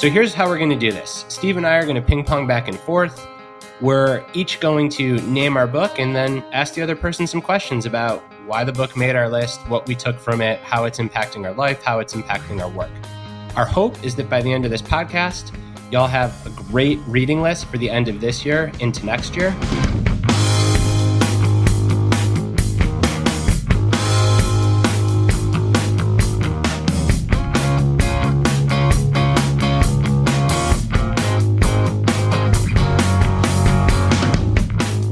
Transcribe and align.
So 0.00 0.08
here's 0.08 0.32
how 0.32 0.48
we're 0.48 0.56
going 0.56 0.70
to 0.70 0.78
do 0.78 0.92
this 0.92 1.26
Steve 1.28 1.58
and 1.58 1.66
I 1.66 1.76
are 1.76 1.82
going 1.82 1.94
to 1.94 2.00
ping 2.00 2.24
pong 2.24 2.46
back 2.46 2.68
and 2.68 2.80
forth. 2.80 3.28
We're 3.82 4.24
each 4.32 4.58
going 4.58 4.88
to 4.92 5.20
name 5.28 5.58
our 5.58 5.66
book 5.66 5.98
and 5.98 6.16
then 6.16 6.42
ask 6.54 6.72
the 6.72 6.80
other 6.80 6.96
person 6.96 7.26
some 7.26 7.42
questions 7.42 7.84
about 7.84 8.22
why 8.46 8.64
the 8.64 8.72
book 8.72 8.96
made 8.96 9.14
our 9.14 9.28
list, 9.28 9.60
what 9.68 9.86
we 9.86 9.94
took 9.94 10.18
from 10.18 10.40
it, 10.40 10.58
how 10.60 10.84
it's 10.86 10.98
impacting 10.98 11.44
our 11.44 11.52
life, 11.52 11.82
how 11.82 11.98
it's 11.98 12.14
impacting 12.14 12.62
our 12.62 12.70
work. 12.70 12.88
Our 13.56 13.66
hope 13.66 14.02
is 14.02 14.16
that 14.16 14.30
by 14.30 14.40
the 14.40 14.50
end 14.50 14.64
of 14.64 14.70
this 14.70 14.80
podcast, 14.80 15.54
y'all 15.92 16.06
have 16.06 16.46
a 16.46 16.62
great 16.62 16.98
reading 17.06 17.42
list 17.42 17.66
for 17.66 17.76
the 17.76 17.90
end 17.90 18.08
of 18.08 18.22
this 18.22 18.42
year 18.42 18.72
into 18.80 19.04
next 19.04 19.36
year. 19.36 19.54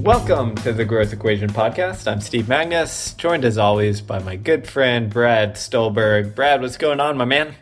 Welcome 0.09 0.55
to 0.63 0.73
the 0.73 0.87
Growth 0.87 1.13
Equation 1.13 1.51
Podcast. 1.51 2.11
I'm 2.11 2.23
Steve 2.23 2.47
Magness, 2.47 3.15
joined 3.19 3.45
as 3.45 3.59
always 3.59 4.01
by 4.01 4.19
my 4.21 4.37
good 4.37 4.67
friend 4.67 5.11
Brad 5.11 5.59
Stulberg. 5.59 6.35
Brad, 6.35 6.63
what's 6.63 6.79
going 6.79 6.99
on, 6.99 7.19
my 7.19 7.27
man? 7.27 7.55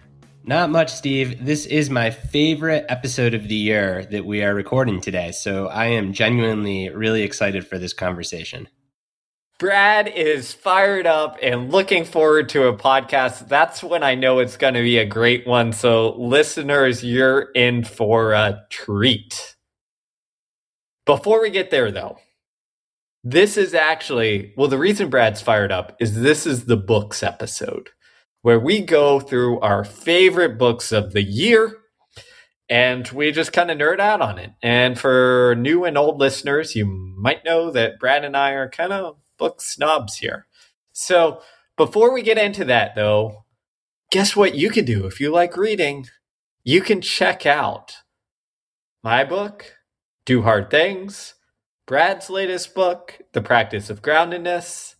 Not 0.44 0.70
much, 0.70 0.92
Steve. 0.92 1.44
This 1.44 1.66
is 1.66 1.90
my 1.90 2.12
favorite 2.12 2.86
episode 2.88 3.34
of 3.34 3.48
the 3.48 3.56
year 3.56 4.06
that 4.12 4.24
we 4.24 4.44
are 4.44 4.54
recording 4.54 5.00
today. 5.00 5.32
So 5.32 5.66
I 5.66 5.86
am 5.86 6.12
genuinely 6.12 6.88
really 6.88 7.22
excited 7.22 7.66
for 7.66 7.78
this 7.78 7.92
conversation. 7.92 8.68
Brad 9.58 10.06
is 10.06 10.52
fired 10.52 11.08
up 11.08 11.38
and 11.42 11.72
looking 11.72 12.04
forward 12.04 12.48
to 12.50 12.68
a 12.68 12.76
podcast. 12.76 13.48
That's 13.48 13.82
when 13.82 14.04
I 14.04 14.14
know 14.14 14.38
it's 14.38 14.56
going 14.56 14.74
to 14.74 14.82
be 14.82 14.98
a 14.98 15.04
great 15.04 15.48
one. 15.48 15.72
So, 15.72 16.14
listeners, 16.16 17.02
you're 17.02 17.50
in 17.56 17.82
for 17.82 18.34
a 18.34 18.62
treat. 18.70 19.56
Before 21.06 21.42
we 21.42 21.50
get 21.50 21.72
there, 21.72 21.90
though, 21.90 22.18
this 23.28 23.56
is 23.56 23.74
actually, 23.74 24.54
well, 24.56 24.68
the 24.68 24.78
reason 24.78 25.10
Brad's 25.10 25.42
fired 25.42 25.72
up 25.72 25.96
is 25.98 26.14
this 26.14 26.46
is 26.46 26.66
the 26.66 26.76
books 26.76 27.24
episode 27.24 27.90
where 28.42 28.60
we 28.60 28.80
go 28.80 29.18
through 29.18 29.58
our 29.58 29.82
favorite 29.82 30.56
books 30.56 30.92
of 30.92 31.12
the 31.12 31.24
year 31.24 31.76
and 32.68 33.08
we 33.08 33.32
just 33.32 33.52
kind 33.52 33.68
of 33.68 33.78
nerd 33.78 33.98
out 33.98 34.20
on 34.20 34.38
it. 34.38 34.52
And 34.62 34.96
for 34.96 35.56
new 35.58 35.84
and 35.84 35.98
old 35.98 36.20
listeners, 36.20 36.76
you 36.76 36.86
might 36.86 37.44
know 37.44 37.72
that 37.72 37.98
Brad 37.98 38.24
and 38.24 38.36
I 38.36 38.50
are 38.50 38.68
kind 38.68 38.92
of 38.92 39.16
book 39.40 39.60
snobs 39.60 40.18
here. 40.18 40.46
So 40.92 41.42
before 41.76 42.14
we 42.14 42.22
get 42.22 42.38
into 42.38 42.64
that, 42.66 42.94
though, 42.94 43.44
guess 44.12 44.36
what 44.36 44.54
you 44.54 44.70
can 44.70 44.84
do 44.84 45.04
if 45.04 45.18
you 45.18 45.32
like 45.32 45.56
reading? 45.56 46.06
You 46.62 46.80
can 46.80 47.00
check 47.00 47.44
out 47.44 47.96
my 49.02 49.24
book, 49.24 49.74
Do 50.24 50.42
Hard 50.42 50.70
Things 50.70 51.34
Brad's 51.86 52.28
latest 52.28 52.74
book, 52.74 53.20
The 53.32 53.40
Practice 53.40 53.90
of 53.90 54.02
Groundedness. 54.02 54.96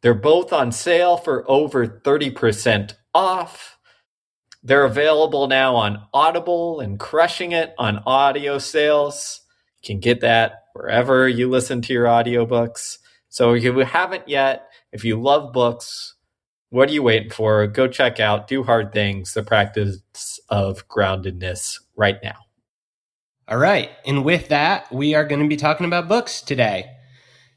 They're 0.00 0.14
both 0.14 0.50
on 0.50 0.72
sale 0.72 1.18
for 1.18 1.44
over 1.46 1.86
30% 1.86 2.94
off. 3.14 3.76
They're 4.62 4.86
available 4.86 5.46
now 5.46 5.76
on 5.76 6.06
Audible 6.14 6.80
and 6.80 6.98
crushing 6.98 7.52
it 7.52 7.74
on 7.76 7.98
audio 8.06 8.56
sales. 8.56 9.42
You 9.82 9.88
can 9.88 10.00
get 10.00 10.22
that 10.22 10.64
wherever 10.72 11.28
you 11.28 11.50
listen 11.50 11.82
to 11.82 11.92
your 11.92 12.06
audiobooks. 12.06 12.96
So 13.28 13.52
if 13.52 13.62
you 13.62 13.78
haven't 13.80 14.26
yet, 14.26 14.70
if 14.90 15.04
you 15.04 15.20
love 15.20 15.52
books, 15.52 16.14
what 16.70 16.88
are 16.88 16.92
you 16.92 17.02
waiting 17.02 17.30
for? 17.30 17.66
Go 17.66 17.88
check 17.88 18.20
out 18.20 18.48
Do 18.48 18.62
Hard 18.62 18.90
Things, 18.90 19.34
The 19.34 19.42
Practice 19.42 20.00
of 20.48 20.88
Groundedness 20.88 21.78
right 21.94 22.16
now. 22.22 22.36
All 23.52 23.58
right. 23.58 23.90
And 24.06 24.24
with 24.24 24.48
that, 24.48 24.90
we 24.90 25.14
are 25.14 25.26
going 25.26 25.42
to 25.42 25.46
be 25.48 25.58
talking 25.58 25.84
about 25.84 26.08
books 26.08 26.40
today. 26.40 26.86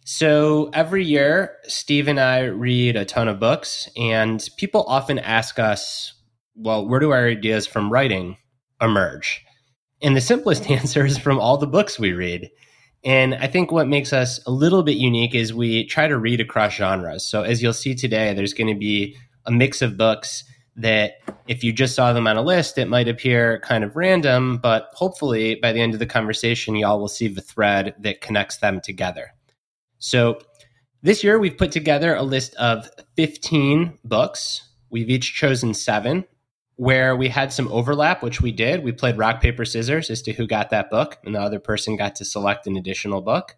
So 0.04 0.70
every 0.74 1.06
year, 1.06 1.56
Steve 1.64 2.10
and 2.10 2.20
I 2.20 2.42
read 2.42 2.98
a 2.98 3.06
ton 3.06 3.30
of 3.30 3.40
books, 3.40 3.88
and 3.96 4.46
people 4.58 4.84
often 4.90 5.20
ask 5.20 5.58
us, 5.58 6.14
well, 6.54 6.86
where 6.86 7.00
do 7.00 7.12
our 7.12 7.30
ideas 7.30 7.66
from 7.66 7.94
writing 7.94 8.36
emerge? 8.82 9.42
And 10.02 10.18
the 10.18 10.22
simplest 10.22 10.70
answer 10.70 11.06
is 11.06 11.18
from 11.18 11.40
all 11.40 11.56
the 11.56 11.66
books 11.66 11.98
we 11.98 12.12
read. 12.12 12.52
And 13.06 13.34
I 13.34 13.48
think 13.48 13.72
what 13.72 13.88
makes 13.88 14.12
us 14.12 14.46
a 14.46 14.52
little 14.52 14.84
bit 14.84 14.98
unique 14.98 15.34
is 15.34 15.54
we 15.54 15.86
try 15.86 16.10
to 16.10 16.18
read 16.18 16.42
across 16.42 16.74
genres. 16.74 17.26
So 17.26 17.44
as 17.44 17.64
you'll 17.64 17.72
see 17.72 17.96
today, 17.96 18.34
there's 18.34 18.54
going 18.54 18.68
to 18.68 18.78
be 18.78 19.16
a 19.46 19.52
mix 19.52 19.82
of 19.82 19.96
books 19.96 20.44
that 20.76 21.14
if 21.48 21.64
you 21.64 21.72
just 21.72 21.96
saw 21.96 22.12
them 22.12 22.28
on 22.28 22.38
a 22.38 22.42
list, 22.42 22.78
it 22.78 22.88
might 22.88 23.08
appear 23.08 23.60
kind 23.60 23.84
of 23.84 23.96
random, 23.96 24.58
but 24.58 24.90
hopefully 24.94 25.56
by 25.56 25.72
the 25.72 25.80
end 25.80 25.94
of 25.94 26.00
the 26.00 26.06
conversation, 26.06 26.76
y'all 26.76 27.00
will 27.00 27.08
see 27.08 27.28
the 27.28 27.42
thread 27.42 27.96
that 28.00 28.22
connects 28.22 28.58
them 28.58 28.82
together. 28.82 29.32
So 30.00 30.40
this 31.02 31.24
year, 31.24 31.40
we've 31.40 31.58
put 31.58 31.72
together 31.72 32.16
a 32.16 32.24
list 32.24 32.56
of 32.56 32.90
15 33.16 34.00
books. 34.04 34.68
We've 34.90 35.10
each 35.10 35.36
chosen 35.36 35.74
seven. 35.74 36.26
Where 36.78 37.16
we 37.16 37.30
had 37.30 37.54
some 37.54 37.70
overlap, 37.70 38.22
which 38.22 38.42
we 38.42 38.52
did, 38.52 38.84
we 38.84 38.92
played 38.92 39.18
rock, 39.18 39.40
paper, 39.40 39.64
scissors 39.64 40.10
as 40.10 40.22
to 40.24 40.34
who 40.34 40.46
got 40.46 40.72
that 40.72 40.90
book, 40.90 41.18
and 41.24 41.34
the 41.34 41.40
other 41.40 41.60
person 41.60 41.96
got 41.96 42.16
to 42.16 42.26
select 42.26 42.68
an 42.68 42.76
additional 42.76 43.22
book. 43.22 43.56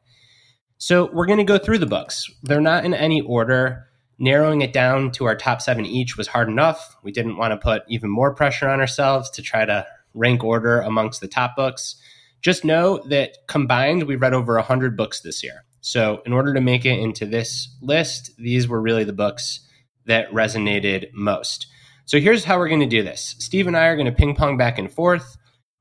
So 0.77 1.09
we're 1.11 1.25
going 1.25 1.39
to 1.39 1.43
go 1.43 1.57
through 1.57 1.79
the 1.79 1.87
books. 1.87 2.29
They're 2.43 2.61
not 2.61 2.85
in 2.85 2.93
any 2.93 3.21
order 3.21 3.86
narrowing 4.19 4.61
it 4.61 4.73
down 4.73 5.11
to 5.11 5.25
our 5.25 5.35
top 5.35 5.61
seven 5.61 5.85
each 5.85 6.17
was 6.17 6.27
hard 6.27 6.47
enough. 6.47 6.97
We 7.03 7.11
didn't 7.11 7.37
want 7.37 7.51
to 7.51 7.57
put 7.57 7.83
even 7.87 8.09
more 8.09 8.33
pressure 8.33 8.67
on 8.67 8.79
ourselves 8.79 9.29
to 9.31 9.41
try 9.41 9.65
to 9.65 9.85
rank 10.13 10.43
order 10.43 10.81
amongst 10.81 11.21
the 11.21 11.27
top 11.27 11.55
books. 11.55 11.95
Just 12.41 12.65
know 12.65 12.99
that 13.09 13.47
combined, 13.47 14.03
we 14.03 14.15
read 14.15 14.33
over 14.33 14.55
100 14.55 14.97
books 14.97 15.21
this 15.21 15.43
year. 15.43 15.63
So, 15.81 16.21
in 16.25 16.33
order 16.33 16.53
to 16.53 16.61
make 16.61 16.85
it 16.85 16.99
into 16.99 17.25
this 17.25 17.69
list, 17.81 18.31
these 18.37 18.67
were 18.67 18.81
really 18.81 19.03
the 19.03 19.13
books 19.13 19.61
that 20.05 20.29
resonated 20.31 21.13
most. 21.13 21.67
So, 22.05 22.19
here's 22.19 22.43
how 22.43 22.57
we're 22.57 22.67
going 22.67 22.81
to 22.81 22.85
do 22.87 23.03
this 23.03 23.35
Steve 23.39 23.67
and 23.67 23.77
I 23.77 23.85
are 23.85 23.95
going 23.95 24.07
to 24.07 24.11
ping 24.11 24.35
pong 24.35 24.57
back 24.57 24.77
and 24.79 24.91
forth 24.91 25.36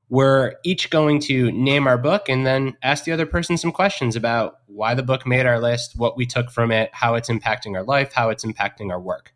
we're 0.09 0.55
each 0.63 0.89
going 0.89 1.19
to 1.19 1.51
name 1.51 1.85
our 1.85 1.97
book 1.97 2.29
and 2.29 2.45
then 2.45 2.75
ask 2.81 3.03
the 3.03 3.11
other 3.11 3.25
person 3.25 3.57
some 3.57 3.71
questions 3.71 4.15
about 4.15 4.59
why 4.67 4.93
the 4.93 5.03
book 5.03 5.27
made 5.27 5.45
our 5.45 5.59
list, 5.59 5.93
what 5.97 6.15
we 6.15 6.25
took 6.25 6.49
from 6.49 6.71
it, 6.71 6.89
how 6.93 7.15
it's 7.15 7.29
impacting 7.29 7.75
our 7.75 7.83
life, 7.83 8.13
how 8.13 8.29
it's 8.29 8.45
impacting 8.45 8.89
our 8.89 8.99
work. 8.99 9.33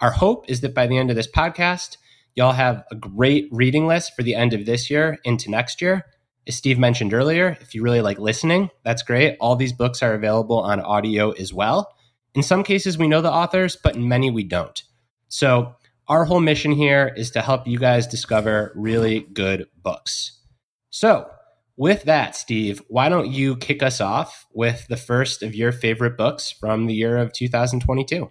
Our 0.00 0.10
hope 0.10 0.48
is 0.48 0.62
that 0.62 0.74
by 0.74 0.86
the 0.86 0.98
end 0.98 1.10
of 1.10 1.16
this 1.16 1.30
podcast, 1.30 1.96
y'all 2.34 2.52
have 2.52 2.84
a 2.90 2.96
great 2.96 3.48
reading 3.52 3.86
list 3.86 4.16
for 4.16 4.22
the 4.22 4.34
end 4.34 4.52
of 4.52 4.66
this 4.66 4.90
year 4.90 5.18
into 5.24 5.50
next 5.50 5.80
year. 5.80 6.06
As 6.46 6.56
Steve 6.56 6.78
mentioned 6.78 7.14
earlier, 7.14 7.56
if 7.60 7.74
you 7.74 7.82
really 7.82 8.00
like 8.00 8.18
listening, 8.18 8.70
that's 8.82 9.02
great. 9.02 9.36
All 9.40 9.54
these 9.54 9.72
books 9.72 10.02
are 10.02 10.14
available 10.14 10.58
on 10.58 10.80
audio 10.80 11.30
as 11.32 11.52
well. 11.52 11.94
In 12.34 12.42
some 12.42 12.64
cases, 12.64 12.98
we 12.98 13.08
know 13.08 13.20
the 13.20 13.30
authors, 13.30 13.76
but 13.76 13.94
in 13.94 14.08
many, 14.08 14.30
we 14.30 14.42
don't. 14.42 14.82
So 15.28 15.76
our 16.10 16.24
whole 16.24 16.40
mission 16.40 16.72
here 16.72 17.14
is 17.16 17.30
to 17.30 17.40
help 17.40 17.68
you 17.68 17.78
guys 17.78 18.08
discover 18.08 18.72
really 18.74 19.20
good 19.20 19.66
books. 19.80 20.40
So, 20.90 21.30
with 21.76 22.02
that, 22.02 22.34
Steve, 22.34 22.82
why 22.88 23.08
don't 23.08 23.30
you 23.30 23.56
kick 23.56 23.80
us 23.80 24.00
off 24.00 24.44
with 24.52 24.88
the 24.88 24.96
first 24.96 25.44
of 25.44 25.54
your 25.54 25.70
favorite 25.70 26.18
books 26.18 26.50
from 26.50 26.86
the 26.86 26.94
year 26.94 27.16
of 27.16 27.32
2022? 27.32 28.28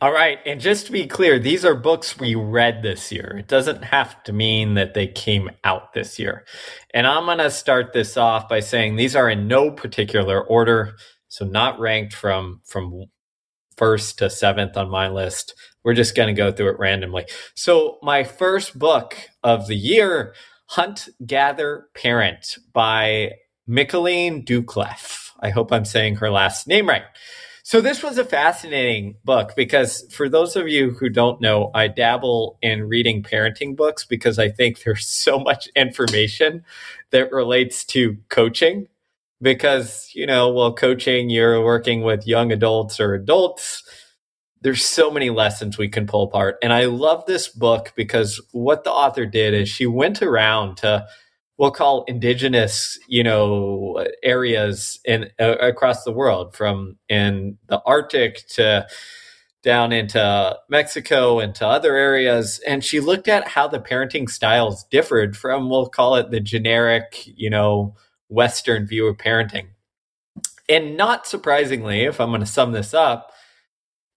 All 0.00 0.12
right. 0.12 0.38
And 0.46 0.60
just 0.60 0.86
to 0.86 0.92
be 0.92 1.08
clear, 1.08 1.40
these 1.40 1.64
are 1.64 1.74
books 1.74 2.20
we 2.20 2.36
read 2.36 2.82
this 2.82 3.10
year. 3.10 3.38
It 3.38 3.48
doesn't 3.48 3.82
have 3.82 4.22
to 4.24 4.32
mean 4.32 4.74
that 4.74 4.94
they 4.94 5.08
came 5.08 5.50
out 5.64 5.94
this 5.94 6.20
year. 6.20 6.44
And 6.92 7.08
I'm 7.08 7.24
going 7.24 7.38
to 7.38 7.50
start 7.50 7.92
this 7.92 8.16
off 8.16 8.48
by 8.48 8.60
saying 8.60 8.94
these 8.94 9.16
are 9.16 9.28
in 9.28 9.48
no 9.48 9.72
particular 9.72 10.40
order. 10.40 10.94
So 11.26 11.44
not 11.44 11.80
ranked 11.80 12.14
from, 12.14 12.60
from 12.64 13.06
first 13.76 14.18
to 14.18 14.30
seventh 14.30 14.76
on 14.76 14.90
my 14.90 15.08
list. 15.08 15.54
We're 15.82 15.94
just 15.94 16.16
going 16.16 16.34
to 16.34 16.38
go 16.38 16.50
through 16.50 16.70
it 16.70 16.78
randomly. 16.78 17.26
So, 17.54 17.98
my 18.02 18.24
first 18.24 18.78
book 18.78 19.16
of 19.42 19.66
the 19.66 19.76
year, 19.76 20.34
Hunt, 20.66 21.08
Gather, 21.24 21.88
Parent 21.94 22.58
by 22.72 23.32
Michaeleen 23.66 24.44
Doucleff. 24.44 25.30
I 25.40 25.50
hope 25.50 25.72
I'm 25.72 25.84
saying 25.84 26.16
her 26.16 26.30
last 26.30 26.66
name 26.66 26.88
right. 26.88 27.02
So, 27.62 27.80
this 27.80 28.02
was 28.02 28.18
a 28.18 28.24
fascinating 28.24 29.16
book 29.24 29.52
because 29.56 30.06
for 30.12 30.28
those 30.28 30.56
of 30.56 30.68
you 30.68 30.92
who 30.92 31.08
don't 31.08 31.40
know, 31.40 31.70
I 31.74 31.88
dabble 31.88 32.58
in 32.62 32.88
reading 32.88 33.22
parenting 33.22 33.76
books 33.76 34.04
because 34.04 34.38
I 34.38 34.50
think 34.50 34.82
there's 34.82 35.06
so 35.06 35.38
much 35.38 35.68
information 35.76 36.64
that 37.10 37.32
relates 37.32 37.84
to 37.86 38.16
coaching 38.28 38.88
because 39.44 40.10
you 40.14 40.26
know 40.26 40.48
while 40.48 40.74
coaching 40.74 41.30
you're 41.30 41.62
working 41.62 42.02
with 42.02 42.26
young 42.26 42.50
adults 42.50 42.98
or 42.98 43.14
adults 43.14 43.84
there's 44.62 44.84
so 44.84 45.10
many 45.10 45.28
lessons 45.30 45.78
we 45.78 45.88
can 45.88 46.06
pull 46.06 46.24
apart 46.24 46.56
and 46.62 46.72
i 46.72 46.86
love 46.86 47.24
this 47.26 47.46
book 47.46 47.92
because 47.94 48.40
what 48.52 48.82
the 48.82 48.90
author 48.90 49.26
did 49.26 49.54
is 49.54 49.68
she 49.68 49.86
went 49.86 50.22
around 50.22 50.76
to 50.78 51.06
we'll 51.58 51.70
call 51.70 52.04
indigenous 52.04 52.98
you 53.06 53.22
know 53.22 54.04
areas 54.22 54.98
in 55.04 55.30
uh, 55.38 55.56
across 55.58 56.02
the 56.04 56.12
world 56.12 56.56
from 56.56 56.96
in 57.08 57.58
the 57.68 57.80
arctic 57.84 58.46
to 58.48 58.84
down 59.62 59.92
into 59.92 60.58
Mexico 60.68 61.40
and 61.40 61.54
to 61.54 61.66
other 61.66 61.96
areas. 61.96 62.60
And 62.66 62.84
she 62.84 63.00
looked 63.00 63.28
at 63.28 63.48
how 63.48 63.66
the 63.66 63.80
parenting 63.80 64.28
styles 64.28 64.84
differed 64.90 65.38
from, 65.38 65.70
we'll 65.70 65.88
call 65.88 66.16
it 66.16 66.30
the 66.30 66.38
generic, 66.38 67.22
you 67.24 67.48
know, 67.48 67.96
Western 68.34 68.86
view 68.86 69.06
of 69.06 69.16
parenting. 69.16 69.68
And 70.68 70.96
not 70.96 71.26
surprisingly, 71.26 72.02
if 72.02 72.20
I'm 72.20 72.30
going 72.30 72.40
to 72.40 72.46
sum 72.46 72.72
this 72.72 72.94
up, 72.94 73.32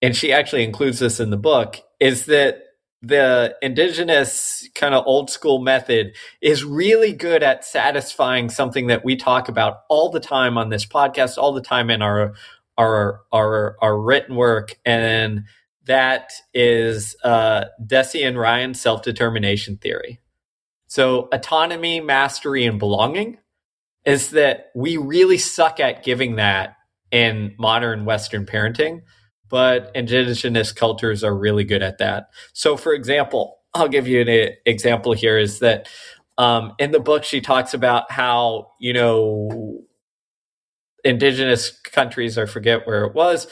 and 0.01 0.15
she 0.15 0.31
actually 0.31 0.63
includes 0.63 0.99
this 0.99 1.19
in 1.19 1.29
the 1.29 1.37
book, 1.37 1.77
is 1.99 2.25
that 2.25 2.63
the 3.01 3.55
indigenous 3.61 4.67
kind 4.73 4.95
of 4.95 5.05
old 5.05 5.29
school 5.29 5.59
method 5.59 6.15
is 6.41 6.63
really 6.63 7.13
good 7.13 7.43
at 7.43 7.63
satisfying 7.63 8.49
something 8.49 8.87
that 8.87 9.05
we 9.05 9.15
talk 9.15 9.49
about 9.49 9.81
all 9.89 10.09
the 10.09 10.19
time 10.19 10.57
on 10.57 10.69
this 10.69 10.85
podcast, 10.85 11.37
all 11.37 11.53
the 11.53 11.61
time 11.61 11.89
in 11.89 12.01
our 12.01 12.33
our 12.77 13.21
our 13.31 13.77
our 13.81 13.99
written 13.99 14.35
work, 14.35 14.77
and 14.85 15.43
that 15.85 16.33
is 16.53 17.15
uh, 17.23 17.65
Deci 17.83 18.27
and 18.27 18.37
Ryan's 18.37 18.81
self 18.81 19.03
determination 19.03 19.77
theory. 19.77 20.19
So 20.87 21.27
autonomy, 21.31 21.99
mastery, 21.99 22.65
and 22.65 22.79
belonging 22.79 23.37
is 24.07 24.29
that 24.31 24.71
we 24.73 24.95
really 24.95 25.37
suck 25.37 25.81
at 25.81 26.01
giving 26.01 26.37
that 26.37 26.77
in 27.11 27.53
modern 27.59 28.05
Western 28.05 28.45
parenting, 28.45 29.01
but 29.49 29.91
indigenous 29.93 30.71
cultures 30.71 31.25
are 31.25 31.37
really 31.37 31.65
good 31.65 31.83
at 31.83 31.97
that. 31.97 32.27
So, 32.53 32.77
for 32.77 32.93
example, 32.93 33.57
I'll 33.73 33.89
give 33.89 34.07
you 34.07 34.21
an 34.21 34.53
example 34.65 35.11
here 35.11 35.37
is 35.37 35.59
that 35.59 35.89
um, 36.37 36.73
in 36.79 36.91
the 36.91 37.01
book, 37.01 37.25
she 37.25 37.41
talks 37.41 37.73
about 37.73 38.09
how, 38.09 38.71
you 38.79 38.93
know, 38.93 39.81
indigenous 41.03 41.77
countries, 41.91 42.37
I 42.37 42.45
forget 42.45 42.87
where 42.87 43.03
it 43.03 43.13
was, 43.13 43.47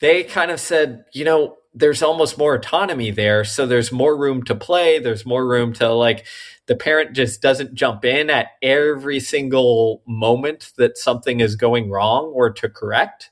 they 0.00 0.22
kind 0.22 0.52
of 0.52 0.60
said, 0.60 1.04
you 1.14 1.24
know, 1.24 1.56
there's 1.74 2.02
almost 2.02 2.38
more 2.38 2.54
autonomy 2.54 3.10
there. 3.10 3.44
So 3.44 3.66
there's 3.66 3.90
more 3.90 4.16
room 4.16 4.44
to 4.44 4.54
play. 4.54 4.98
There's 4.98 5.26
more 5.26 5.46
room 5.46 5.72
to 5.74 5.92
like, 5.92 6.26
the 6.66 6.76
parent 6.76 7.14
just 7.14 7.40
doesn't 7.42 7.74
jump 7.74 8.04
in 8.04 8.30
at 8.30 8.48
every 8.62 9.20
single 9.20 10.02
moment 10.06 10.72
that 10.76 10.98
something 10.98 11.40
is 11.40 11.56
going 11.56 11.90
wrong 11.90 12.32
or 12.34 12.50
to 12.50 12.68
correct. 12.68 13.30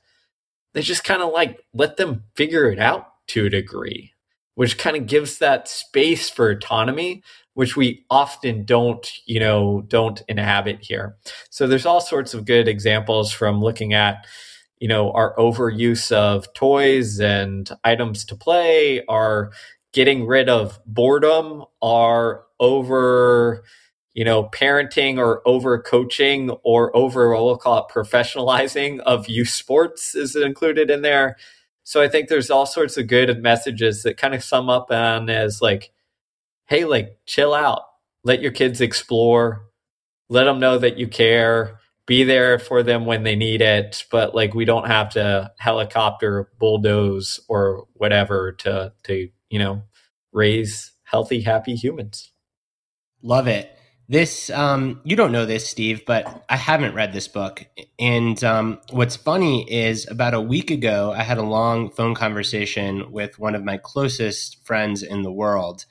They 0.73 0.81
just 0.81 1.03
kind 1.03 1.21
of 1.21 1.31
like 1.31 1.61
let 1.73 1.97
them 1.97 2.23
figure 2.35 2.69
it 2.69 2.79
out 2.79 3.07
to 3.27 3.45
a 3.45 3.49
degree, 3.49 4.13
which 4.55 4.77
kind 4.77 4.95
of 4.95 5.07
gives 5.07 5.39
that 5.39 5.67
space 5.67 6.29
for 6.29 6.49
autonomy 6.49 7.23
which 7.55 7.75
we 7.75 8.05
often 8.09 8.63
don't, 8.65 9.09
you 9.25 9.39
know, 9.39 9.81
don't 9.87 10.21
inhabit 10.27 10.79
here. 10.81 11.15
So 11.49 11.67
there's 11.67 11.85
all 11.85 12.01
sorts 12.01 12.33
of 12.33 12.45
good 12.45 12.67
examples 12.67 13.31
from 13.31 13.61
looking 13.61 13.93
at, 13.93 14.27
you 14.79 14.89
know, 14.89 15.11
our 15.13 15.33
overuse 15.37 16.11
of 16.11 16.53
toys 16.53 17.19
and 17.19 17.69
items 17.83 18.25
to 18.25 18.35
play, 18.35 19.05
our 19.05 19.51
getting 19.93 20.27
rid 20.27 20.49
of 20.49 20.79
boredom, 20.85 21.63
our 21.81 22.43
over, 22.59 23.63
you 24.13 24.23
know, 24.23 24.45
parenting 24.45 25.17
or 25.17 25.41
over 25.47 25.79
coaching 25.81 26.51
or 26.63 26.95
over 26.95 27.29
we'll 27.31 27.57
call 27.57 27.79
it 27.79 27.93
professionalizing 27.93 28.99
of 29.01 29.27
youth 29.29 29.49
sports 29.49 30.15
is 30.15 30.35
included 30.35 30.89
in 30.89 31.01
there. 31.01 31.37
So 31.83 32.01
I 32.01 32.07
think 32.07 32.29
there's 32.29 32.49
all 32.49 32.65
sorts 32.65 32.97
of 32.97 33.07
good 33.07 33.41
messages 33.41 34.03
that 34.03 34.17
kind 34.17 34.33
of 34.33 34.43
sum 34.43 34.69
up 34.69 34.91
on 34.91 35.29
as 35.29 35.61
like 35.61 35.91
hey, 36.67 36.85
like 36.85 37.17
chill 37.25 37.53
out, 37.53 37.83
let 38.23 38.41
your 38.41 38.51
kids 38.51 38.81
explore, 38.81 39.67
let 40.29 40.45
them 40.45 40.59
know 40.59 40.77
that 40.77 40.97
you 40.97 41.07
care, 41.07 41.79
be 42.07 42.23
there 42.23 42.59
for 42.59 42.83
them 42.83 43.05
when 43.05 43.23
they 43.23 43.35
need 43.35 43.61
it, 43.61 44.05
but 44.11 44.35
like 44.35 44.53
we 44.53 44.65
don't 44.65 44.87
have 44.87 45.09
to 45.09 45.51
helicopter, 45.57 46.49
bulldoze, 46.59 47.39
or 47.47 47.87
whatever 47.93 48.51
to 48.53 48.93
to 49.03 49.29
you 49.49 49.59
know 49.59 49.83
raise 50.31 50.91
healthy, 51.03 51.41
happy 51.41 51.75
humans. 51.75 52.31
Love 53.25 53.47
it. 53.47 53.71
This, 54.07 54.51
um, 54.51 55.01
you 55.03 55.15
don't 55.15 55.31
know 55.31 55.47
this, 55.47 55.67
Steve, 55.67 56.03
but 56.05 56.45
I 56.47 56.57
haven't 56.57 56.93
read 56.93 57.11
this 57.11 57.27
book. 57.27 57.65
And 57.97 58.41
um, 58.43 58.79
what's 58.91 59.15
funny 59.15 59.67
is 59.67 60.07
about 60.07 60.35
a 60.35 60.41
week 60.41 60.69
ago, 60.69 61.11
I 61.11 61.23
had 61.23 61.39
a 61.39 61.43
long 61.43 61.89
phone 61.89 62.13
conversation 62.13 63.11
with 63.11 63.39
one 63.39 63.55
of 63.55 63.63
my 63.63 63.77
closest 63.77 64.63
friends 64.63 65.01
in 65.01 65.23
the 65.23 65.31
world. 65.31 65.85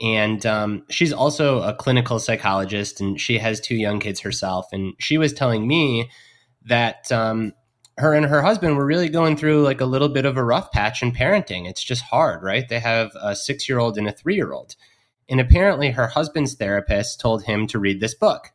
And 0.00 0.46
um, 0.46 0.84
she's 0.88 1.12
also 1.12 1.60
a 1.60 1.74
clinical 1.74 2.18
psychologist 2.18 2.98
and 2.98 3.20
she 3.20 3.36
has 3.36 3.60
two 3.60 3.76
young 3.76 4.00
kids 4.00 4.20
herself. 4.20 4.68
And 4.72 4.94
she 4.98 5.18
was 5.18 5.34
telling 5.34 5.68
me 5.68 6.10
that 6.64 7.12
um, 7.12 7.52
her 7.98 8.14
and 8.14 8.24
her 8.24 8.40
husband 8.40 8.78
were 8.78 8.86
really 8.86 9.10
going 9.10 9.36
through 9.36 9.64
like 9.64 9.82
a 9.82 9.86
little 9.86 10.08
bit 10.08 10.24
of 10.24 10.38
a 10.38 10.44
rough 10.44 10.72
patch 10.72 11.02
in 11.02 11.12
parenting. 11.12 11.68
It's 11.68 11.84
just 11.84 12.04
hard 12.04 12.42
right? 12.42 12.66
They 12.66 12.80
have 12.80 13.10
a 13.20 13.36
six 13.36 13.68
year 13.68 13.78
old 13.78 13.98
and 13.98 14.08
a 14.08 14.12
three 14.12 14.36
year 14.36 14.52
old 14.54 14.76
and 15.30 15.40
apparently 15.40 15.90
her 15.90 16.08
husband's 16.08 16.54
therapist 16.54 17.20
told 17.20 17.44
him 17.44 17.66
to 17.68 17.78
read 17.78 18.00
this 18.00 18.14
book 18.14 18.50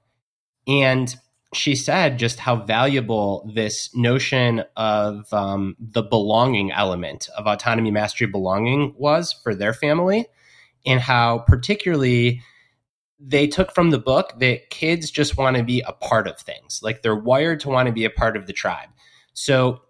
and 0.68 1.16
she 1.54 1.76
said 1.76 2.20
just 2.20 2.40
how 2.40 2.56
valuable 2.58 3.50
this 3.54 3.96
notion 3.96 4.64
of 4.76 5.32
um, 5.34 5.76
the 5.80 6.04
belonging 6.04 6.72
element 6.72 7.30
of 7.38 7.48
autonomy 7.48 7.92
mastery 7.92 8.28
belonging 8.28 8.94
was 8.98 9.34
for 9.34 9.56
their 9.56 9.74
family 9.74 10.26
and 10.86 11.00
how 11.00 11.40
particularly 11.40 12.42
they 13.20 13.48
took 13.48 13.72
from 13.72 13.90
the 13.90 14.00
book 14.00 14.34
that 14.40 14.70
kids 14.70 15.10
just 15.10 15.38
want 15.38 15.58
to 15.58 15.64
be 15.64 15.82
a 15.82 15.94
part 15.94 16.28
of 16.28 16.40
things. 16.40 16.82
Like 16.84 17.02
they're 17.02 17.16
wired 17.16 17.62
to 17.62 17.70
want 17.70 17.88
to 17.88 17.94
be 17.94 18.06
a 18.06 18.10
part 18.10 18.36
of 18.38 18.46
the 18.46 18.54
tribe. 18.54 18.90
So, 19.34 19.82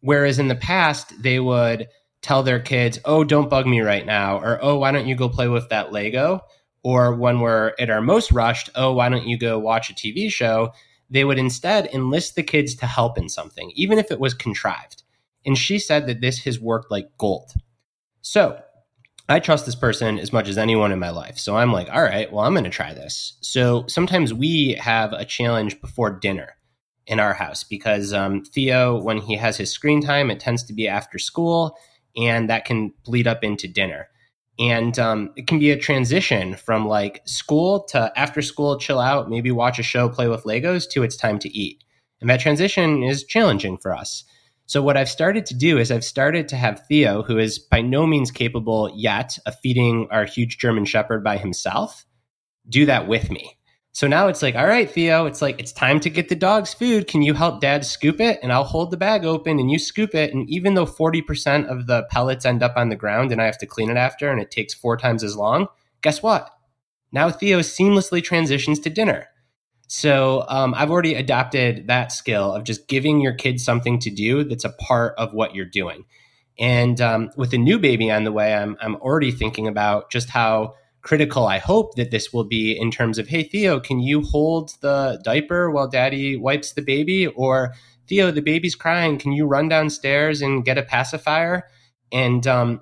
whereas 0.00 0.38
in 0.38 0.48
the 0.48 0.54
past, 0.54 1.22
they 1.22 1.40
would 1.40 1.88
tell 2.22 2.42
their 2.42 2.60
kids, 2.60 2.98
oh, 3.04 3.24
don't 3.24 3.50
bug 3.50 3.66
me 3.66 3.80
right 3.80 4.04
now, 4.04 4.38
or 4.38 4.58
oh, 4.62 4.78
why 4.78 4.92
don't 4.92 5.06
you 5.06 5.14
go 5.14 5.28
play 5.28 5.48
with 5.48 5.68
that 5.68 5.92
Lego? 5.92 6.40
Or 6.82 7.14
when 7.14 7.40
we're 7.40 7.72
at 7.78 7.90
our 7.90 8.00
most 8.00 8.32
rushed, 8.32 8.70
oh, 8.74 8.92
why 8.92 9.08
don't 9.08 9.26
you 9.26 9.38
go 9.38 9.58
watch 9.58 9.90
a 9.90 9.94
TV 9.94 10.30
show? 10.30 10.72
They 11.10 11.24
would 11.24 11.38
instead 11.38 11.88
enlist 11.92 12.36
the 12.36 12.42
kids 12.42 12.74
to 12.76 12.86
help 12.86 13.18
in 13.18 13.28
something, 13.28 13.72
even 13.74 13.98
if 13.98 14.10
it 14.10 14.20
was 14.20 14.34
contrived. 14.34 15.02
And 15.44 15.56
she 15.56 15.78
said 15.78 16.06
that 16.06 16.20
this 16.20 16.38
has 16.44 16.60
worked 16.60 16.90
like 16.90 17.10
gold. 17.18 17.52
So, 18.22 18.60
I 19.30 19.38
trust 19.38 19.64
this 19.64 19.76
person 19.76 20.18
as 20.18 20.32
much 20.32 20.48
as 20.48 20.58
anyone 20.58 20.90
in 20.90 20.98
my 20.98 21.10
life. 21.10 21.38
So 21.38 21.56
I'm 21.56 21.72
like, 21.72 21.88
all 21.88 22.02
right, 22.02 22.30
well, 22.32 22.44
I'm 22.44 22.52
going 22.52 22.64
to 22.64 22.70
try 22.70 22.92
this. 22.92 23.34
So 23.40 23.84
sometimes 23.86 24.34
we 24.34 24.72
have 24.72 25.12
a 25.12 25.24
challenge 25.24 25.80
before 25.80 26.10
dinner 26.10 26.56
in 27.06 27.20
our 27.20 27.32
house 27.32 27.62
because 27.62 28.12
um, 28.12 28.44
Theo, 28.44 29.00
when 29.00 29.18
he 29.18 29.36
has 29.36 29.56
his 29.56 29.70
screen 29.70 30.02
time, 30.02 30.32
it 30.32 30.40
tends 30.40 30.64
to 30.64 30.72
be 30.72 30.88
after 30.88 31.16
school, 31.16 31.76
and 32.16 32.50
that 32.50 32.64
can 32.64 32.92
bleed 33.04 33.26
up 33.26 33.44
into 33.44 33.68
dinner. 33.68 34.08
And 34.58 34.98
um, 34.98 35.30
it 35.36 35.46
can 35.46 35.58
be 35.58 35.70
a 35.70 35.78
transition 35.78 36.54
from 36.54 36.86
like 36.86 37.22
school 37.24 37.84
to 37.84 38.12
after 38.16 38.42
school, 38.42 38.78
chill 38.78 39.00
out, 39.00 39.30
maybe 39.30 39.50
watch 39.50 39.78
a 39.78 39.82
show, 39.82 40.08
play 40.08 40.28
with 40.28 40.44
Legos, 40.44 40.88
to 40.90 41.02
it's 41.02 41.16
time 41.16 41.38
to 41.38 41.48
eat. 41.48 41.82
And 42.20 42.28
that 42.28 42.40
transition 42.40 43.02
is 43.02 43.24
challenging 43.24 43.78
for 43.78 43.94
us. 43.94 44.24
So 44.66 44.82
what 44.82 44.96
I've 44.96 45.08
started 45.08 45.46
to 45.46 45.54
do 45.54 45.78
is 45.78 45.90
I've 45.90 46.04
started 46.04 46.46
to 46.48 46.56
have 46.56 46.86
Theo, 46.86 47.22
who 47.22 47.38
is 47.38 47.58
by 47.58 47.80
no 47.80 48.06
means 48.06 48.30
capable 48.30 48.92
yet 48.94 49.36
of 49.46 49.58
feeding 49.58 50.06
our 50.10 50.24
huge 50.24 50.58
German 50.58 50.84
Shepherd 50.84 51.24
by 51.24 51.38
himself, 51.38 52.06
do 52.68 52.86
that 52.86 53.08
with 53.08 53.30
me. 53.30 53.56
So 53.92 54.06
now 54.06 54.28
it's 54.28 54.40
like, 54.40 54.54
all 54.54 54.66
right, 54.66 54.88
Theo, 54.88 55.26
it's 55.26 55.42
like 55.42 55.58
it's 55.58 55.72
time 55.72 55.98
to 56.00 56.10
get 56.10 56.28
the 56.28 56.36
dog's 56.36 56.72
food. 56.72 57.08
Can 57.08 57.22
you 57.22 57.34
help 57.34 57.60
dad 57.60 57.84
scoop 57.84 58.20
it? 58.20 58.38
And 58.42 58.52
I'll 58.52 58.64
hold 58.64 58.90
the 58.90 58.96
bag 58.96 59.24
open 59.24 59.58
and 59.58 59.70
you 59.70 59.78
scoop 59.78 60.14
it. 60.14 60.32
And 60.32 60.48
even 60.48 60.74
though 60.74 60.86
40% 60.86 61.66
of 61.66 61.86
the 61.86 62.04
pellets 62.10 62.44
end 62.44 62.62
up 62.62 62.74
on 62.76 62.88
the 62.88 62.96
ground 62.96 63.32
and 63.32 63.42
I 63.42 63.46
have 63.46 63.58
to 63.58 63.66
clean 63.66 63.90
it 63.90 63.96
after 63.96 64.30
and 64.30 64.40
it 64.40 64.50
takes 64.50 64.74
four 64.74 64.96
times 64.96 65.24
as 65.24 65.36
long, 65.36 65.66
guess 66.02 66.22
what? 66.22 66.50
Now 67.10 67.30
Theo 67.30 67.60
seamlessly 67.60 68.22
transitions 68.22 68.78
to 68.80 68.90
dinner. 68.90 69.26
So 69.88 70.44
um, 70.48 70.72
I've 70.76 70.92
already 70.92 71.14
adopted 71.14 71.88
that 71.88 72.12
skill 72.12 72.52
of 72.52 72.62
just 72.62 72.86
giving 72.86 73.20
your 73.20 73.32
kids 73.32 73.64
something 73.64 73.98
to 73.98 74.10
do 74.10 74.44
that's 74.44 74.64
a 74.64 74.70
part 74.70 75.14
of 75.18 75.34
what 75.34 75.56
you're 75.56 75.64
doing. 75.64 76.04
And 76.60 77.00
um, 77.00 77.30
with 77.36 77.52
a 77.54 77.58
new 77.58 77.76
baby 77.78 78.08
on 78.08 78.22
the 78.22 78.30
way, 78.30 78.54
I'm, 78.54 78.76
I'm 78.80 78.94
already 78.96 79.32
thinking 79.32 79.66
about 79.66 80.12
just 80.12 80.28
how 80.28 80.74
critical 81.02 81.46
I 81.46 81.58
hope 81.58 81.94
that 81.94 82.10
this 82.10 82.32
will 82.32 82.44
be 82.44 82.78
in 82.78 82.90
terms 82.90 83.18
of, 83.18 83.28
hey, 83.28 83.42
Theo, 83.42 83.80
can 83.80 84.00
you 84.00 84.22
hold 84.22 84.74
the 84.80 85.20
diaper 85.24 85.70
while 85.70 85.88
daddy 85.88 86.36
wipes 86.36 86.72
the 86.72 86.82
baby? 86.82 87.26
Or, 87.26 87.74
Theo, 88.06 88.30
the 88.30 88.42
baby's 88.42 88.74
crying. 88.74 89.18
Can 89.18 89.32
you 89.32 89.46
run 89.46 89.68
downstairs 89.68 90.42
and 90.42 90.64
get 90.64 90.78
a 90.78 90.82
pacifier? 90.82 91.68
And, 92.12 92.46
um, 92.46 92.80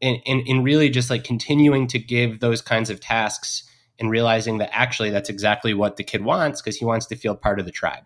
and, 0.00 0.18
and, 0.26 0.46
and 0.48 0.64
really 0.64 0.90
just 0.90 1.10
like 1.10 1.24
continuing 1.24 1.86
to 1.88 1.98
give 1.98 2.40
those 2.40 2.60
kinds 2.60 2.90
of 2.90 3.00
tasks 3.00 3.62
and 3.98 4.10
realizing 4.10 4.58
that 4.58 4.70
actually 4.72 5.10
that's 5.10 5.28
exactly 5.28 5.74
what 5.74 5.96
the 5.96 6.04
kid 6.04 6.24
wants 6.24 6.60
because 6.60 6.76
he 6.76 6.84
wants 6.84 7.06
to 7.06 7.16
feel 7.16 7.36
part 7.36 7.60
of 7.60 7.66
the 7.66 7.70
tribe. 7.70 8.04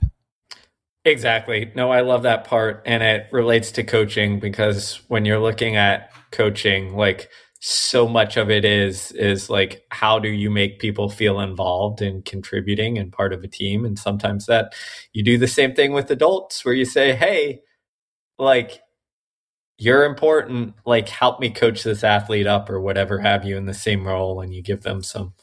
Exactly. 1.06 1.70
No, 1.74 1.92
I 1.92 2.00
love 2.00 2.24
that 2.24 2.44
part. 2.44 2.82
And 2.84 3.02
it 3.02 3.28
relates 3.30 3.70
to 3.72 3.84
coaching 3.84 4.40
because 4.40 5.00
when 5.08 5.24
you're 5.24 5.38
looking 5.38 5.76
at 5.76 6.10
coaching, 6.32 6.96
like 6.96 7.30
so 7.68 8.06
much 8.06 8.36
of 8.36 8.50
it 8.50 8.64
is 8.64 9.10
is 9.12 9.50
like 9.50 9.82
how 9.90 10.18
do 10.18 10.28
you 10.28 10.50
make 10.50 10.78
people 10.78 11.08
feel 11.08 11.40
involved 11.40 12.00
and 12.00 12.24
contributing 12.24 12.96
and 12.96 13.12
part 13.12 13.32
of 13.32 13.42
a 13.42 13.48
team 13.48 13.84
and 13.84 13.98
sometimes 13.98 14.46
that 14.46 14.72
you 15.12 15.22
do 15.24 15.36
the 15.36 15.48
same 15.48 15.74
thing 15.74 15.92
with 15.92 16.10
adults 16.10 16.64
where 16.64 16.74
you 16.74 16.84
say 16.84 17.14
hey 17.14 17.60
like 18.38 18.80
you're 19.78 20.04
important. 20.04 20.74
Like, 20.84 21.08
help 21.08 21.40
me 21.40 21.50
coach 21.50 21.82
this 21.82 22.04
athlete 22.04 22.46
up 22.46 22.70
or 22.70 22.80
whatever 22.80 23.18
have 23.18 23.44
you 23.44 23.56
in 23.56 23.66
the 23.66 23.74
same 23.74 24.06
role. 24.06 24.40
And 24.40 24.54
you 24.54 24.62
give 24.62 24.82
them 24.82 25.02
some, 25.02 25.34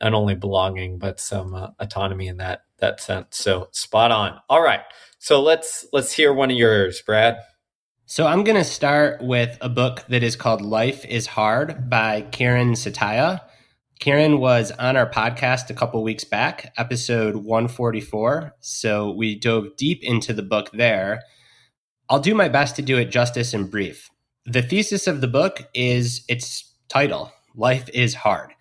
not 0.00 0.14
only 0.14 0.34
belonging, 0.34 0.98
but 0.98 1.20
some 1.20 1.54
uh, 1.54 1.68
autonomy 1.78 2.28
in 2.28 2.36
that, 2.38 2.62
that 2.78 3.00
sense. 3.00 3.36
So 3.38 3.68
spot 3.72 4.10
on. 4.10 4.38
All 4.48 4.62
right. 4.62 4.82
So 5.18 5.42
let's, 5.42 5.86
let's 5.92 6.12
hear 6.12 6.32
one 6.32 6.50
of 6.50 6.56
yours, 6.56 7.02
Brad. 7.02 7.38
So 8.10 8.26
I'm 8.26 8.42
going 8.42 8.56
to 8.56 8.64
start 8.64 9.20
with 9.20 9.58
a 9.60 9.68
book 9.68 10.02
that 10.08 10.22
is 10.22 10.34
called 10.34 10.62
Life 10.62 11.04
is 11.04 11.26
Hard 11.26 11.90
by 11.90 12.22
Kieran 12.22 12.72
Setiya. 12.72 13.42
Kieran 14.00 14.38
was 14.38 14.70
on 14.70 14.96
our 14.96 15.10
podcast 15.10 15.68
a 15.68 15.74
couple 15.74 16.02
weeks 16.02 16.24
back, 16.24 16.72
episode 16.78 17.36
144. 17.36 18.54
So 18.60 19.10
we 19.10 19.38
dove 19.38 19.76
deep 19.76 20.02
into 20.02 20.32
the 20.32 20.42
book 20.42 20.70
there. 20.72 21.20
I'll 22.08 22.18
do 22.18 22.34
my 22.34 22.48
best 22.48 22.76
to 22.76 22.82
do 22.82 22.96
it 22.96 23.10
justice 23.10 23.52
and 23.52 23.70
brief. 23.70 24.08
The 24.46 24.62
thesis 24.62 25.06
of 25.06 25.20
the 25.20 25.28
book 25.28 25.68
is 25.74 26.24
its 26.30 26.72
title, 26.88 27.30
Life 27.54 27.90
is 27.92 28.14
Hard. 28.14 28.54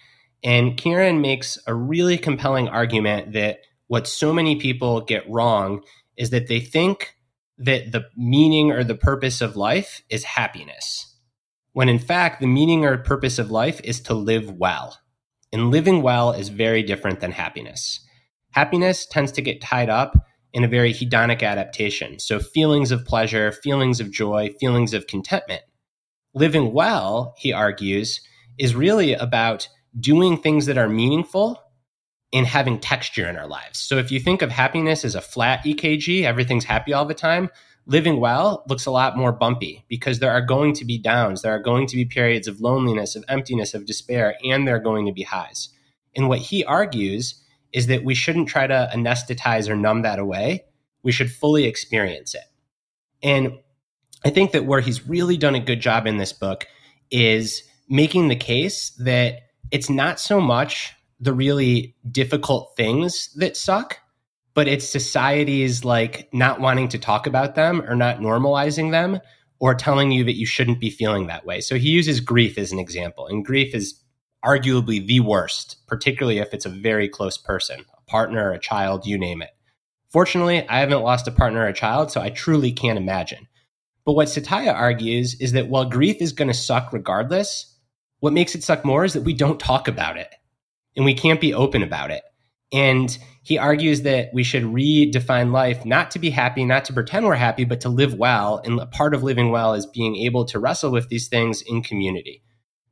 And 0.44 0.75
Kieran 0.75 1.22
makes 1.22 1.58
a 1.66 1.74
really 1.74 2.18
compelling 2.18 2.68
argument 2.68 3.32
that 3.32 3.62
what 3.88 4.10
so 4.10 4.34
many 4.34 4.58
people 4.58 5.00
get 5.00 5.24
wrong 5.30 5.86
is 6.18 6.32
that 6.32 6.48
they 6.48 6.60
think 6.60 7.16
that 7.58 7.92
the 7.92 8.06
meaning 8.16 8.72
or 8.72 8.84
the 8.84 8.96
purpose 8.96 9.42
of 9.42 9.56
life 9.56 10.04
is 10.10 10.24
happiness, 10.24 11.16
when 11.74 11.90
in 11.90 12.00
fact, 12.00 12.40
the 12.40 12.48
meaning 12.48 12.86
or 12.86 12.98
purpose 12.98 13.40
of 13.40 13.52
life 13.52 13.82
is 13.84 14.00
to 14.02 14.14
live 14.14 14.52
well. 14.52 15.00
And 15.52 15.72
living 15.72 16.02
well 16.02 16.32
is 16.32 16.50
very 16.50 16.84
different 16.84 17.20
than 17.20 17.32
happiness. 17.32 18.02
Happiness 18.52 19.06
tends 19.06 19.32
to 19.34 19.42
get 19.42 19.62
tied 19.62 19.90
up 19.90 20.16
in 20.54 20.64
a 20.64 20.68
very 20.68 20.94
hedonic 20.94 21.44
adaptation. 21.44 22.20
So, 22.20 22.40
feelings 22.40 22.92
of 22.92 23.06
pleasure, 23.06 23.52
feelings 23.52 24.00
of 24.00 24.12
joy, 24.12 24.50
feelings 24.60 24.94
of 24.94 25.08
contentment. 25.08 25.62
Living 26.34 26.74
well, 26.74 27.34
he 27.38 27.54
argues, 27.54 28.22
is 28.58 28.76
really 28.76 29.14
about 29.14 29.68
doing 30.00 30.38
things 30.38 30.66
that 30.66 30.78
are 30.78 30.90
meaningful 30.90 31.62
in 32.38 32.46
having 32.46 32.79
texture 32.79 33.27
in 33.27 33.36
our 33.36 33.48
lives. 33.48 33.79
So 33.79 33.98
if 33.98 34.12
you 34.12 34.20
think 34.20 34.44
of 34.44 34.51
happiness 34.51 35.03
as 35.03 35.15
a 35.15 35.22
flat 35.22 35.63
EKG, 35.65 36.24
everything's 36.24 36.65
happy 36.65 36.94
all 36.94 37.06
the 37.06 37.15
time, 37.15 37.50
living 37.88 38.20
well 38.20 38.63
looks 38.70 38.86
a 38.86 38.91
lot 38.91 39.17
more 39.17 39.32
bumpy 39.32 39.84
because 39.88 40.20
there 40.20 40.29
are 40.29 40.41
going 40.41 40.74
to 40.74 40.86
be 40.86 41.00
downs, 41.00 41.41
there 41.41 41.56
are 41.56 41.60
going 41.60 41.88
to 41.88 41.96
be 41.96 42.06
periods 42.06 42.48
of 42.48 42.62
loneliness, 42.62 43.15
of 43.15 43.25
emptiness, 43.27 43.74
of 43.74 43.88
despair, 43.88 44.36
and 44.44 44.67
there 44.67 44.75
are 44.75 44.79
going 44.79 45.08
to 45.08 45.12
be 45.12 45.24
highs. 45.24 45.70
And 46.15 46.29
what 46.29 46.39
he 46.39 46.63
argues 46.63 47.44
is 47.74 47.88
that 47.88 48.03
we 48.03 48.13
shouldn't 48.13 48.50
try 48.50 48.67
to 48.67 48.89
anesthetize 48.94 49.67
or 49.67 49.75
numb 49.75 50.03
that 50.03 50.20
away. 50.20 50.65
We 51.01 51.12
should 51.12 51.32
fully 51.32 51.65
experience 51.65 52.36
it. 52.36 52.44
And 53.24 53.58
I 54.24 54.29
think 54.29 54.51
that 54.51 54.65
where 54.65 54.82
he's 54.82 55.08
really 55.08 55.38
done 55.38 55.56
a 55.56 55.60
good 55.60 55.79
job 55.79 56.06
in 56.06 56.17
this 56.17 56.34
book 56.34 56.67
is 57.10 57.63
making 57.89 58.27
the 58.27 58.36
case 58.36 58.91
that 59.00 59.39
it's 59.72 59.89
not 59.89 60.20
so 60.20 60.39
much 60.39 60.94
the 61.19 61.33
really 61.33 61.95
difficult 62.12 62.74
things 62.77 63.33
that 63.36 63.57
suck, 63.57 64.00
but 64.53 64.67
it's 64.67 64.88
society's 64.88 65.83
like 65.83 66.29
not 66.33 66.59
wanting 66.59 66.88
to 66.89 67.00
talk 67.00 67.27
about 67.27 67.55
them 67.55 67.81
or 67.81 67.95
not 67.95 68.19
normalizing 68.19 68.91
them 68.91 69.19
or 69.59 69.74
telling 69.74 70.12
you 70.12 70.24
that 70.24 70.36
you 70.38 70.45
shouldn't 70.45 70.79
be 70.79 70.89
feeling 70.89 71.27
that 71.27 71.45
way. 71.45 71.62
So 71.62 71.75
he 71.75 71.89
uses 71.89 72.19
grief 72.19 72.57
as 72.57 72.71
an 72.71 72.79
example, 72.79 73.25
and 73.27 73.43
grief 73.43 73.74
is 73.74 74.00
arguably 74.45 75.05
the 75.05 75.19
worst, 75.19 75.77
particularly 75.88 76.38
if 76.38 76.53
it's 76.53 76.65
a 76.65 76.69
very 76.69 77.09
close 77.09 77.38
person, 77.38 77.83
a 77.97 78.01
partner, 78.09 78.50
or 78.50 78.53
a 78.53 78.59
child, 78.59 79.05
you 79.05 79.17
name 79.17 79.41
it. 79.41 79.50
Fortunately, 80.09 80.67
I 80.69 80.79
haven't 80.79 81.01
lost 81.01 81.27
a 81.27 81.31
partner 81.31 81.62
or 81.62 81.67
a 81.67 81.74
child, 81.74 82.12
so 82.12 82.21
I 82.21 82.29
truly 82.29 82.71
can't 82.71 83.00
imagine. 83.00 83.47
But 84.05 84.13
what 84.13 84.27
Setiya 84.27 84.74
argues 84.74 85.36
is 85.41 85.51
that 85.51 85.67
while 85.67 85.86
grief 85.86 86.17
is 86.21 86.31
going 86.31 86.47
to 86.47 86.53
suck 86.53 86.93
regardless, 86.93 87.75
what 88.19 88.31
makes 88.31 88.55
it 88.55 88.63
suck 88.63 88.86
more 88.86 89.03
is 89.03 89.13
that 89.13 89.24
we 89.24 89.33
don't 89.33 89.59
talk 89.59 89.88
about 89.88 90.17
it 90.17 90.33
and 90.98 91.06
we 91.06 91.13
can't 91.13 91.39
be 91.39 91.54
open 91.54 91.84
about 91.84 92.12
it. 92.12 92.24
And 92.74 93.18
he 93.44 93.58
argues 93.58 94.01
that 94.01 94.32
we 94.34 94.44
should 94.44 94.63
redefine 94.63 95.54
life 95.54 95.86
not 95.86 96.12
to 96.12 96.20
be 96.20 96.30
happy, 96.30 96.66
not 96.66 96.84
to 96.86 96.94
pretend 96.94 97.25
we're 97.25 97.36
happy, 97.36 97.63
but 97.63 97.80
to 97.82 97.89
live 97.89 98.16
well. 98.16 98.62
And 98.66 98.82
part 98.92 99.13
of 99.13 99.24
living 99.24 99.51
well 99.51 99.74
is 99.74 99.86
being 99.86 100.18
able 100.18 100.44
to 100.46 100.60
wrestle 100.60 100.92
with 100.92 101.08
these 101.08 101.30
things 101.30 101.62
in 101.62 101.82
community. 101.82 102.44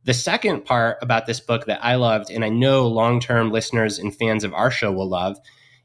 The 0.06 0.14
second 0.14 0.64
part 0.64 1.00
about 1.02 1.26
this 1.26 1.42
book 1.42 1.66
that 1.66 1.84
I 1.84 1.96
loved, 1.96 2.32
and 2.32 2.46
I 2.46 2.50
know 2.50 2.88
long 2.88 3.20
term 3.20 3.52
listeners 3.52 4.00
and 4.00 4.16
fans 4.16 4.46
of 4.46 4.54
our 4.54 4.72
show 4.72 4.94
will 4.94 5.10
love, 5.10 5.38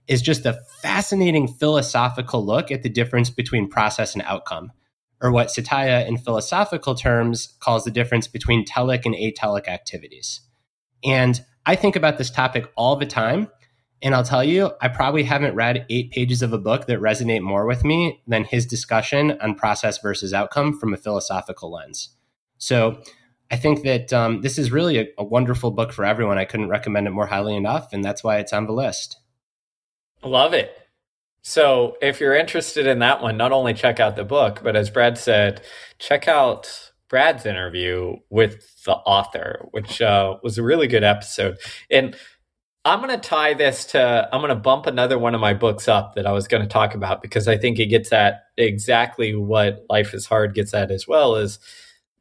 is 0.06 0.22
just 0.22 0.46
a 0.46 0.60
fascinating 0.82 1.48
philosophical 1.48 2.44
look 2.44 2.70
at 2.70 2.82
the 2.82 2.88
difference 2.88 3.30
between 3.30 3.68
process 3.68 4.14
and 4.14 4.22
outcome, 4.24 4.70
or 5.22 5.32
what 5.32 5.48
Setiya 5.48 6.06
in 6.06 6.18
philosophical 6.18 6.94
terms 6.94 7.56
calls 7.60 7.84
the 7.84 7.90
difference 7.90 8.28
between 8.28 8.66
telic 8.66 9.04
and 9.04 9.14
atelic 9.14 9.68
activities. 9.68 10.42
And 11.02 11.40
I 11.66 11.76
think 11.76 11.96
about 11.96 12.18
this 12.18 12.30
topic 12.30 12.70
all 12.76 12.96
the 12.96 13.06
time. 13.06 13.48
And 14.02 14.14
I'll 14.14 14.24
tell 14.24 14.42
you, 14.42 14.70
I 14.80 14.88
probably 14.88 15.24
haven't 15.24 15.54
read 15.54 15.84
eight 15.90 16.10
pages 16.10 16.40
of 16.40 16.54
a 16.54 16.58
book 16.58 16.86
that 16.86 17.00
resonate 17.00 17.42
more 17.42 17.66
with 17.66 17.84
me 17.84 18.22
than 18.26 18.44
his 18.44 18.64
discussion 18.64 19.36
on 19.42 19.56
process 19.56 19.98
versus 19.98 20.32
outcome 20.32 20.78
from 20.78 20.94
a 20.94 20.96
philosophical 20.96 21.70
lens. 21.70 22.08
So 22.56 23.02
I 23.50 23.56
think 23.56 23.82
that 23.82 24.12
um, 24.12 24.42
this 24.42 24.58
is 24.58 24.70
really 24.70 24.98
a, 24.98 25.06
a 25.18 25.24
wonderful 25.24 25.70
book 25.70 25.92
for 25.92 26.04
everyone. 26.04 26.38
I 26.38 26.44
couldn't 26.44 26.68
recommend 26.68 27.08
it 27.08 27.10
more 27.10 27.26
highly 27.26 27.56
enough, 27.56 27.92
and 27.92 28.04
that's 28.04 28.22
why 28.22 28.38
it's 28.38 28.52
on 28.52 28.66
the 28.66 28.72
list. 28.72 29.18
Love 30.22 30.54
it. 30.54 30.76
So, 31.42 31.96
if 32.02 32.20
you're 32.20 32.36
interested 32.36 32.86
in 32.86 32.98
that 32.98 33.22
one, 33.22 33.38
not 33.38 33.50
only 33.50 33.72
check 33.72 33.98
out 33.98 34.14
the 34.14 34.24
book, 34.24 34.60
but 34.62 34.76
as 34.76 34.90
Brad 34.90 35.16
said, 35.16 35.62
check 35.98 36.28
out 36.28 36.89
Brad's 37.10 37.44
interview 37.44 38.16
with 38.30 38.84
the 38.84 38.92
author, 38.92 39.66
which 39.72 40.00
uh, 40.00 40.36
was 40.42 40.56
a 40.56 40.62
really 40.62 40.86
good 40.86 41.04
episode. 41.04 41.58
And 41.90 42.16
I'm 42.84 43.02
going 43.02 43.10
to 43.10 43.28
tie 43.28 43.52
this 43.52 43.84
to, 43.86 44.28
I'm 44.32 44.40
going 44.40 44.48
to 44.48 44.54
bump 44.54 44.86
another 44.86 45.18
one 45.18 45.34
of 45.34 45.40
my 45.40 45.52
books 45.52 45.88
up 45.88 46.14
that 46.14 46.26
I 46.26 46.32
was 46.32 46.48
going 46.48 46.62
to 46.62 46.68
talk 46.68 46.94
about 46.94 47.20
because 47.20 47.48
I 47.48 47.58
think 47.58 47.78
it 47.78 47.86
gets 47.86 48.12
at 48.12 48.44
exactly 48.56 49.34
what 49.34 49.84
Life 49.90 50.14
is 50.14 50.26
Hard 50.26 50.54
gets 50.54 50.72
at 50.72 50.90
as 50.90 51.06
well 51.06 51.34
is 51.36 51.58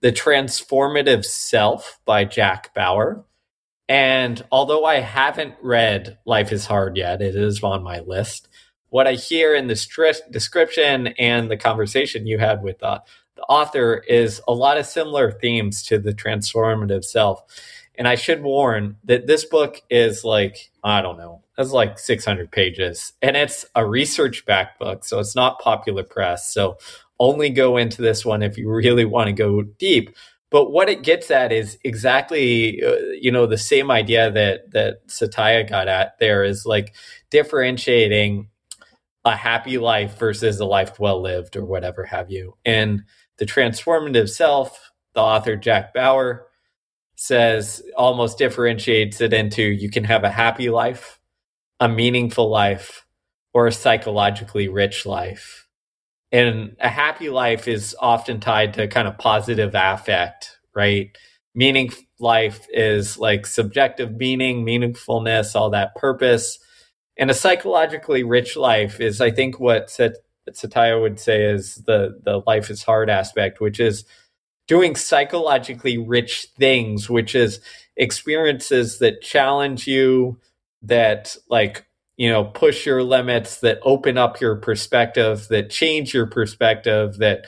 The 0.02 0.12
Transformative 0.12 1.24
Self 1.24 2.00
by 2.04 2.26
Jack 2.26 2.74
Bauer. 2.74 3.24
And 3.88 4.44
although 4.52 4.86
I 4.86 5.00
haven't 5.00 5.56
read 5.62 6.18
Life 6.26 6.52
is 6.52 6.66
Hard 6.66 6.98
yet, 6.98 7.22
it 7.22 7.36
is 7.36 7.64
on 7.64 7.84
my 7.84 8.00
list. 8.00 8.50
What 8.90 9.08
I 9.08 9.14
hear 9.14 9.54
in 9.54 9.68
the 9.68 9.76
stri- 9.76 10.32
description 10.32 11.08
and 11.20 11.50
the 11.50 11.58
conversation 11.58 12.26
you 12.26 12.40
had 12.40 12.64
with 12.64 12.82
uh, 12.84 13.00
the 13.40 13.46
author 13.46 14.04
is 14.08 14.42
a 14.50 14.54
lot 14.54 14.78
of 14.78 14.86
similar 14.86 15.32
themes 15.32 15.82
to 15.84 15.98
the 15.98 16.14
transformative 16.14 17.06
self. 17.06 17.42
And 17.96 18.08
I 18.08 18.16
should 18.16 18.44
warn 18.44 18.98
that 19.06 19.28
this 19.28 19.46
book 19.46 19.82
is 19.90 20.26
like, 20.26 20.72
I 20.84 21.02
don't 21.02 21.18
know, 21.18 21.44
it's 21.58 21.72
like 21.72 21.98
600 21.98 22.52
pages 22.52 23.14
and 23.22 23.38
it's 23.38 23.66
a 23.76 23.86
research 23.86 24.46
back 24.46 24.78
book. 24.78 25.06
So 25.06 25.20
it's 25.20 25.36
not 25.36 25.60
popular 25.60 26.04
press. 26.04 26.54
So 26.54 26.78
only 27.20 27.50
go 27.50 27.78
into 27.78 28.02
this 28.02 28.26
one 28.26 28.44
if 28.44 28.58
you 28.58 28.70
really 28.70 29.06
want 29.06 29.28
to 29.28 29.34
go 29.34 29.62
deep. 29.62 30.16
But 30.50 30.72
what 30.72 30.90
it 30.90 31.04
gets 31.04 31.32
at 31.32 31.52
is 31.54 31.78
exactly, 31.84 32.84
uh, 32.84 32.96
you 33.20 33.32
know, 33.32 33.46
the 33.46 33.58
same 33.58 33.92
idea 33.92 34.32
that, 34.32 34.72
that 34.72 35.08
Setiya 35.08 35.70
got 35.70 35.88
at 35.88 36.18
there 36.20 36.44
is 36.44 36.66
like 36.66 36.94
differentiating 37.30 38.50
a 39.24 39.36
happy 39.36 39.78
life 39.78 40.18
versus 40.18 40.60
a 40.60 40.66
life 40.66 41.00
well 41.00 41.22
lived 41.22 41.56
or 41.56 41.66
whatever 41.66 42.04
have 42.04 42.32
you. 42.32 42.58
And 42.66 43.04
the 43.40 43.46
Transformative 43.46 44.30
Self, 44.30 44.92
the 45.14 45.22
author 45.22 45.56
Jack 45.56 45.94
Bauer 45.94 46.46
says 47.16 47.82
almost 47.98 48.38
differentiates 48.38 49.20
it 49.20 49.34
into 49.34 49.62
you 49.62 49.90
can 49.90 50.04
have 50.04 50.24
a 50.24 50.30
happy 50.30 50.70
life, 50.70 51.20
a 51.80 51.90
meaningful 51.90 52.50
life, 52.50 53.06
or 53.54 53.68
a 53.68 53.72
psychologically 53.72 54.70
rich 54.70 55.06
life. 55.06 55.68
And 56.32 56.76
a 56.80 56.90
happy 56.90 57.30
life 57.30 57.68
is 57.68 57.96
often 58.00 58.40
tied 58.40 58.76
to 58.76 58.88
kind 58.88 59.08
of 59.08 59.18
positive 59.18 59.72
affect, 59.74 60.60
right? 60.76 61.18
Meaning 61.56 61.92
life 62.20 62.68
is 62.70 63.18
like 63.18 63.46
subjective 63.46 64.16
meaning, 64.16 64.64
meaningfulness, 64.66 65.56
all 65.56 65.72
that 65.72 65.96
purpose. 65.96 66.60
And 67.18 67.32
a 67.32 67.34
psychologically 67.34 68.24
rich 68.24 68.56
life 68.56 69.02
is, 69.02 69.20
I 69.20 69.32
think, 69.32 69.60
what 69.60 69.90
Setiya 70.56 71.02
would 71.02 71.20
say 71.20 71.46
is 71.46 71.76
the 71.76 72.20
the 72.24 72.42
life 72.48 72.70
is 72.70 72.84
hard 72.84 73.10
aspect, 73.10 73.62
which 73.62 73.80
is 73.80 74.06
doing 74.68 74.96
psychologically 74.96 75.98
rich 75.98 76.48
things, 76.58 77.10
which 77.10 77.36
is 77.36 77.60
experiences 77.98 79.00
that 79.00 79.22
challenge 79.22 79.88
you, 79.88 80.40
that 80.84 81.36
like 81.50 81.86
you 82.18 82.30
know 82.30 82.46
push 82.46 82.86
your 82.86 83.04
limits, 83.04 83.60
that 83.62 83.80
open 83.84 84.18
up 84.18 84.42
your 84.42 84.56
perspective, 84.56 85.48
that 85.50 85.70
change 85.70 86.14
your 86.14 86.28
perspective, 86.28 87.18
that 87.18 87.46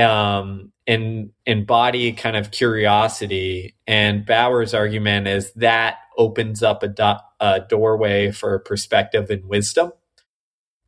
um 0.00 0.72
and 0.86 1.30
embody 1.46 2.12
kind 2.12 2.36
of 2.36 2.50
curiosity. 2.50 3.76
And 3.86 4.26
Bauer's 4.26 4.74
argument 4.74 5.28
is 5.28 5.52
that 5.54 5.98
opens 6.18 6.62
up 6.62 6.82
a, 6.82 6.88
do- 6.88 7.22
a 7.40 7.60
doorway 7.68 8.32
for 8.32 8.58
perspective 8.60 9.30
and 9.30 9.44
wisdom 9.46 9.92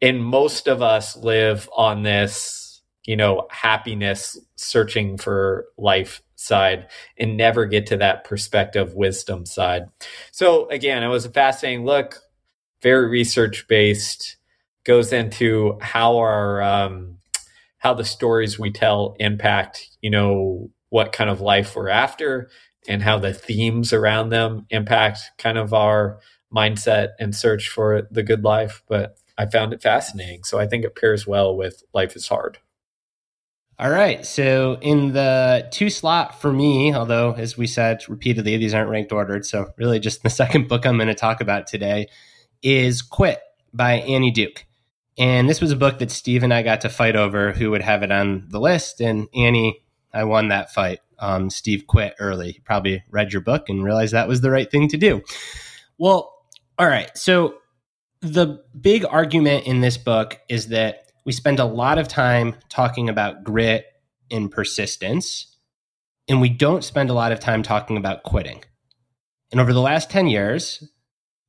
and 0.05 0.25
most 0.25 0.69
of 0.69 0.83
us 0.83 1.17
live 1.17 1.69
on 1.75 2.03
this 2.03 2.65
you 3.05 3.17
know, 3.17 3.47
happiness 3.51 4.39
searching 4.57 5.19
for 5.19 5.67
life 5.77 6.23
side 6.37 6.89
and 7.19 7.37
never 7.37 7.67
get 7.67 7.87
to 7.87 7.97
that 7.99 8.25
perspective 8.25 8.95
wisdom 8.95 9.45
side. 9.47 9.85
So 10.33 10.69
again, 10.71 11.03
it 11.03 11.09
was 11.09 11.27
a 11.27 11.31
fascinating 11.31 11.85
look, 11.85 12.21
very 12.83 13.09
research 13.09 13.67
based, 13.69 14.37
goes 14.85 15.13
into 15.13 15.79
how 15.81 16.17
our 16.17 16.63
um, 16.63 17.19
how 17.79 17.95
the 17.95 18.05
stories 18.05 18.59
we 18.59 18.71
tell 18.71 19.17
impact, 19.19 19.91
you 20.01 20.11
know, 20.11 20.71
what 20.89 21.13
kind 21.13 21.29
of 21.29 21.41
life 21.41 21.77
we're 21.77 21.89
after 21.89 22.49
and 22.89 23.03
how 23.03 23.19
the 23.19 23.35
themes 23.35 23.93
around 23.93 24.31
them 24.31 24.67
impact 24.71 25.21
kind 25.39 25.59
of 25.59 25.75
our 25.75 26.21
mindset 26.55 27.11
and 27.19 27.35
search 27.35 27.69
for 27.69 28.07
the 28.11 28.23
good 28.23 28.45
life. 28.45 28.83
But 28.89 29.17
I 29.37 29.47
found 29.47 29.73
it 29.73 29.83
fascinating. 29.83 30.45
So 30.45 30.59
I 30.59 30.67
think 30.67 30.85
it 30.85 30.97
pairs 30.97 31.26
well 31.26 31.57
with 31.57 31.83
Life 31.93 32.17
is 32.17 32.29
Hard. 32.29 32.59
All 33.76 33.91
right. 33.91 34.25
So 34.25 34.79
in 34.81 35.12
the 35.12 35.67
two 35.73 35.91
slot 35.91 36.41
for 36.41 36.53
me, 36.53 36.95
although 36.95 37.33
as 37.33 37.59
we 37.59 37.67
said 37.67 38.09
repeatedly, 38.09 38.57
these 38.57 38.73
aren't 38.73 38.91
ranked 38.91 39.11
ordered. 39.11 39.45
So 39.45 39.73
really 39.76 39.99
just 39.99 40.23
the 40.23 40.31
second 40.43 40.69
book 40.69 40.87
I'm 40.87 40.97
going 40.97 41.09
to 41.09 41.14
talk 41.14 41.41
about 41.41 41.67
today 41.67 42.07
is 42.62 43.03
Quit 43.03 43.41
by 43.73 43.95
Annie 43.95 44.31
Duke. 44.31 44.64
And 45.19 45.49
this 45.49 45.61
was 45.61 45.73
a 45.73 45.76
book 45.76 45.99
that 45.99 46.11
Steve 46.11 46.43
and 46.43 46.55
I 46.55 46.62
got 46.62 46.83
to 46.83 46.88
fight 46.88 47.17
over 47.17 47.53
who 47.53 47.71
would 47.73 47.83
have 47.83 48.03
it 48.03 48.12
on 48.12 48.47
the 48.49 48.61
list. 48.61 49.00
And 49.00 49.29
Annie, 49.35 49.81
I 50.12 50.25
won 50.25 50.49
that 50.49 50.73
fight. 50.73 51.00
Um, 51.19 51.50
Steve 51.50 51.87
quit 51.87 52.14
early. 52.19 52.53
He 52.53 52.61
probably 52.61 53.03
read 53.11 53.33
your 53.33 53.43
book 53.43 53.69
and 53.69 53.85
realized 53.85 54.12
that 54.12 54.29
was 54.29 54.41
the 54.41 54.50
right 54.50 54.71
thing 54.71 54.88
to 54.88 54.97
do. 54.97 55.23
Well, 55.99 56.33
all 56.79 56.87
right. 56.87 57.17
So 57.17 57.57
the 58.25 58.64
big 58.81 59.04
argument 59.04 59.66
in 59.66 59.81
this 59.81 59.97
book 59.97 60.40
is 60.49 60.69
that 60.69 61.12
we 61.26 61.33
spend 61.33 61.59
a 61.59 61.64
lot 61.64 61.99
of 61.99 62.09
time 62.09 62.57
talking 62.69 63.09
about 63.09 63.45
grit 63.45 63.87
and 64.31 64.50
persistence, 64.50 65.57
and 66.28 66.40
we 66.40 66.49
don't 66.49 66.83
spend 66.83 67.11
a 67.11 67.14
lot 67.14 67.33
of 67.33 67.40
time 67.40 67.62
talking 67.62 67.97
about 67.97 68.23
quitting. 68.23 68.64
And 69.52 69.61
over 69.61 69.73
the 69.73 69.81
last 69.81 70.11
10 70.11 70.26
years, 70.26 70.83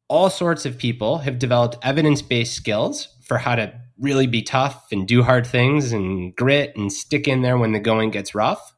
all 0.07 0.29
sorts 0.29 0.65
of 0.65 0.77
people 0.77 1.19
have 1.19 1.39
developed 1.39 1.77
evidence 1.81 2.21
based 2.21 2.53
skills 2.53 3.07
for 3.23 3.37
how 3.37 3.55
to 3.55 3.73
really 3.97 4.27
be 4.27 4.41
tough 4.41 4.91
and 4.91 5.07
do 5.07 5.23
hard 5.23 5.47
things 5.47 5.93
and 5.93 6.35
grit 6.35 6.75
and 6.75 6.91
stick 6.91 7.27
in 7.27 7.41
there 7.41 7.57
when 7.57 7.71
the 7.71 7.79
going 7.79 8.11
gets 8.11 8.35
rough. 8.35 8.73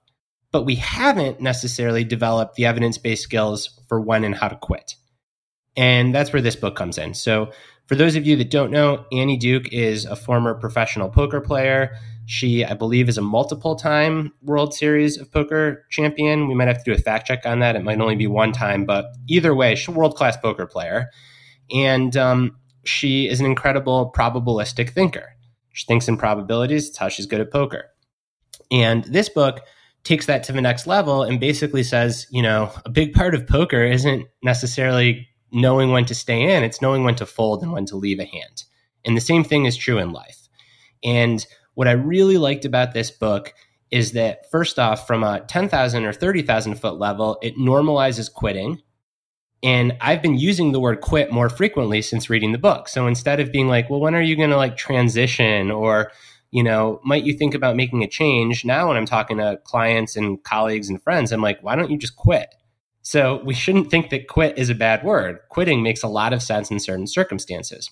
But 0.52 0.64
we 0.64 0.76
haven't 0.76 1.42
necessarily 1.42 2.04
developed 2.04 2.56
the 2.56 2.66
evidence 2.66 2.98
based 2.98 3.24
skills 3.24 3.82
for 3.90 4.00
when 4.00 4.24
and 4.24 4.36
how 4.36 4.48
to 4.48 4.56
quit. 4.56 4.96
And 5.76 6.14
that's 6.14 6.32
where 6.32 6.42
this 6.42 6.56
book 6.56 6.76
comes 6.76 6.98
in. 6.98 7.14
So, 7.14 7.52
for 7.88 7.96
those 7.96 8.16
of 8.16 8.28
you 8.28 8.36
that 8.36 8.52
don't 8.52 8.72
know, 8.72 9.06
Annie 9.12 9.38
Duke 9.38 9.72
is 9.72 10.06
a 10.06 10.16
former 10.16 10.54
professional 10.54 11.10
poker 11.10 11.40
player. 11.42 11.96
She, 12.26 12.66
I 12.66 12.74
believe, 12.74 13.08
is 13.08 13.18
a 13.18 13.22
multiple 13.22 13.78
time 13.78 14.34
World 14.42 14.74
Series 14.74 15.18
of 15.18 15.32
Poker 15.32 15.86
champion. 15.90 16.50
We 16.50 16.56
might 16.56 16.68
have 16.68 16.84
to 16.84 16.92
do 16.92 16.94
a 16.94 17.02
fact 17.02 17.28
check 17.28 17.46
on 17.46 17.60
that. 17.60 17.78
It 17.78 17.84
might 17.84 18.02
only 18.02 18.18
be 18.18 18.28
one 18.28 18.52
time, 18.52 18.86
but 18.86 19.06
either 19.28 19.56
way, 19.56 19.76
she's 19.76 19.88
a 19.88 19.92
world 19.98 20.16
class 20.16 20.36
poker 20.36 20.66
player. 20.66 21.10
And 21.74 22.16
um, 22.18 22.58
she 22.84 23.30
is 23.30 23.40
an 23.40 23.46
incredible 23.46 24.12
probabilistic 24.14 24.90
thinker. 24.90 25.36
She 25.72 25.86
thinks 25.86 26.10
in 26.10 26.18
probabilities, 26.18 26.90
it's 26.90 26.98
how 26.98 27.08
she's 27.08 27.26
good 27.26 27.40
at 27.40 27.52
poker. 27.52 27.86
And 28.70 29.06
this 29.06 29.30
book 29.30 29.62
takes 30.04 30.26
that 30.26 30.44
to 30.44 30.52
the 30.52 30.62
next 30.62 30.88
level 30.88 31.24
and 31.24 31.40
basically 31.40 31.84
says, 31.84 32.28
you 32.32 32.42
know, 32.42 32.72
a 32.86 32.90
big 32.90 33.14
part 33.14 33.36
of 33.36 33.48
poker 33.48 33.84
isn't 33.84 34.26
necessarily 34.44 35.28
knowing 35.52 35.92
when 35.92 36.06
to 36.06 36.16
stay 36.16 36.56
in, 36.56 36.64
it's 36.64 36.82
knowing 36.82 37.04
when 37.04 37.16
to 37.16 37.26
fold 37.26 37.64
and 37.64 37.72
when 37.72 37.86
to 37.86 37.96
leave 37.96 38.20
a 38.20 38.26
hand. 38.26 38.64
And 39.06 39.16
the 39.16 39.22
same 39.22 39.44
thing 39.44 39.66
is 39.66 39.78
true 39.78 39.98
in 39.98 40.12
life. 40.12 40.50
And 41.04 41.46
what 41.76 41.88
I 41.88 41.92
really 41.92 42.38
liked 42.38 42.66
about 42.66 42.94
this 42.94 43.12
book 43.12 43.54
is 43.92 44.12
that, 44.14 44.50
first 44.52 44.80
off, 44.80 45.08
from 45.08 45.24
a 45.24 45.42
10,000 45.42 46.04
or 46.04 46.12
30,000 46.12 46.76
foot 46.76 46.98
level, 46.98 47.38
it 47.42 47.56
normalizes 47.56 48.32
quitting. 48.32 48.82
And 49.64 49.98
I've 50.02 50.22
been 50.22 50.38
using 50.38 50.72
the 50.72 50.80
word 50.80 51.02
quit 51.02 51.32
more 51.32 51.50
frequently 51.50 52.02
since 52.02 52.30
reading 52.30 52.52
the 52.52 52.58
book. 52.58 52.90
So 52.90 53.08
instead 53.08 53.40
of 53.40 53.52
being 53.52 53.68
like, 53.68 53.90
well, 53.90 54.00
when 54.00 54.14
are 54.16 54.22
you 54.22 54.36
going 54.36 54.50
to 54.50 54.58
like 54.58 54.78
transition 54.78 55.72
or, 55.72 56.12
you 56.52 56.64
know, 56.64 57.00
might 57.04 57.24
you 57.24 57.34
think 57.34 57.56
about 57.56 57.76
making 57.76 58.04
a 58.04 58.08
change? 58.08 58.66
Now, 58.66 58.90
when 58.90 58.98
I'm 58.98 59.06
talking 59.06 59.38
to 59.38 59.60
clients 59.64 60.16
and 60.16 60.44
colleagues 60.44 60.90
and 60.90 61.02
friends, 61.02 61.32
I'm 61.32 61.42
like, 61.42 61.62
why 61.62 61.76
don't 61.76 61.90
you 61.90 61.98
just 61.98 62.16
quit? 62.16 62.54
So 63.08 63.42
we 63.46 63.54
shouldn't 63.54 63.90
think 63.90 64.10
that 64.10 64.28
quit 64.28 64.58
is 64.58 64.70
a 64.70 64.76
bad 64.76 65.02
word. 65.02 65.40
Quitting 65.48 65.82
makes 65.82 66.04
a 66.04 66.10
lot 66.10 66.34
of 66.34 66.44
sense 66.44 66.70
in 66.70 66.78
certain 66.78 67.08
circumstances. 67.08 67.90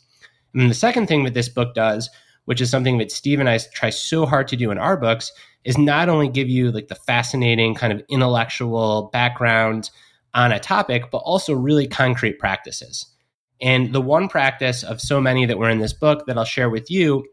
And 0.53 0.69
the 0.69 0.75
second 0.75 1.07
thing 1.07 1.23
that 1.23 1.33
this 1.33 1.47
book 1.47 1.73
does, 1.73 2.09
which 2.43 2.59
is 2.59 2.69
something 2.69 2.97
that 2.97 3.13
Steve 3.13 3.39
and 3.39 3.49
I 3.49 3.57
try 3.59 3.91
so 3.91 4.25
hard 4.25 4.49
to 4.49 4.57
do 4.57 4.71
in 4.71 4.77
our 4.77 4.97
books, 4.97 5.31
is 5.63 5.77
not 5.77 6.09
only 6.09 6.27
give 6.27 6.49
you 6.49 6.69
like 6.69 6.89
the 6.89 6.95
fascinating 6.95 7.75
kind 7.75 7.93
of 7.93 8.03
intellectual 8.09 9.09
background 9.13 9.89
on 10.33 10.51
a 10.51 10.59
topic, 10.59 11.09
but 11.11 11.19
also 11.19 11.53
really 11.53 11.87
concrete 11.87 12.37
practices. 12.37 13.05
And 13.61 13.93
the 13.93 14.01
one 14.01 14.27
practice 14.27 14.83
of 14.83 14.99
so 14.99 15.21
many 15.21 15.45
that 15.45 15.57
were 15.57 15.69
in 15.69 15.79
this 15.79 15.93
book 15.93 16.25
that 16.27 16.37
I'll 16.37 16.43
share 16.43 16.69
with 16.69 16.91
you 16.91 17.23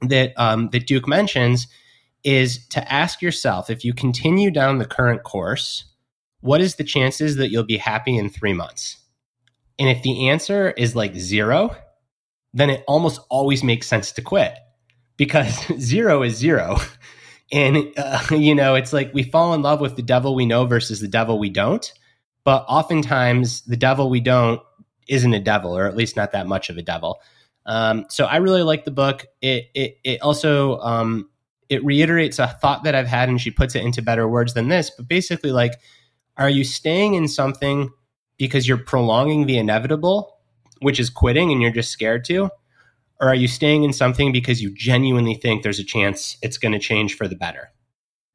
that 0.00 0.32
um, 0.36 0.70
that 0.70 0.88
Duke 0.88 1.06
mentions 1.06 1.68
is 2.24 2.66
to 2.70 2.92
ask 2.92 3.22
yourself 3.22 3.70
if 3.70 3.84
you 3.84 3.94
continue 3.94 4.50
down 4.50 4.78
the 4.78 4.86
current 4.86 5.22
course 5.22 5.84
what 6.42 6.60
is 6.60 6.74
the 6.74 6.84
chances 6.84 7.36
that 7.36 7.50
you'll 7.50 7.64
be 7.64 7.78
happy 7.78 8.16
in 8.16 8.28
three 8.28 8.52
months? 8.52 8.98
And 9.78 9.88
if 9.88 10.02
the 10.02 10.28
answer 10.28 10.70
is 10.70 10.94
like 10.94 11.16
zero, 11.16 11.74
then 12.52 12.68
it 12.68 12.84
almost 12.86 13.20
always 13.30 13.64
makes 13.64 13.86
sense 13.86 14.12
to 14.12 14.22
quit 14.22 14.54
because 15.16 15.66
zero 15.78 16.22
is 16.22 16.36
zero. 16.36 16.76
And, 17.50 17.92
uh, 17.96 18.20
you 18.30 18.54
know, 18.54 18.74
it's 18.74 18.92
like 18.92 19.12
we 19.14 19.22
fall 19.22 19.54
in 19.54 19.62
love 19.62 19.80
with 19.80 19.96
the 19.96 20.02
devil 20.02 20.34
we 20.34 20.46
know 20.46 20.66
versus 20.66 21.00
the 21.00 21.08
devil 21.08 21.38
we 21.38 21.50
don't. 21.50 21.92
But 22.44 22.64
oftentimes, 22.68 23.62
the 23.62 23.76
devil 23.76 24.10
we 24.10 24.20
don't 24.20 24.60
isn't 25.08 25.34
a 25.34 25.40
devil, 25.40 25.76
or 25.76 25.86
at 25.86 25.96
least 25.96 26.16
not 26.16 26.32
that 26.32 26.46
much 26.46 26.70
of 26.70 26.76
a 26.76 26.82
devil. 26.82 27.20
Um, 27.66 28.06
so 28.08 28.24
I 28.24 28.36
really 28.36 28.62
like 28.62 28.84
the 28.84 28.90
book. 28.90 29.26
It 29.40 29.66
it, 29.74 29.98
it 30.02 30.22
also 30.22 30.78
um, 30.80 31.28
it 31.68 31.84
reiterates 31.84 32.38
a 32.38 32.48
thought 32.48 32.84
that 32.84 32.94
I've 32.94 33.06
had, 33.06 33.28
and 33.28 33.40
she 33.40 33.50
puts 33.50 33.74
it 33.74 33.84
into 33.84 34.02
better 34.02 34.26
words 34.26 34.54
than 34.54 34.68
this. 34.68 34.90
But 34.90 35.06
basically, 35.06 35.52
like 35.52 35.74
are 36.36 36.50
you 36.50 36.64
staying 36.64 37.14
in 37.14 37.28
something 37.28 37.90
because 38.38 38.66
you're 38.66 38.78
prolonging 38.78 39.46
the 39.46 39.58
inevitable, 39.58 40.38
which 40.80 40.98
is 40.98 41.10
quitting 41.10 41.52
and 41.52 41.62
you're 41.62 41.70
just 41.70 41.90
scared 41.90 42.24
to? 42.26 42.50
Or 43.20 43.28
are 43.28 43.34
you 43.34 43.46
staying 43.46 43.84
in 43.84 43.92
something 43.92 44.32
because 44.32 44.60
you 44.60 44.74
genuinely 44.74 45.34
think 45.34 45.62
there's 45.62 45.78
a 45.78 45.84
chance 45.84 46.36
it's 46.42 46.58
going 46.58 46.72
to 46.72 46.78
change 46.78 47.16
for 47.16 47.28
the 47.28 47.36
better? 47.36 47.70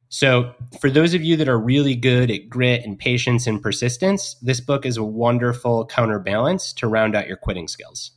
So, 0.10 0.54
for 0.80 0.90
those 0.90 1.14
of 1.14 1.22
you 1.22 1.36
that 1.36 1.50
are 1.50 1.60
really 1.60 1.94
good 1.94 2.32
at 2.32 2.48
grit 2.48 2.86
and 2.86 2.98
patience 2.98 3.46
and 3.46 3.62
persistence, 3.62 4.36
this 4.36 4.62
book 4.62 4.86
is 4.86 4.96
a 4.96 5.04
wonderful 5.04 5.86
counterbalance 5.86 6.72
to 6.74 6.88
round 6.88 7.14
out 7.14 7.28
your 7.28 7.36
quitting 7.36 7.68
skills. 7.68 8.12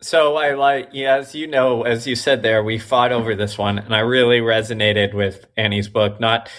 So 0.00 0.36
I 0.36 0.54
like, 0.54 0.90
yeah, 0.92 1.16
as 1.16 1.34
you 1.34 1.46
know, 1.46 1.84
as 1.84 2.06
you 2.06 2.16
said 2.16 2.42
there, 2.42 2.62
we 2.62 2.78
fought 2.78 3.12
over 3.12 3.34
this 3.34 3.56
one, 3.56 3.78
and 3.78 3.94
I 3.94 4.00
really 4.00 4.40
resonated 4.40 5.14
with 5.14 5.46
Annie's 5.56 5.88
book. 5.88 6.20
Not 6.20 6.50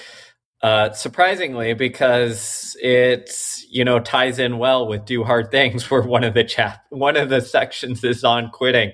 uh, 0.65 0.91
surprisingly, 0.93 1.75
because 1.75 2.75
it's 2.81 3.67
you 3.69 3.85
know 3.85 3.99
ties 3.99 4.39
in 4.39 4.57
well 4.57 4.87
with 4.87 5.05
do 5.05 5.23
hard 5.23 5.51
things, 5.51 5.91
where 5.91 6.01
one 6.01 6.23
of 6.23 6.33
the 6.33 6.43
chap 6.43 6.83
one 6.89 7.15
of 7.15 7.29
the 7.29 7.39
sections 7.39 8.03
is 8.03 8.23
on 8.23 8.49
quitting, 8.49 8.91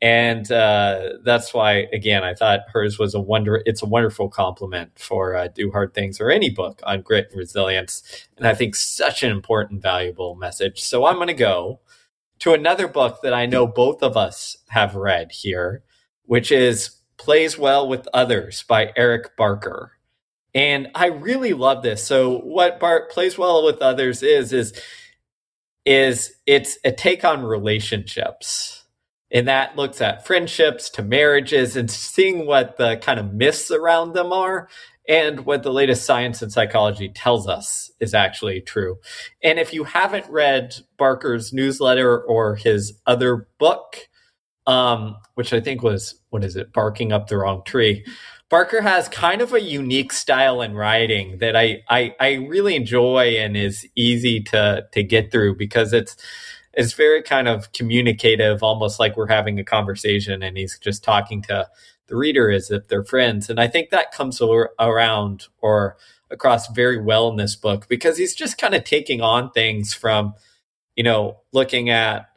and 0.00 0.52
uh, 0.52 1.14
that's 1.24 1.52
why 1.52 1.88
again 1.92 2.22
I 2.22 2.34
thought 2.34 2.60
hers 2.72 3.00
was 3.00 3.14
a 3.14 3.20
wonder. 3.20 3.60
It's 3.66 3.82
a 3.82 3.86
wonderful 3.86 4.28
complement 4.28 4.96
for 4.96 5.34
uh, 5.34 5.48
do 5.48 5.72
hard 5.72 5.92
things 5.92 6.20
or 6.20 6.30
any 6.30 6.50
book 6.50 6.80
on 6.84 7.02
grit 7.02 7.30
and 7.32 7.38
resilience, 7.40 8.28
and 8.36 8.46
I 8.46 8.54
think 8.54 8.76
such 8.76 9.24
an 9.24 9.32
important, 9.32 9.82
valuable 9.82 10.36
message. 10.36 10.80
So 10.80 11.04
I'm 11.04 11.16
going 11.16 11.26
to 11.26 11.34
go 11.34 11.80
to 12.38 12.52
another 12.52 12.86
book 12.86 13.22
that 13.24 13.34
I 13.34 13.44
know 13.44 13.66
both 13.66 14.04
of 14.04 14.16
us 14.16 14.56
have 14.68 14.94
read 14.94 15.32
here, 15.32 15.82
which 16.26 16.52
is 16.52 16.92
Plays 17.16 17.58
Well 17.58 17.88
with 17.88 18.06
Others 18.14 18.62
by 18.68 18.92
Eric 18.94 19.36
Barker. 19.36 19.97
And 20.54 20.88
I 20.94 21.06
really 21.06 21.52
love 21.52 21.82
this. 21.82 22.04
So 22.04 22.38
what 22.38 22.80
Bart 22.80 23.10
plays 23.10 23.36
well 23.36 23.64
with 23.64 23.82
others 23.82 24.22
is 24.22 24.52
is 24.52 24.72
is 25.84 26.34
it's 26.46 26.78
a 26.84 26.92
take 26.92 27.24
on 27.24 27.42
relationships. 27.42 28.84
And 29.30 29.46
that 29.46 29.76
looks 29.76 30.00
at 30.00 30.26
friendships 30.26 30.88
to 30.90 31.02
marriages 31.02 31.76
and 31.76 31.90
seeing 31.90 32.46
what 32.46 32.78
the 32.78 32.96
kind 32.96 33.20
of 33.20 33.32
myths 33.32 33.70
around 33.70 34.14
them 34.14 34.32
are 34.32 34.68
and 35.08 35.46
what 35.46 35.62
the 35.62 35.72
latest 35.72 36.04
science 36.04 36.42
and 36.42 36.52
psychology 36.52 37.08
tells 37.08 37.48
us 37.48 37.90
is 38.00 38.12
actually 38.12 38.60
true. 38.60 38.98
And 39.42 39.58
if 39.58 39.72
you 39.72 39.84
haven't 39.84 40.28
read 40.28 40.76
Barker's 40.98 41.52
newsletter 41.52 42.20
or 42.20 42.56
his 42.56 42.98
other 43.06 43.48
book, 43.58 44.08
um, 44.66 45.16
which 45.34 45.54
I 45.54 45.60
think 45.60 45.82
was, 45.82 46.20
what 46.28 46.44
is 46.44 46.56
it, 46.56 46.74
Barking 46.74 47.10
Up 47.10 47.28
the 47.28 47.38
Wrong 47.38 47.62
Tree, 47.64 48.04
Barker 48.50 48.80
has 48.80 49.08
kind 49.08 49.42
of 49.42 49.52
a 49.52 49.60
unique 49.60 50.12
style 50.12 50.62
in 50.62 50.74
writing 50.74 51.38
that 51.38 51.54
I, 51.54 51.82
I, 51.88 52.14
I 52.18 52.32
really 52.34 52.76
enjoy 52.76 53.36
and 53.38 53.56
is 53.56 53.86
easy 53.94 54.40
to 54.44 54.86
to 54.92 55.02
get 55.02 55.30
through 55.30 55.56
because 55.56 55.92
it's 55.92 56.16
it's 56.72 56.92
very 56.92 57.22
kind 57.22 57.48
of 57.48 57.72
communicative, 57.72 58.62
almost 58.62 59.00
like 59.00 59.16
we're 59.16 59.26
having 59.26 59.58
a 59.58 59.64
conversation 59.64 60.42
and 60.42 60.56
he's 60.56 60.78
just 60.78 61.02
talking 61.04 61.42
to 61.42 61.68
the 62.06 62.16
reader 62.16 62.50
as 62.50 62.70
if 62.70 62.88
they're 62.88 63.04
friends. 63.04 63.50
And 63.50 63.60
I 63.60 63.66
think 63.68 63.90
that 63.90 64.12
comes 64.12 64.40
around 64.40 65.48
or 65.60 65.96
across 66.30 66.68
very 66.68 67.00
well 67.00 67.28
in 67.28 67.36
this 67.36 67.56
book 67.56 67.88
because 67.88 68.16
he's 68.16 68.34
just 68.34 68.58
kind 68.58 68.74
of 68.74 68.84
taking 68.84 69.20
on 69.20 69.50
things 69.50 69.92
from, 69.92 70.34
you 70.94 71.02
know, 71.02 71.38
looking 71.52 71.90
at 71.90 72.27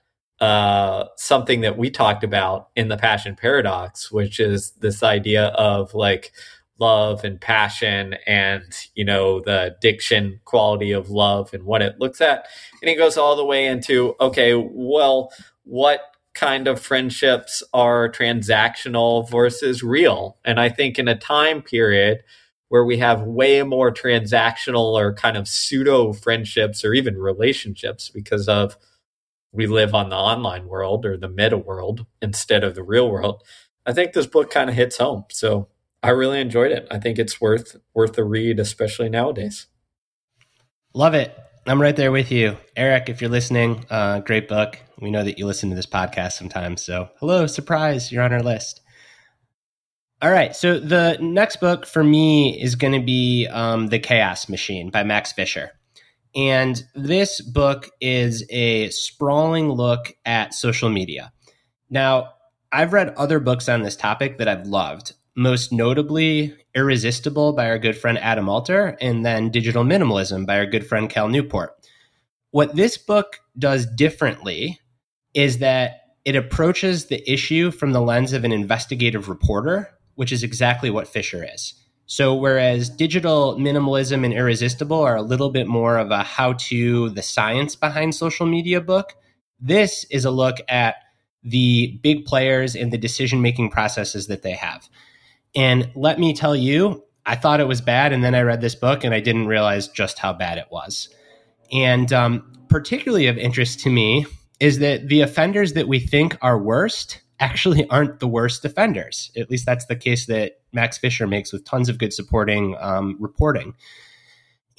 uh, 0.42 1.06
something 1.18 1.62
that 1.62 1.78
we 1.78 1.92
talked 1.92 2.24
about 2.24 2.70
in 2.76 2.90
the 2.90 2.98
passion 2.98 3.36
paradox, 3.36 4.12
which 4.12 4.40
is 4.40 4.72
this 4.80 5.04
idea 5.04 5.48
of 5.50 5.94
like 5.94 6.32
love 6.80 7.24
and 7.24 7.40
passion 7.40 8.16
and, 8.26 8.64
you 8.96 9.06
know, 9.06 9.40
the 9.40 9.76
addiction 9.76 10.40
quality 10.46 10.92
of 10.92 11.12
love 11.12 11.54
and 11.54 11.64
what 11.64 11.84
it 11.84 12.00
looks 12.00 12.20
at. 12.20 12.48
And 12.82 12.90
he 12.90 12.96
goes 12.96 13.18
all 13.18 13.36
the 13.36 13.46
way 13.46 13.68
into, 13.68 14.16
okay, 14.20 14.56
well, 14.56 15.32
what 15.64 16.02
kind 16.34 16.68
of 16.68 16.80
friendships 16.80 17.62
are 17.72 18.12
transactional 18.12 19.30
versus 19.30 19.84
real. 19.84 20.38
And 20.44 20.60
I 20.60 20.70
think 20.70 20.98
in 20.98 21.08
a 21.08 21.16
time 21.16 21.62
period 21.62 22.24
where 22.70 22.86
we 22.86 22.98
have 22.98 23.22
way 23.22 23.62
more 23.62 23.94
transactional 23.94 24.94
or 24.94 25.14
kind 25.14 25.38
of 25.38 25.48
pseudo 25.48 26.14
friendships 26.14 26.84
or 26.84 26.94
even 26.94 27.18
relationships 27.18 28.10
because 28.10 28.48
of 28.48 28.76
we 29.52 29.68
live 29.68 29.94
on 29.94 30.10
the 30.10 30.16
online 30.16 30.68
world 30.68 31.06
or 31.06 31.18
the 31.18 31.30
meta 31.30 31.58
world 31.58 32.06
instead 32.22 32.64
of 32.64 32.76
the 32.76 32.84
real 32.84 33.10
world. 33.10 33.44
I 33.86 33.94
think 33.94 34.14
this 34.14 34.28
book 34.28 34.50
kind 34.50 34.70
of 34.70 34.76
hits 34.76 34.98
home. 34.98 35.26
So 35.30 35.68
I 36.04 36.10
really 36.10 36.40
enjoyed 36.40 36.72
it. 36.72 36.88
I 36.90 37.00
think 37.00 37.20
it's 37.20 37.42
worth 37.42 37.76
worth 37.94 38.18
a 38.18 38.24
read, 38.24 38.60
especially 38.60 39.10
nowadays. 39.10 39.68
Love 40.94 41.14
it. 41.14 41.38
I'm 41.68 41.82
right 41.82 41.96
there 41.96 42.12
with 42.12 42.32
you. 42.32 42.58
Eric, 42.76 43.08
if 43.08 43.22
you're 43.22 43.30
listening, 43.30 43.86
uh, 43.90 44.20
great 44.20 44.48
book. 44.48 44.80
We 45.00 45.12
know 45.12 45.24
that 45.24 45.38
you 45.38 45.46
listen 45.46 45.70
to 45.70 45.76
this 45.76 45.86
podcast 45.86 46.34
sometimes. 46.34 46.82
So, 46.82 47.10
hello, 47.20 47.46
surprise, 47.46 48.12
you're 48.12 48.24
on 48.24 48.34
our 48.34 48.42
list. 48.42 48.82
All 50.24 50.32
right. 50.32 50.56
So, 50.56 50.80
the 50.80 51.18
next 51.22 51.58
book 51.58 51.86
for 51.86 52.04
me 52.04 52.60
is 52.60 52.76
going 52.76 52.94
to 52.94 53.06
be 53.06 53.48
um, 53.48 53.88
The 53.88 54.00
Chaos 54.00 54.50
Machine 54.50 54.90
by 54.90 55.04
Max 55.04 55.34
Fisher. 55.34 55.72
And 56.36 56.84
this 56.96 57.42
book 57.42 57.90
is 58.00 58.46
a 58.50 58.90
sprawling 58.90 59.70
look 59.70 60.14
at 60.26 60.54
social 60.54 60.90
media. 60.90 61.34
Now, 61.90 62.34
I've 62.72 62.94
read 62.94 63.10
other 63.16 63.40
books 63.40 63.68
on 63.68 63.82
this 63.82 63.98
topic 63.98 64.38
that 64.38 64.48
I've 64.48 64.68
loved 64.68 65.14
most 65.36 65.72
notably 65.72 66.56
Irresistible 66.74 67.52
by 67.52 67.70
our 67.70 67.78
good 67.78 67.98
friend 67.98 68.18
Adam 68.18 68.48
Alter, 68.48 68.98
and 69.02 69.26
then 69.26 69.52
Digital 69.52 69.84
Minimalism 69.84 70.46
by 70.46 70.58
our 70.58 70.66
good 70.66 70.88
friend 70.88 71.10
Cal 71.10 71.28
Newport. 71.28 71.76
What 72.52 72.76
this 72.76 72.98
book 72.98 73.42
does 73.58 73.86
differently 73.86 74.80
is 75.34 75.58
that 75.58 76.02
it 76.24 76.36
approaches 76.36 77.06
the 77.06 77.30
issue 77.30 77.72
from 77.72 77.92
the 77.92 78.02
lens 78.02 78.32
of 78.32 78.46
an 78.46 78.54
investigative 78.54 79.28
reporter, 79.28 79.90
which 80.16 80.32
is 80.32 80.44
exactly 80.44 80.90
what 80.90 81.08
Fisher 81.08 81.46
is. 81.54 81.74
So, 82.12 82.36
whereas 82.36 82.90
digital 82.90 83.56
minimalism 83.56 84.26
and 84.26 84.34
irresistible 84.34 85.00
are 85.00 85.16
a 85.16 85.22
little 85.22 85.50
bit 85.50 85.66
more 85.66 85.98
of 85.98 86.12
a 86.12 86.24
how 86.24 86.56
to, 86.68 87.10
the 87.12 87.22
science 87.22 87.78
behind 87.78 88.14
social 88.16 88.46
media 88.46 88.82
book, 88.82 89.14
this 89.62 90.06
is 90.12 90.26
a 90.26 90.30
look 90.30 90.58
at 90.68 90.96
the 91.42 91.98
big 92.04 92.26
players 92.26 92.76
and 92.76 92.92
the 92.92 92.98
decision 92.98 93.42
making 93.42 93.70
processes 93.70 94.28
that 94.28 94.42
they 94.42 94.52
have. 94.52 94.90
And 95.56 95.90
let 95.96 96.20
me 96.20 96.34
tell 96.34 96.54
you, 96.54 97.02
I 97.26 97.36
thought 97.36 97.62
it 97.62 97.70
was 97.70 97.80
bad. 97.80 98.12
And 98.12 98.26
then 98.26 98.36
I 98.36 98.42
read 98.42 98.60
this 98.60 98.76
book 98.76 99.06
and 99.06 99.14
I 99.14 99.22
didn't 99.22 99.48
realize 99.48 99.88
just 99.88 100.20
how 100.20 100.34
bad 100.34 100.58
it 100.58 100.68
was. 100.70 101.08
And 101.72 102.12
um, 102.12 102.44
particularly 102.68 103.28
of 103.28 103.38
interest 103.38 103.80
to 103.82 103.90
me 103.90 104.26
is 104.60 104.80
that 104.80 105.08
the 105.08 105.22
offenders 105.22 105.72
that 105.74 105.88
we 105.88 106.02
think 106.02 106.38
are 106.42 106.60
worst 106.60 107.22
actually 107.42 107.86
aren't 107.90 108.20
the 108.20 108.28
worst 108.28 108.62
defenders. 108.62 109.32
At 109.36 109.50
least 109.50 109.66
that's 109.66 109.86
the 109.88 109.96
case 109.98 110.28
that 110.28 110.62
Max 110.72 110.98
Fisher 110.98 111.28
makes 111.28 111.52
with 111.52 111.66
tons 111.66 111.90
of 111.90 111.98
good 111.98 112.14
supporting 112.14 112.78
um, 112.80 113.18
reporting. 113.20 113.74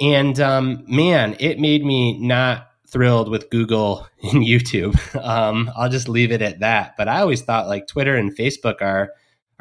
And 0.00 0.40
um, 0.40 0.84
man, 0.88 1.36
it 1.38 1.58
made 1.58 1.84
me 1.84 2.18
not 2.18 2.68
thrilled 2.88 3.30
with 3.30 3.50
Google 3.50 4.06
and 4.22 4.42
YouTube. 4.44 4.98
Um, 5.22 5.70
I'll 5.76 5.88
just 5.88 6.08
leave 6.08 6.32
it 6.32 6.42
at 6.42 6.60
that. 6.60 6.94
But 6.96 7.08
I 7.08 7.20
always 7.20 7.42
thought 7.42 7.68
like 7.68 7.86
Twitter 7.86 8.16
and 8.16 8.36
Facebook 8.36 8.80
are 8.80 9.10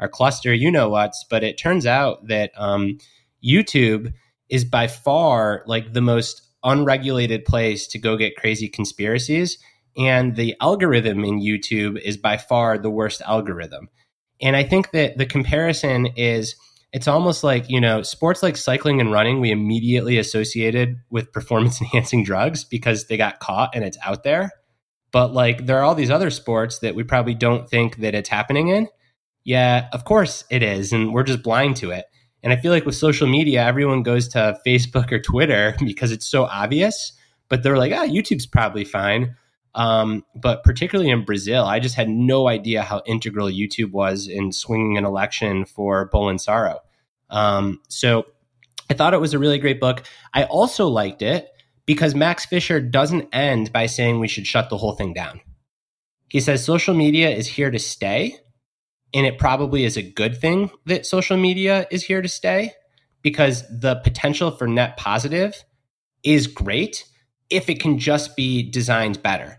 our 0.00 0.08
cluster, 0.08 0.52
you 0.52 0.70
know 0.70 0.88
what's, 0.88 1.24
but 1.30 1.44
it 1.44 1.56
turns 1.56 1.86
out 1.86 2.26
that 2.26 2.50
um, 2.56 2.98
YouTube 3.44 4.12
is 4.48 4.64
by 4.64 4.88
far 4.88 5.62
like 5.66 5.92
the 5.92 6.00
most 6.00 6.42
unregulated 6.64 7.44
place 7.44 7.86
to 7.88 7.98
go 7.98 8.16
get 8.16 8.36
crazy 8.36 8.68
conspiracies. 8.68 9.58
And 9.96 10.36
the 10.36 10.56
algorithm 10.60 11.24
in 11.24 11.40
YouTube 11.40 12.00
is 12.00 12.16
by 12.16 12.36
far 12.36 12.78
the 12.78 12.90
worst 12.90 13.20
algorithm. 13.22 13.88
And 14.40 14.56
I 14.56 14.64
think 14.64 14.90
that 14.92 15.18
the 15.18 15.26
comparison 15.26 16.06
is 16.16 16.56
it's 16.92 17.08
almost 17.08 17.42
like, 17.42 17.70
you 17.70 17.80
know, 17.80 18.02
sports 18.02 18.42
like 18.42 18.56
cycling 18.56 19.00
and 19.00 19.10
running, 19.10 19.40
we 19.40 19.50
immediately 19.50 20.18
associated 20.18 20.96
with 21.10 21.32
performance 21.32 21.80
enhancing 21.80 22.24
drugs 22.24 22.64
because 22.64 23.06
they 23.06 23.16
got 23.16 23.40
caught 23.40 23.74
and 23.74 23.84
it's 23.84 23.98
out 24.04 24.24
there. 24.24 24.50
But 25.10 25.32
like 25.32 25.66
there 25.66 25.78
are 25.78 25.82
all 25.82 25.94
these 25.94 26.10
other 26.10 26.30
sports 26.30 26.80
that 26.80 26.94
we 26.94 27.04
probably 27.04 27.34
don't 27.34 27.68
think 27.68 27.96
that 27.98 28.14
it's 28.14 28.28
happening 28.28 28.68
in 28.68 28.88
yeah, 29.44 29.88
of 29.92 30.04
course 30.04 30.44
it 30.50 30.62
is. 30.62 30.92
And 30.92 31.12
we're 31.12 31.22
just 31.22 31.42
blind 31.42 31.76
to 31.76 31.90
it. 31.90 32.06
And 32.42 32.52
I 32.52 32.56
feel 32.56 32.72
like 32.72 32.86
with 32.86 32.96
social 32.96 33.28
media, 33.28 33.62
everyone 33.62 34.02
goes 34.02 34.28
to 34.28 34.58
Facebook 34.66 35.12
or 35.12 35.20
Twitter 35.20 35.76
because 35.84 36.12
it's 36.12 36.26
so 36.26 36.44
obvious, 36.44 37.12
but 37.48 37.62
they're 37.62 37.78
like, 37.78 37.92
ah, 37.92 38.02
oh, 38.02 38.08
YouTube's 38.08 38.46
probably 38.46 38.84
fine. 38.84 39.36
Um, 39.74 40.24
but 40.34 40.64
particularly 40.64 41.10
in 41.10 41.24
Brazil, 41.24 41.64
I 41.64 41.80
just 41.80 41.94
had 41.94 42.08
no 42.08 42.48
idea 42.48 42.82
how 42.82 43.02
integral 43.06 43.48
YouTube 43.48 43.92
was 43.92 44.28
in 44.28 44.52
swinging 44.52 44.98
an 44.98 45.04
election 45.04 45.64
for 45.64 46.10
Bolsonaro. 46.10 46.78
Um, 47.30 47.80
so 47.88 48.26
I 48.90 48.94
thought 48.94 49.14
it 49.14 49.20
was 49.20 49.32
a 49.32 49.38
really 49.38 49.58
great 49.58 49.80
book. 49.80 50.02
I 50.34 50.44
also 50.44 50.88
liked 50.88 51.22
it 51.22 51.48
because 51.86 52.14
Max 52.14 52.44
Fisher 52.44 52.80
doesn't 52.80 53.28
end 53.32 53.72
by 53.72 53.86
saying 53.86 54.20
we 54.20 54.28
should 54.28 54.46
shut 54.46 54.68
the 54.68 54.76
whole 54.76 54.92
thing 54.92 55.14
down. 55.14 55.40
He 56.28 56.40
says 56.40 56.64
social 56.64 56.94
media 56.94 57.30
is 57.30 57.46
here 57.46 57.70
to 57.70 57.78
stay 57.78 58.38
and 59.14 59.26
it 59.26 59.38
probably 59.38 59.84
is 59.84 59.96
a 59.96 60.02
good 60.02 60.38
thing 60.38 60.70
that 60.86 61.06
social 61.06 61.36
media 61.36 61.86
is 61.90 62.04
here 62.04 62.22
to 62.22 62.28
stay 62.28 62.72
because 63.20 63.64
the 63.68 63.96
potential 63.96 64.50
for 64.50 64.66
net 64.66 64.96
positive 64.96 65.64
is 66.22 66.46
great 66.46 67.04
if 67.50 67.68
it 67.68 67.80
can 67.80 67.98
just 67.98 68.36
be 68.36 68.62
designed 68.62 69.22
better. 69.22 69.58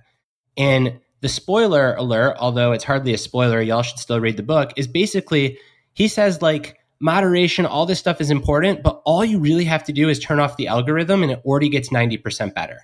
And 0.58 1.00
the 1.22 1.30
spoiler 1.30 1.94
alert, 1.96 2.38
although 2.40 2.72
it's 2.72 2.84
hardly 2.84 3.14
a 3.14 3.18
spoiler, 3.18 3.62
y'all 3.62 3.82
should 3.82 4.00
still 4.00 4.20
read 4.20 4.38
the 4.38 4.44
book, 4.44 4.72
is 4.76 4.88
basically 4.88 5.58
he 5.94 6.08
says 6.08 6.42
like 6.42 6.78
moderation, 7.00 7.66
all 7.66 7.86
this 7.86 8.00
stuff 8.00 8.22
is 8.22 8.32
important, 8.32 8.84
but 8.84 9.02
all 9.06 9.24
you 9.24 9.40
really 9.40 9.66
have 9.66 9.84
to 9.86 9.94
do 9.94 10.10
is 10.10 10.20
turn 10.20 10.40
off 10.40 10.58
the 10.58 10.68
algorithm 10.68 11.24
and 11.24 11.32
it 11.32 11.42
already 11.46 11.70
gets 11.70 11.90
90% 11.90 12.54
better 12.54 12.80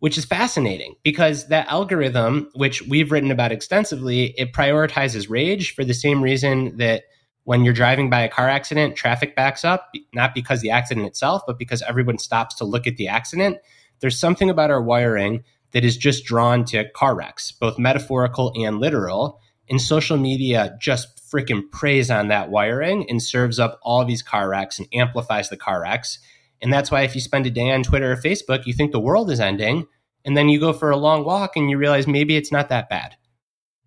which 0.00 0.16
is 0.16 0.24
fascinating 0.24 0.94
because 1.02 1.48
that 1.48 1.66
algorithm, 1.68 2.48
which 2.54 2.82
we've 2.82 3.10
written 3.10 3.30
about 3.30 3.52
extensively, 3.52 4.34
it 4.38 4.52
prioritizes 4.52 5.28
rage 5.28 5.74
for 5.74 5.84
the 5.84 5.94
same 5.94 6.22
reason 6.22 6.76
that 6.76 7.04
when 7.44 7.64
you're 7.64 7.74
driving 7.74 8.10
by 8.10 8.20
a 8.20 8.28
car 8.28 8.48
accident, 8.48 8.94
traffic 8.94 9.34
backs 9.34 9.64
up, 9.64 9.90
not 10.14 10.34
because 10.34 10.60
the 10.60 10.70
accident 10.70 11.06
itself, 11.06 11.42
but 11.46 11.58
because 11.58 11.82
everyone 11.82 12.18
stops 12.18 12.54
to 12.56 12.64
look 12.64 12.86
at 12.86 12.96
the 12.96 13.08
accident. 13.08 13.58
There's 14.00 14.18
something 14.18 14.50
about 14.50 14.70
our 14.70 14.82
wiring 14.82 15.44
that 15.72 15.84
is 15.84 15.96
just 15.96 16.24
drawn 16.24 16.64
to 16.66 16.88
car 16.90 17.14
wrecks, 17.14 17.52
both 17.52 17.78
metaphorical 17.78 18.52
and 18.56 18.78
literal. 18.78 19.40
And 19.70 19.80
social 19.80 20.16
media 20.16 20.76
just 20.80 21.20
freaking 21.30 21.70
preys 21.70 22.10
on 22.10 22.28
that 22.28 22.50
wiring 22.50 23.08
and 23.10 23.22
serves 23.22 23.58
up 23.58 23.78
all 23.82 24.04
these 24.04 24.22
car 24.22 24.48
wrecks 24.48 24.78
and 24.78 24.88
amplifies 24.94 25.50
the 25.50 25.58
car 25.58 25.82
wrecks 25.82 26.18
and 26.60 26.72
that's 26.72 26.90
why 26.90 27.02
if 27.02 27.14
you 27.14 27.20
spend 27.20 27.46
a 27.46 27.50
day 27.50 27.70
on 27.70 27.82
Twitter 27.82 28.12
or 28.12 28.16
Facebook, 28.16 28.66
you 28.66 28.72
think 28.72 28.92
the 28.92 29.00
world 29.00 29.30
is 29.30 29.40
ending. 29.40 29.86
And 30.24 30.36
then 30.36 30.48
you 30.48 30.58
go 30.58 30.72
for 30.72 30.90
a 30.90 30.96
long 30.96 31.24
walk 31.24 31.56
and 31.56 31.70
you 31.70 31.78
realize 31.78 32.06
maybe 32.06 32.36
it's 32.36 32.52
not 32.52 32.68
that 32.68 32.88
bad. 32.88 33.16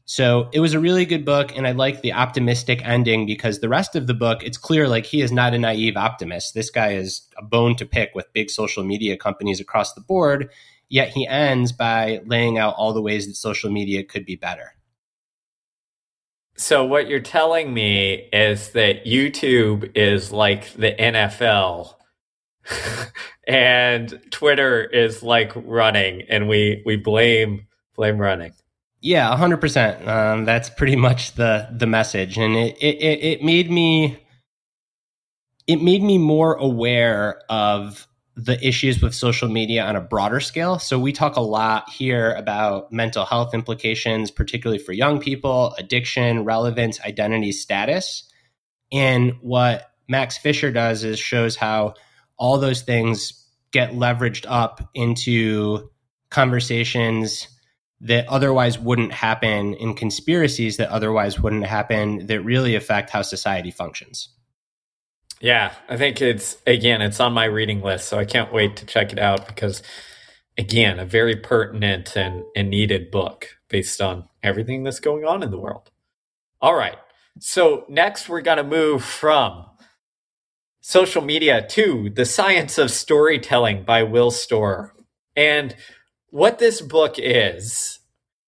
So 0.06 0.50
it 0.52 0.60
was 0.60 0.74
a 0.74 0.80
really 0.80 1.06
good 1.06 1.26
book. 1.26 1.56
And 1.56 1.68
I 1.68 1.72
like 1.72 2.02
the 2.02 2.14
optimistic 2.14 2.82
ending 2.84 3.26
because 3.26 3.60
the 3.60 3.70
rest 3.70 3.96
of 3.96 4.08
the 4.08 4.14
book, 4.14 4.44
it's 4.44 4.58
clear 4.58 4.88
like 4.88 5.06
he 5.06 5.22
is 5.22 5.32
not 5.32 5.54
a 5.54 5.60
naive 5.60 5.98
optimist. 5.98 6.54
This 6.54 6.70
guy 6.70 6.94
is 6.94 7.28
a 7.38 7.44
bone 7.44 7.76
to 7.78 7.86
pick 7.86 8.12
with 8.16 8.34
big 8.34 8.50
social 8.50 8.84
media 8.84 9.18
companies 9.18 9.60
across 9.60 9.94
the 9.94 10.02
board. 10.02 10.50
Yet 10.92 11.08
he 11.12 11.26
ends 11.26 11.72
by 11.72 12.20
laying 12.26 12.58
out 12.58 12.76
all 12.76 12.92
the 12.92 13.02
ways 13.02 13.26
that 13.26 13.36
social 13.36 13.72
media 13.72 14.04
could 14.04 14.26
be 14.26 14.36
better. 14.36 14.74
So, 16.58 16.84
what 16.84 17.08
you're 17.08 17.22
telling 17.22 17.74
me 17.74 18.28
is 18.34 18.72
that 18.72 19.06
YouTube 19.06 19.90
is 19.96 20.34
like 20.34 20.74
the 20.74 20.92
NFL 20.92 21.94
and 23.48 24.22
Twitter 24.32 24.84
is 24.84 25.24
like 25.24 25.54
running, 25.56 26.24
and 26.28 26.50
we 26.50 26.84
we 26.86 26.98
blame 26.98 27.68
blame 27.96 28.18
running. 28.18 28.52
Yeah, 29.00 29.34
hundred 29.38 29.56
um, 29.56 29.62
percent. 29.62 30.06
That's 30.46 30.70
pretty 30.70 30.98
much 30.98 31.36
the 31.36 31.70
the 31.72 31.88
message, 31.88 32.38
and 32.38 32.58
it, 32.58 32.78
it 32.82 33.24
it 33.24 33.44
made 33.44 33.72
me 33.72 34.20
it 35.68 35.82
made 35.82 36.04
me 36.04 36.18
more 36.18 36.56
aware 36.56 37.42
of 37.50 38.10
the 38.36 38.66
issues 38.66 39.02
with 39.02 39.14
social 39.14 39.50
media 39.50 39.84
on 39.84 39.96
a 39.96 40.02
broader 40.02 40.40
scale. 40.40 40.80
So 40.80 40.98
we 40.98 41.12
talk 41.12 41.36
a 41.36 41.42
lot 41.42 41.90
here 41.90 42.34
about 42.34 42.92
mental 42.92 43.26
health 43.26 43.54
implications, 43.54 44.32
particularly 44.32 44.82
for 44.82 44.94
young 44.94 45.20
people, 45.20 45.76
addiction, 45.78 46.46
relevance, 46.46 47.02
identity, 47.02 47.52
status. 47.52 48.24
And 48.92 49.34
what 49.42 49.92
Max 50.08 50.38
Fisher 50.38 50.72
does 50.72 51.04
is 51.04 51.20
shows 51.20 51.56
how 51.56 51.96
all 52.38 52.58
those 52.58 52.82
things 52.82 53.48
get 53.72 53.92
leveraged 53.92 54.46
up 54.48 54.90
into 54.94 55.90
conversations 56.30 57.48
that 58.02 58.28
otherwise 58.28 58.80
wouldn't 58.80 59.14
happen 59.14 59.76
in 59.76 59.94
conspiracies 59.94 60.78
that 60.78 60.90
otherwise 60.90 61.40
wouldn't 61.40 61.66
happen 61.66 62.26
that 62.26 62.42
really 62.42 62.76
affect 62.76 63.10
how 63.12 63.22
society 63.22 63.72
functions. 63.72 64.30
Yeah, 65.42 65.74
I 65.90 65.98
think 65.98 66.22
it's 66.22 66.58
again, 66.68 67.02
it's 67.02 67.20
on 67.20 67.34
my 67.34 67.46
reading 67.46 67.82
list, 67.82 68.08
so 68.08 68.20
I 68.20 68.26
can't 68.26 68.54
wait 68.54 68.78
to 68.78 68.86
check 68.86 69.12
it 69.12 69.20
out 69.20 69.48
because 69.48 69.82
again, 70.58 71.00
a 71.00 71.06
very 71.06 71.36
pertinent 71.36 72.16
and, 72.16 72.44
and 72.56 72.70
needed 72.70 73.10
book 73.10 73.48
based 73.68 74.02
on 74.02 74.30
everything 74.44 74.84
that's 74.84 75.00
going 75.00 75.26
on 75.26 75.42
in 75.42 75.50
the 75.50 75.58
world. 75.60 75.90
All 76.62 76.76
right. 76.76 76.98
So 77.40 77.86
next 77.90 78.30
we're 78.30 78.42
gonna 78.42 78.64
move 78.64 79.04
from 79.04 79.66
social 80.82 81.24
media 81.24 81.66
to 81.70 82.12
the 82.12 82.26
science 82.26 82.78
of 82.78 82.92
storytelling 82.92 83.84
by 83.84 84.04
Will 84.04 84.30
Storr. 84.30 84.94
And 85.36 85.76
what 86.30 86.60
this 86.60 86.82
book 86.82 87.16
is, 87.18 88.00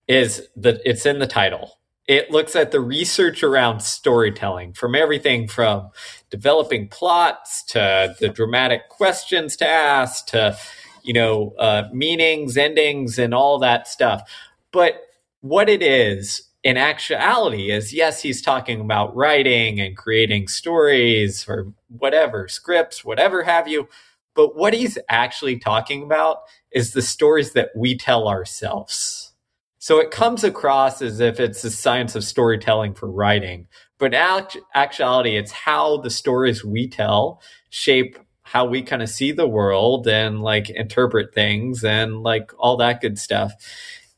is 0.07 0.47
that 0.55 0.81
it's 0.85 1.07
in 1.07 1.17
the 1.17 1.27
title 1.27 1.79
it 2.07 2.31
looks 2.31 2.55
at 2.55 2.71
the 2.71 2.81
research 2.81 3.43
around 3.43 3.81
storytelling 3.81 4.73
from 4.73 4.95
everything 4.95 5.47
from 5.47 5.89
developing 6.33 6.87
plots 6.87 7.61
to 7.61 8.15
the 8.19 8.27
dramatic 8.27 8.89
questions 8.89 9.55
to 9.55 9.67
ask 9.67 10.25
to 10.25 10.57
you 11.03 11.13
know 11.13 11.53
uh, 11.59 11.83
meanings 11.93 12.57
endings 12.57 13.19
and 13.19 13.35
all 13.35 13.59
that 13.59 13.87
stuff. 13.87 14.27
But 14.71 14.99
what 15.41 15.69
it 15.69 15.83
is 15.83 16.49
in 16.63 16.75
actuality 16.75 17.69
is 17.69 17.93
yes 17.93 18.23
he's 18.23 18.41
talking 18.41 18.81
about 18.81 19.15
writing 19.15 19.79
and 19.79 19.95
creating 19.95 20.47
stories 20.47 21.47
or 21.47 21.71
whatever 21.99 22.47
scripts 22.47 23.05
whatever 23.05 23.43
have 23.43 23.67
you. 23.67 23.87
But 24.33 24.55
what 24.55 24.73
he's 24.73 24.97
actually 25.09 25.59
talking 25.59 26.01
about 26.01 26.39
is 26.71 26.93
the 26.93 27.03
stories 27.03 27.53
that 27.53 27.69
we 27.75 27.95
tell 27.95 28.27
ourselves. 28.27 29.33
So 29.77 29.99
it 29.99 30.09
comes 30.09 30.43
across 30.43 30.99
as 31.03 31.19
if 31.19 31.39
it's 31.39 31.61
the 31.61 31.69
science 31.69 32.15
of 32.15 32.23
storytelling 32.23 32.95
for 32.95 33.11
writing, 33.11 33.67
but 34.03 34.13
act- 34.13 34.57
actuality, 34.75 35.37
it's 35.37 35.53
how 35.53 35.95
the 35.95 36.09
stories 36.09 36.61
we 36.61 36.89
tell 36.89 37.41
shape 37.69 38.17
how 38.41 38.65
we 38.65 38.81
kind 38.81 39.01
of 39.01 39.07
see 39.07 39.31
the 39.31 39.47
world 39.47 40.09
and 40.09 40.41
like 40.41 40.69
interpret 40.69 41.33
things 41.33 41.85
and 41.85 42.21
like 42.21 42.51
all 42.59 42.75
that 42.75 42.99
good 42.99 43.17
stuff. 43.17 43.53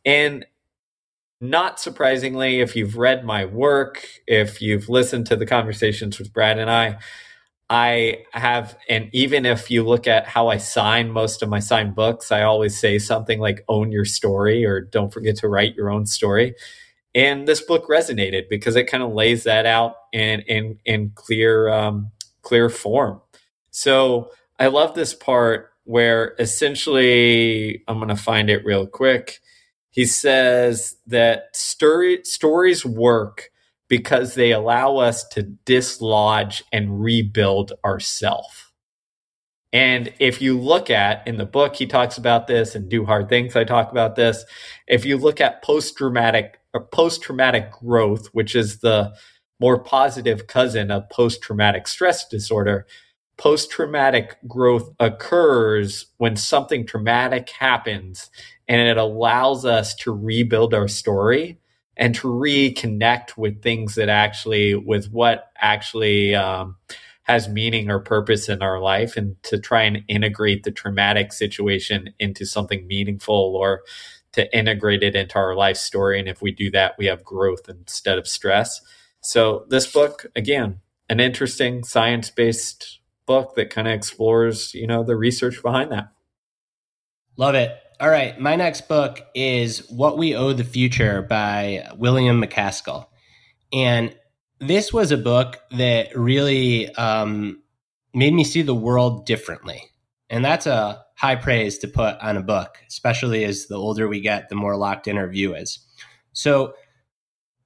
And 0.03 0.43
not 1.39 1.79
surprisingly, 1.79 2.61
if 2.61 2.75
you've 2.75 2.97
read 2.97 3.23
my 3.25 3.45
work, 3.45 4.07
if 4.25 4.59
you've 4.59 4.89
listened 4.89 5.27
to 5.27 5.35
the 5.35 5.45
conversations 5.45 6.17
with 6.17 6.33
Brad 6.33 6.57
and 6.57 6.71
I, 6.71 6.97
I 7.69 8.23
have, 8.31 8.75
and 8.89 9.11
even 9.13 9.45
if 9.45 9.69
you 9.69 9.83
look 9.83 10.07
at 10.07 10.25
how 10.25 10.47
I 10.47 10.57
sign 10.57 11.11
most 11.11 11.43
of 11.43 11.49
my 11.49 11.59
signed 11.59 11.93
books, 11.93 12.31
I 12.31 12.41
always 12.41 12.75
say 12.75 12.97
something 12.97 13.39
like 13.39 13.63
own 13.67 13.91
your 13.91 14.05
story 14.05 14.65
or 14.65 14.81
don't 14.81 15.13
forget 15.13 15.35
to 15.37 15.47
write 15.47 15.75
your 15.75 15.91
own 15.91 16.07
story. 16.07 16.55
And 17.15 17.47
this 17.47 17.61
book 17.61 17.87
resonated 17.87 18.49
because 18.49 18.75
it 18.75 18.85
kind 18.85 19.01
of 19.01 19.13
lays 19.13 19.45
that 19.45 19.65
out 19.65 19.95
in, 20.11 20.41
in, 20.41 20.79
in 20.85 21.11
clear, 21.15 21.69
um, 21.69 22.11
clear 22.41 22.69
form. 22.69 23.21
So 23.71 24.31
I 24.59 24.67
love 24.67 24.93
this 24.95 25.13
part 25.13 25.69
where 25.85 26.35
essentially, 26.39 27.83
I'm 27.87 27.97
going 27.97 28.09
to 28.09 28.15
find 28.15 28.49
it 28.49 28.65
real 28.65 28.85
quick. 28.85 29.39
He 29.91 30.05
says 30.05 30.97
that 31.07 31.55
story, 31.55 32.19
stories 32.23 32.85
work 32.85 33.49
because 33.87 34.35
they 34.35 34.51
allow 34.51 34.97
us 34.97 35.25
to 35.29 35.43
dislodge 35.43 36.63
and 36.73 37.01
rebuild 37.01 37.73
ourself. 37.85 38.73
And 39.71 40.13
if 40.19 40.41
you 40.41 40.57
look 40.57 40.89
at 40.89 41.27
in 41.27 41.37
the 41.37 41.45
book, 41.45 41.75
he 41.75 41.85
talks 41.85 42.17
about 42.17 42.47
this 42.47 42.75
and 42.75 42.89
do 42.89 43.05
hard 43.05 43.29
things. 43.29 43.55
I 43.55 43.63
talk 43.63 43.91
about 43.91 44.15
this. 44.15 44.43
If 44.87 45.05
you 45.05 45.17
look 45.17 45.41
at 45.41 45.61
post 45.61 45.97
traumatic 45.97 46.59
or 46.75 46.81
post 46.81 47.23
traumatic 47.23 47.71
growth, 47.71 48.27
which 48.33 48.53
is 48.53 48.79
the 48.79 49.15
more 49.61 49.79
positive 49.79 50.45
cousin 50.47 50.91
of 50.91 51.09
post 51.09 51.41
traumatic 51.41 51.87
stress 51.87 52.27
disorder, 52.27 52.85
post 53.37 53.71
traumatic 53.71 54.37
growth 54.47 54.89
occurs 54.99 56.07
when 56.17 56.35
something 56.35 56.85
traumatic 56.85 57.49
happens 57.49 58.29
and 58.67 58.81
it 58.81 58.97
allows 58.97 59.65
us 59.65 59.95
to 59.95 60.11
rebuild 60.13 60.73
our 60.73 60.87
story 60.87 61.57
and 61.97 62.13
to 62.15 62.27
reconnect 62.27 63.37
with 63.37 63.61
things 63.61 63.95
that 63.95 64.09
actually 64.09 64.75
with 64.75 65.07
what 65.11 65.51
actually 65.57 66.35
um, 66.35 66.75
has 67.23 67.47
meaning 67.47 67.89
or 67.89 67.99
purpose 67.99 68.49
in 68.49 68.61
our 68.61 68.79
life 68.81 69.15
and 69.15 69.41
to 69.43 69.57
try 69.57 69.83
and 69.83 70.03
integrate 70.07 70.63
the 70.63 70.71
traumatic 70.71 71.31
situation 71.31 72.13
into 72.19 72.45
something 72.45 72.85
meaningful 72.85 73.55
or 73.55 73.81
to 74.35 74.57
integrate 74.57 75.03
it 75.03 75.15
into 75.15 75.35
our 75.35 75.55
life 75.55 75.77
story 75.77 76.19
and 76.19 76.29
if 76.29 76.41
we 76.41 76.51
do 76.51 76.69
that 76.71 76.95
we 76.97 77.05
have 77.07 77.23
growth 77.23 77.67
instead 77.67 78.17
of 78.17 78.27
stress 78.27 78.81
so 79.21 79.65
this 79.69 79.91
book 79.91 80.25
again 80.35 80.79
an 81.09 81.19
interesting 81.19 81.83
science-based 81.83 82.99
book 83.25 83.55
that 83.55 83.69
kind 83.69 83.87
of 83.87 83.93
explores 83.93 84.73
you 84.73 84.85
know 84.85 85.03
the 85.03 85.15
research 85.15 85.61
behind 85.63 85.91
that 85.91 86.11
love 87.37 87.55
it 87.55 87.77
all 87.99 88.09
right. 88.09 88.37
My 88.37 88.57
next 88.57 88.89
book 88.89 89.21
is 89.33 89.89
What 89.89 90.17
We 90.17 90.35
Owe 90.35 90.51
the 90.51 90.65
Future 90.65 91.21
by 91.21 91.87
William 91.95 92.41
MacAskill. 92.41 93.05
And 93.71 94.13
this 94.59 94.91
was 94.91 95.11
a 95.11 95.17
book 95.17 95.61
that 95.71 96.15
really 96.17 96.93
um, 96.95 97.61
made 98.13 98.33
me 98.33 98.43
see 98.43 98.63
the 98.63 98.75
world 98.75 99.25
differently. 99.25 99.81
And 100.29 100.43
that's 100.43 100.67
a 100.67 101.04
high 101.15 101.35
praise 101.35 101.77
to 101.79 101.87
put 101.87 102.17
on 102.19 102.37
a 102.37 102.43
book, 102.43 102.77
especially 102.87 103.43
as 103.45 103.67
the 103.67 103.75
older 103.75 104.07
we 104.07 104.19
get, 104.19 104.49
the 104.49 104.55
more 104.55 104.77
locked 104.77 105.07
in 105.07 105.17
our 105.17 105.27
view 105.27 105.55
is. 105.55 105.79
So 106.33 106.75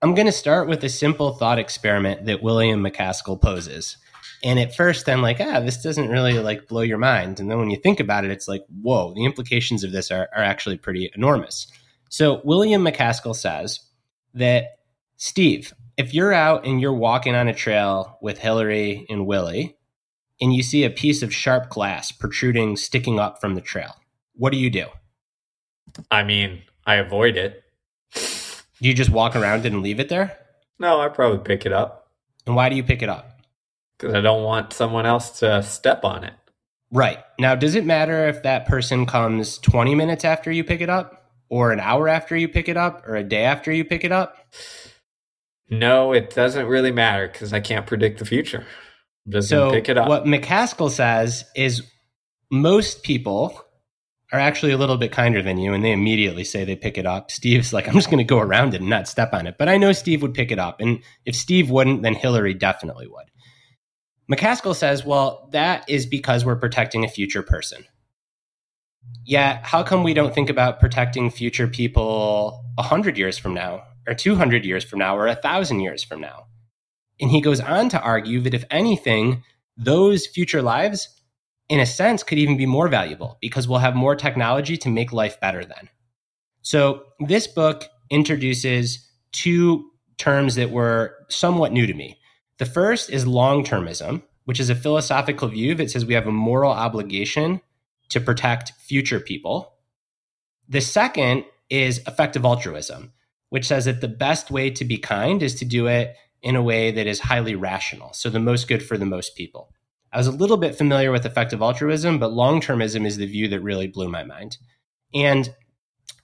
I'm 0.02 0.16
going 0.16 0.28
to 0.28 0.32
start 0.32 0.68
with 0.68 0.84
a 0.84 0.90
simple 0.90 1.34
thought 1.34 1.60
experiment 1.60 2.26
that 2.26 2.44
William 2.44 2.84
MacAskill 2.84 3.42
poses. 3.42 3.98
And 4.44 4.60
at 4.60 4.76
first, 4.76 5.10
I'm 5.10 5.22
like, 5.22 5.42
ah, 5.42 5.60
this 5.60 5.82
doesn't 5.84 6.10
really 6.10 6.40
like 6.40 6.68
blow 6.68 6.82
your 6.82 6.98
mind. 6.98 7.40
And 7.40 7.52
then 7.52 7.60
when 7.60 7.70
you 7.70 7.78
think 7.78 8.00
about 8.00 8.24
it, 8.24 8.32
it's 8.32 8.48
like, 8.48 8.64
whoa, 8.82 9.14
the 9.14 9.26
implications 9.26 9.84
of 9.84 9.92
this 9.92 10.12
are, 10.12 10.30
are 10.34 10.44
actually 10.44 10.78
pretty 10.78 11.12
enormous. 11.16 11.68
So 12.10 12.42
William 12.46 12.84
MacAskill 12.84 13.36
says 13.36 13.82
that, 14.36 14.78
Steve, 15.18 15.74
if 15.98 16.14
you're 16.14 16.32
out 16.32 16.66
and 16.66 16.80
you're 16.80 16.94
walking 16.94 17.36
on 17.36 17.50
a 17.50 17.54
trail 17.54 18.18
with 18.22 18.38
Hillary 18.38 19.06
and 19.10 19.28
Willie, 19.28 19.76
and 20.42 20.54
you 20.54 20.64
see 20.64 20.84
a 20.84 20.90
piece 20.90 21.22
of 21.22 21.34
sharp 21.34 21.70
glass 21.70 22.12
protruding, 22.12 22.78
sticking 22.78 23.20
up 23.20 23.42
from 23.42 23.56
the 23.56 23.62
trail, 23.62 23.96
what 24.36 24.52
do 24.52 24.58
you 24.58 24.70
do? 24.70 24.86
I 26.12 26.24
mean, 26.24 26.62
I 26.86 26.96
avoid 26.96 27.38
it. 27.38 27.64
Do 28.14 28.88
you 28.88 28.94
just 28.94 29.10
walk 29.10 29.36
around 29.36 29.66
and 29.66 29.82
leave 29.82 30.00
it 30.00 30.10
there? 30.10 30.38
No, 30.80 31.02
I 31.02 31.10
probably 31.10 31.40
pick 31.40 31.66
it 31.66 31.74
up. 31.74 32.12
And 32.46 32.56
why 32.56 32.70
do 32.70 32.76
you 32.76 32.84
pick 32.84 33.02
it 33.02 33.10
up? 33.10 33.40
because 34.00 34.16
I 34.16 34.22
don't 34.22 34.44
want 34.44 34.74
someone 34.74 35.06
else 35.06 35.40
to 35.40 35.62
step 35.62 36.06
on 36.06 36.24
it. 36.24 36.34
Right. 36.92 37.20
Now, 37.38 37.56
does 37.56 37.76
it 37.76 37.86
matter 37.86 38.28
if 38.28 38.44
that 38.44 38.66
person 38.66 39.06
comes 39.06 39.58
20 39.60 39.94
minutes 39.94 40.26
after 40.26 40.52
you 40.52 40.64
pick 40.64 40.82
it 40.82 40.90
up, 40.90 41.32
or 41.50 41.72
an 41.72 41.80
hour 41.80 42.08
after 42.08 42.36
you 42.36 42.48
pick 42.48 42.70
it 42.70 42.78
up, 42.78 43.08
or 43.08 43.16
a 43.16 43.24
day 43.24 43.44
after 43.44 43.72
you 43.72 43.84
pick 43.84 44.04
it 44.04 44.12
up? 44.12 44.38
No, 45.70 46.14
it 46.14 46.34
doesn't 46.34 46.66
really 46.66 46.92
matter 46.92 47.28
because 47.28 47.54
I 47.54 47.60
can't 47.60 47.86
predict 47.86 48.20
the 48.20 48.26
future. 48.26 48.66
Doesn't 49.30 49.50
so 49.50 49.72
pick 49.72 49.90
it 49.90 49.98
up. 49.98 50.08
What 50.08 50.26
MacAskill 50.26 50.90
says 50.90 51.46
is 51.56 51.84
most 52.50 53.04
people 53.04 53.64
are 54.32 54.40
actually 54.40 54.72
a 54.72 54.78
little 54.78 54.98
bit 54.98 55.12
kinder 55.12 55.42
than 55.42 55.58
you 55.58 55.74
and 55.74 55.84
they 55.84 55.92
immediately 55.92 56.44
say 56.44 56.64
they 56.64 56.76
pick 56.76 56.98
it 56.98 57.06
up. 57.06 57.32
Steve's 57.40 57.74
like, 57.74 57.88
I'm 57.88 57.94
just 57.94 58.10
going 58.10 58.20
to 58.20 58.24
go 58.24 58.40
around 58.40 58.74
it 58.74 58.82
and 58.82 58.90
not 58.90 59.08
step 59.08 59.34
on 59.34 59.48
it. 59.48 59.58
But 59.58 59.70
I 59.70 59.78
know 59.78 59.92
Steve 59.92 60.22
would 60.22 60.34
pick 60.34 60.52
it 60.52 60.60
up. 60.60 60.80
And 60.80 61.00
if 61.26 61.36
Steve 61.36 61.70
wouldn't, 61.70 62.02
then 62.02 62.16
Hillary 62.16 62.54
definitely 62.54 63.08
would. 63.08 63.26
MacAskill 64.32 64.76
says, 64.76 65.04
well, 65.04 65.50
that 65.52 65.90
is 65.90 66.06
because 66.06 66.46
we're 66.46 66.56
protecting 66.56 67.04
a 67.04 67.08
future 67.08 67.42
person. 67.42 67.86
Yeah, 69.26 69.60
how 69.64 69.82
come 69.82 70.04
we 70.04 70.14
don't 70.14 70.36
think 70.36 70.50
about 70.50 70.80
protecting 70.80 71.32
future 71.32 71.68
people 71.68 72.64
100 72.76 73.18
years 73.18 73.40
from 73.40 73.56
now, 73.56 73.84
or 74.08 74.14
200 74.14 74.66
years 74.66 74.84
from 74.84 75.00
now, 75.00 75.18
or 75.18 75.26
1,000 75.26 75.80
years 75.80 76.04
from 76.04 76.22
now? 76.22 76.46
And 77.20 77.30
he 77.30 77.42
goes 77.42 77.60
on 77.60 77.90
to 77.90 78.02
argue 78.02 78.40
that 78.42 78.54
if 78.54 78.66
anything, 78.72 79.44
those 79.78 80.28
future 80.28 80.62
lives, 80.62 81.08
in 81.68 81.80
a 81.80 81.86
sense, 81.86 82.24
could 82.24 82.38
even 82.38 82.58
be 82.58 82.66
more 82.66 82.88
valuable 82.88 83.38
because 83.42 83.68
we'll 83.68 83.80
have 83.80 83.96
more 83.96 84.16
technology 84.16 84.78
to 84.78 84.90
make 84.90 85.12
life 85.12 85.40
better 85.40 85.64
then. 85.64 85.90
So, 86.62 87.04
this 87.20 87.48
book 87.48 87.86
introduces 88.10 89.10
two 89.32 89.92
terms 90.18 90.56
that 90.56 90.72
were 90.72 91.16
somewhat 91.30 91.72
new 91.72 91.88
to 91.88 91.94
me 91.94 92.20
the 92.60 92.66
first 92.66 93.10
is 93.10 93.26
long 93.26 93.64
termism, 93.64 94.22
which 94.44 94.60
is 94.60 94.70
a 94.70 94.76
philosophical 94.76 95.48
view 95.48 95.74
that 95.76 95.90
says 95.90 96.06
we 96.06 96.14
have 96.14 96.28
a 96.28 96.32
moral 96.32 96.72
obligation 96.72 97.62
to 98.10 98.20
protect 98.20 98.74
future 98.74 99.20
people. 99.20 99.74
The 100.68 100.82
second 100.82 101.46
is 101.70 102.00
effective 102.00 102.44
altruism, 102.44 103.14
which 103.50 103.66
says 103.66 103.86
that 103.86 104.02
the 104.02 104.10
best 104.10 104.52
way 104.52 104.70
to 104.72 104.84
be 104.84 104.98
kind 104.98 105.42
is 105.42 105.56
to 105.56 105.66
do 105.66 105.88
it 105.88 106.16
in 106.42 106.56
a 106.56 106.62
way 106.62 106.92
that 106.92 107.08
is 107.08 107.20
highly 107.20 107.56
rational. 107.56 108.14
So 108.14 108.30
the 108.30 108.40
most 108.40 108.68
good 108.68 108.84
for 108.84 108.98
the 108.98 109.06
most 109.06 109.36
people. 109.36 109.74
I 110.12 110.18
was 110.18 110.28
a 110.28 110.32
little 110.32 110.58
bit 110.58 110.76
familiar 110.76 111.12
with 111.12 111.26
effective 111.26 111.62
altruism, 111.62 112.18
but 112.18 112.34
long 112.34 112.62
termism 112.62 113.06
is 113.06 113.18
the 113.18 113.28
view 113.28 113.48
that 113.50 113.60
really 113.62 113.88
blew 113.88 114.10
my 114.10 114.24
mind. 114.24 114.58
And 115.14 115.54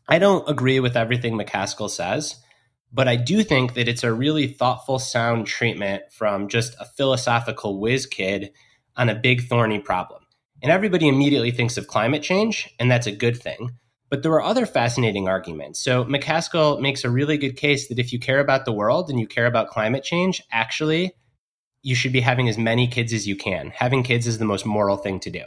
I 0.07 0.19
don't 0.19 0.47
agree 0.49 0.79
with 0.79 0.95
everything 0.95 1.37
MacAskill 1.37 1.89
says, 1.89 2.35
but 2.91 3.07
I 3.07 3.15
do 3.15 3.43
think 3.43 3.73
that 3.73 3.87
it's 3.87 4.03
a 4.03 4.13
really 4.13 4.47
thoughtful, 4.47 4.99
sound 4.99 5.47
treatment 5.47 6.03
from 6.11 6.47
just 6.47 6.75
a 6.79 6.85
philosophical 6.85 7.79
whiz 7.79 8.05
kid 8.05 8.51
on 8.95 9.09
a 9.09 9.15
big, 9.15 9.47
thorny 9.47 9.79
problem. 9.79 10.23
And 10.63 10.71
everybody 10.71 11.07
immediately 11.07 11.51
thinks 11.51 11.77
of 11.77 11.87
climate 11.87 12.23
change, 12.23 12.73
and 12.79 12.89
that's 12.89 13.07
a 13.07 13.11
good 13.11 13.37
thing. 13.37 13.77
But 14.09 14.23
there 14.23 14.33
are 14.33 14.43
other 14.43 14.65
fascinating 14.65 15.27
arguments. 15.27 15.83
So 15.83 16.05
MacAskill 16.05 16.79
makes 16.79 17.03
a 17.03 17.09
really 17.09 17.37
good 17.37 17.57
case 17.57 17.87
that 17.87 17.99
if 17.99 18.13
you 18.13 18.19
care 18.19 18.39
about 18.39 18.65
the 18.65 18.71
world 18.71 19.09
and 19.09 19.19
you 19.19 19.27
care 19.27 19.47
about 19.47 19.69
climate 19.69 20.03
change, 20.03 20.41
actually, 20.51 21.13
you 21.81 21.95
should 21.95 22.13
be 22.13 22.21
having 22.21 22.47
as 22.47 22.57
many 22.57 22.87
kids 22.87 23.13
as 23.13 23.27
you 23.27 23.35
can. 23.35 23.71
Having 23.75 24.03
kids 24.03 24.27
is 24.27 24.37
the 24.37 24.45
most 24.45 24.65
moral 24.65 24.97
thing 24.97 25.19
to 25.21 25.29
do. 25.29 25.43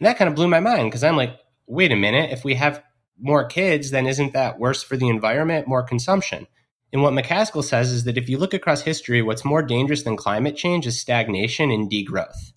And 0.00 0.06
that 0.06 0.18
kind 0.18 0.28
of 0.28 0.34
blew 0.34 0.48
my 0.48 0.60
mind 0.60 0.90
because 0.90 1.04
I'm 1.04 1.16
like, 1.16 1.38
wait 1.66 1.92
a 1.92 1.96
minute, 1.96 2.30
if 2.30 2.44
we 2.44 2.54
have 2.54 2.82
more 3.18 3.46
kids, 3.46 3.90
then 3.90 4.06
isn't 4.06 4.32
that 4.32 4.58
worse 4.58 4.82
for 4.82 4.96
the 4.96 5.08
environment, 5.08 5.68
more 5.68 5.82
consumption? 5.82 6.46
And 6.92 7.02
what 7.02 7.14
MacAskill 7.14 7.64
says 7.64 7.90
is 7.90 8.04
that 8.04 8.18
if 8.18 8.28
you 8.28 8.38
look 8.38 8.54
across 8.54 8.82
history, 8.82 9.22
what's 9.22 9.44
more 9.44 9.62
dangerous 9.62 10.02
than 10.02 10.16
climate 10.16 10.56
change 10.56 10.86
is 10.86 11.00
stagnation 11.00 11.70
and 11.70 11.90
degrowth. 11.90 12.52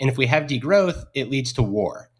And 0.00 0.10
if 0.10 0.16
we 0.16 0.26
have 0.26 0.44
degrowth, 0.44 1.04
it 1.14 1.30
leads 1.30 1.52
to 1.54 1.62
war. 1.62 2.10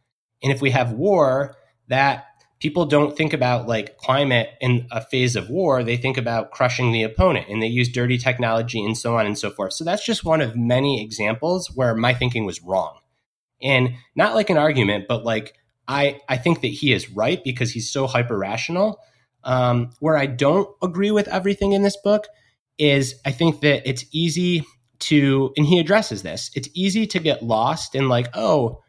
And 0.42 0.52
if 0.52 0.60
we 0.60 0.70
have 0.70 0.92
war, 0.92 1.56
that 1.88 2.26
people 2.58 2.86
don't 2.86 3.16
think 3.16 3.32
about 3.32 3.66
like 3.66 3.98
climate 3.98 4.50
in 4.60 4.86
a 4.90 5.00
phase 5.00 5.36
of 5.36 5.50
war. 5.50 5.82
They 5.82 5.96
think 5.96 6.16
about 6.16 6.50
crushing 6.50 6.92
the 6.92 7.02
opponent 7.02 7.48
and 7.48 7.62
they 7.62 7.66
use 7.66 7.88
dirty 7.88 8.16
technology 8.16 8.82
and 8.82 8.96
so 8.96 9.16
on 9.18 9.26
and 9.26 9.38
so 9.38 9.50
forth. 9.50 9.74
So 9.74 9.84
that's 9.84 10.04
just 10.04 10.24
one 10.24 10.40
of 10.40 10.56
many 10.56 11.02
examples 11.02 11.70
where 11.74 11.94
my 11.94 12.14
thinking 12.14 12.46
was 12.46 12.62
wrong. 12.62 12.98
And 13.62 13.94
not 14.14 14.34
like 14.34 14.50
an 14.50 14.58
argument, 14.58 15.06
but 15.08 15.24
like 15.24 15.54
I, 15.86 16.20
I 16.28 16.36
think 16.38 16.62
that 16.62 16.68
he 16.68 16.92
is 16.92 17.10
right 17.10 17.42
because 17.44 17.72
he's 17.72 17.90
so 17.90 18.06
hyper 18.06 18.36
rational. 18.36 19.00
Um, 19.44 19.90
where 20.00 20.16
I 20.16 20.26
don't 20.26 20.68
agree 20.82 21.12
with 21.12 21.28
everything 21.28 21.70
in 21.72 21.82
this 21.82 21.96
book 21.96 22.26
is 22.78 23.14
I 23.24 23.30
think 23.30 23.60
that 23.60 23.88
it's 23.88 24.04
easy 24.10 24.64
to, 24.98 25.52
and 25.56 25.64
he 25.64 25.78
addresses 25.78 26.22
this, 26.22 26.50
it's 26.56 26.68
easy 26.74 27.06
to 27.08 27.18
get 27.20 27.42
lost 27.42 27.94
in 27.94 28.08
like, 28.08 28.28
oh, 28.34 28.82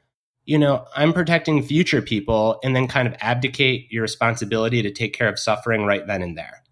you 0.48 0.58
know, 0.58 0.86
I'm 0.96 1.12
protecting 1.12 1.62
future 1.62 2.02
people 2.02 2.60
and 2.64 2.74
then 2.74 2.88
kind 2.88 3.06
of 3.06 3.16
abdicate 3.20 3.92
your 3.92 4.02
responsibility 4.02 4.82
to 4.82 4.92
take 4.92 5.14
care 5.14 5.28
of 5.28 5.38
suffering 5.38 5.84
right 5.84 6.08
then 6.08 6.22
and 6.22 6.38
there. 6.38 6.64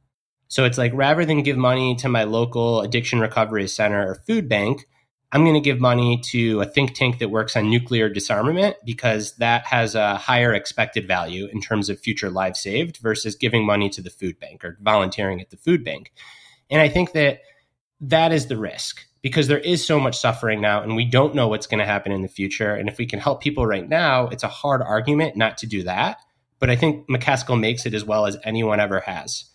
So 0.47 0.63
it's 0.63 0.77
like 0.77 0.93
rather 0.95 1.25
than 1.25 1.43
give 1.43 1.57
money 1.57 1.93
to 1.97 2.07
my 2.07 2.23
local 2.23 2.79
addiction 2.79 3.19
recovery 3.19 3.67
center 3.67 4.09
or 4.09 4.15
food 4.15 4.47
bank, 4.47 4.87
I'm 5.33 5.43
going 5.43 5.55
to 5.55 5.59
give 5.59 5.81
money 5.81 6.21
to 6.31 6.61
a 6.61 6.65
think 6.65 6.93
tank 6.93 7.19
that 7.19 7.27
works 7.27 7.57
on 7.57 7.69
nuclear 7.69 8.07
disarmament 8.07 8.77
because 8.85 9.35
that 9.37 9.65
has 9.65 9.93
a 9.93 10.15
higher 10.15 10.53
expected 10.53 11.05
value 11.05 11.49
in 11.51 11.59
terms 11.59 11.89
of 11.89 11.99
future 11.99 12.29
lives 12.29 12.61
saved 12.61 12.97
versus 12.97 13.35
giving 13.35 13.65
money 13.65 13.89
to 13.89 14.01
the 14.01 14.09
food 14.09 14.39
bank 14.39 14.63
or 14.63 14.77
volunteering 14.81 15.41
at 15.41 15.49
the 15.49 15.57
food 15.57 15.83
bank. 15.83 16.13
And 16.69 16.79
I 16.79 16.87
think 16.87 17.11
that 17.11 17.41
that 17.99 18.31
is 18.31 18.47
the 18.47 18.57
risk 18.57 19.01
because 19.25 19.47
there 19.47 19.57
is 19.57 19.83
so 19.83 19.99
much 19.99 20.15
suffering 20.15 20.61
now 20.61 20.83
and 20.83 20.95
we 20.95 21.03
don't 21.03 21.33
know 21.33 21.47
what's 21.47 21.65
going 21.65 21.79
to 21.79 21.85
happen 21.85 22.11
in 22.11 22.21
the 22.21 22.27
future. 22.27 22.75
And 22.75 22.87
if 22.87 22.99
we 22.99 23.07
can 23.07 23.19
help 23.19 23.41
people 23.41 23.65
right 23.65 23.89
now, 23.89 24.27
it's 24.27 24.43
a 24.43 24.47
hard 24.47 24.83
argument 24.83 25.35
not 25.35 25.57
to 25.57 25.65
do 25.65 25.81
that. 25.81 26.19
But 26.59 26.69
I 26.69 26.75
think 26.75 27.09
MacAskill 27.09 27.59
makes 27.59 27.87
it 27.87 27.95
as 27.95 28.05
well 28.05 28.27
as 28.27 28.37
anyone 28.43 28.79
ever 28.79 28.99
has. 28.99 29.45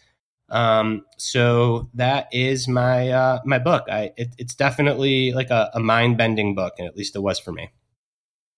Um, 0.49 1.05
so 1.19 1.89
that 1.95 2.27
is 2.33 2.67
my 2.67 3.11
uh, 3.11 3.39
my 3.45 3.61
book. 3.61 3.85
I 3.89 4.11
it, 4.17 4.35
it's 4.39 4.57
definitely 4.57 5.31
like 5.31 5.51
a, 5.51 5.71
a 5.73 5.79
mind 5.79 6.19
bending 6.19 6.57
book, 6.57 6.75
and 6.79 6.89
at 6.89 6.97
least 6.97 7.15
it 7.15 7.21
was 7.21 7.39
for 7.39 7.53
me. 7.53 7.71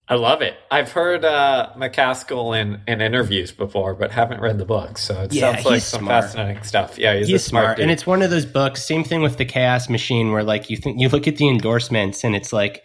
I 0.08 0.16
love 0.16 0.42
it. 0.42 0.56
I've 0.70 0.90
heard 0.90 1.24
uh, 1.24 1.70
MacAskill 1.76 2.60
in, 2.60 2.80
in 2.86 3.00
interviews 3.00 3.52
before, 3.52 3.94
but 3.94 4.10
haven't 4.10 4.40
read 4.40 4.58
the 4.58 4.64
book. 4.64 4.98
So 4.98 5.22
it 5.22 5.32
yeah, 5.32 5.52
sounds 5.52 5.64
like 5.64 5.80
some 5.80 6.00
smart. 6.02 6.24
fascinating 6.24 6.62
stuff. 6.64 6.98
Yeah, 6.98 7.14
he's, 7.16 7.28
he's 7.28 7.44
smart, 7.44 7.64
smart 7.64 7.78
and 7.78 7.90
it's 7.90 8.06
one 8.06 8.20
of 8.20 8.30
those 8.30 8.44
books. 8.44 8.84
Same 8.84 9.04
thing 9.04 9.22
with 9.22 9.38
the 9.38 9.44
Chaos 9.44 9.88
Machine, 9.88 10.32
where 10.32 10.42
like 10.42 10.68
you 10.68 10.76
think 10.76 11.00
you 11.00 11.08
look 11.08 11.28
at 11.28 11.36
the 11.36 11.48
endorsements, 11.48 12.24
and 12.24 12.34
it's 12.34 12.52
like 12.52 12.82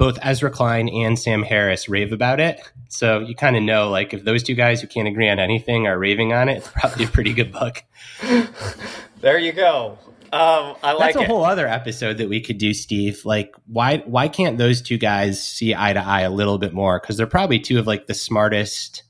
both 0.00 0.18
Ezra 0.22 0.50
Klein 0.50 0.88
and 0.88 1.18
Sam 1.18 1.42
Harris 1.42 1.86
rave 1.86 2.10
about 2.10 2.40
it. 2.40 2.58
So 2.88 3.18
you 3.18 3.34
kind 3.34 3.54
of 3.54 3.62
know, 3.62 3.90
like, 3.90 4.14
if 4.14 4.24
those 4.24 4.42
two 4.42 4.54
guys 4.54 4.80
who 4.80 4.86
can't 4.86 5.06
agree 5.06 5.28
on 5.28 5.38
anything 5.38 5.86
are 5.86 5.98
raving 5.98 6.32
on 6.32 6.48
it, 6.48 6.56
it's 6.56 6.68
probably 6.68 7.04
a 7.04 7.08
pretty 7.08 7.34
good 7.34 7.52
book. 7.52 7.84
there 9.20 9.38
you 9.38 9.52
go. 9.52 9.98
Um, 10.32 10.76
I 10.82 10.92
like 10.92 11.14
That's 11.14 11.16
a 11.16 11.20
it. 11.22 11.26
whole 11.26 11.44
other 11.44 11.66
episode 11.66 12.18
that 12.18 12.28
we 12.28 12.40
could 12.40 12.58
do, 12.58 12.72
Steve. 12.72 13.24
Like, 13.24 13.52
why 13.66 13.98
why 14.06 14.28
can't 14.28 14.58
those 14.58 14.80
two 14.80 14.96
guys 14.96 15.42
see 15.42 15.74
eye 15.74 15.92
to 15.92 16.00
eye 16.00 16.20
a 16.20 16.30
little 16.30 16.58
bit 16.58 16.72
more? 16.72 17.00
Because 17.00 17.16
they're 17.16 17.26
probably 17.26 17.58
two 17.58 17.80
of 17.80 17.86
like 17.88 18.06
the 18.06 18.14
smartest, 18.14 19.02